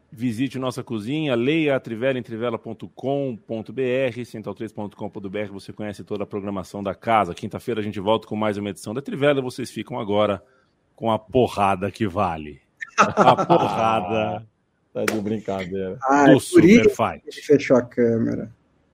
Visite 0.09 0.57
nossa 0.57 0.82
cozinha, 0.82 1.36
leia 1.36 1.76
a 1.76 1.82
trivela 1.82 2.18
em 2.18 2.24
trivela.com.br, 2.24 2.88
central3.com.br, 4.24 5.51
você 5.51 5.74
conhece 5.74 6.05
toda 6.05 6.24
a 6.24 6.28
programação 6.28 6.82
da 6.82 6.95
casa. 6.95 7.36
Quinta-feira 7.36 7.82
a 7.82 7.84
gente 7.84 7.99
volta 7.99 8.26
com 8.26 8.38
mais 8.38 8.55
uma 8.55 8.70
edição 8.70 8.93
da 8.93 9.01
Trivela 9.01 9.39
e 9.39 9.43
vocês 9.43 9.70
ficam 9.70 9.99
agora 9.99 10.41
com 10.95 11.12
a 11.12 11.20
porrada 11.20 11.91
que 11.91 12.07
vale. 12.07 12.62
A 13.18 13.45
porrada. 13.45 14.45
tá 14.93 15.06
de 15.06 15.22
brincadeira. 15.22 15.97
Ah, 16.04 16.26
do 16.26 16.38
é 16.38 16.39
Super 16.39 16.89
Fight. 16.89 17.41
Fechou 17.45 17.78
a 17.78 17.82
câmera. 17.82 18.52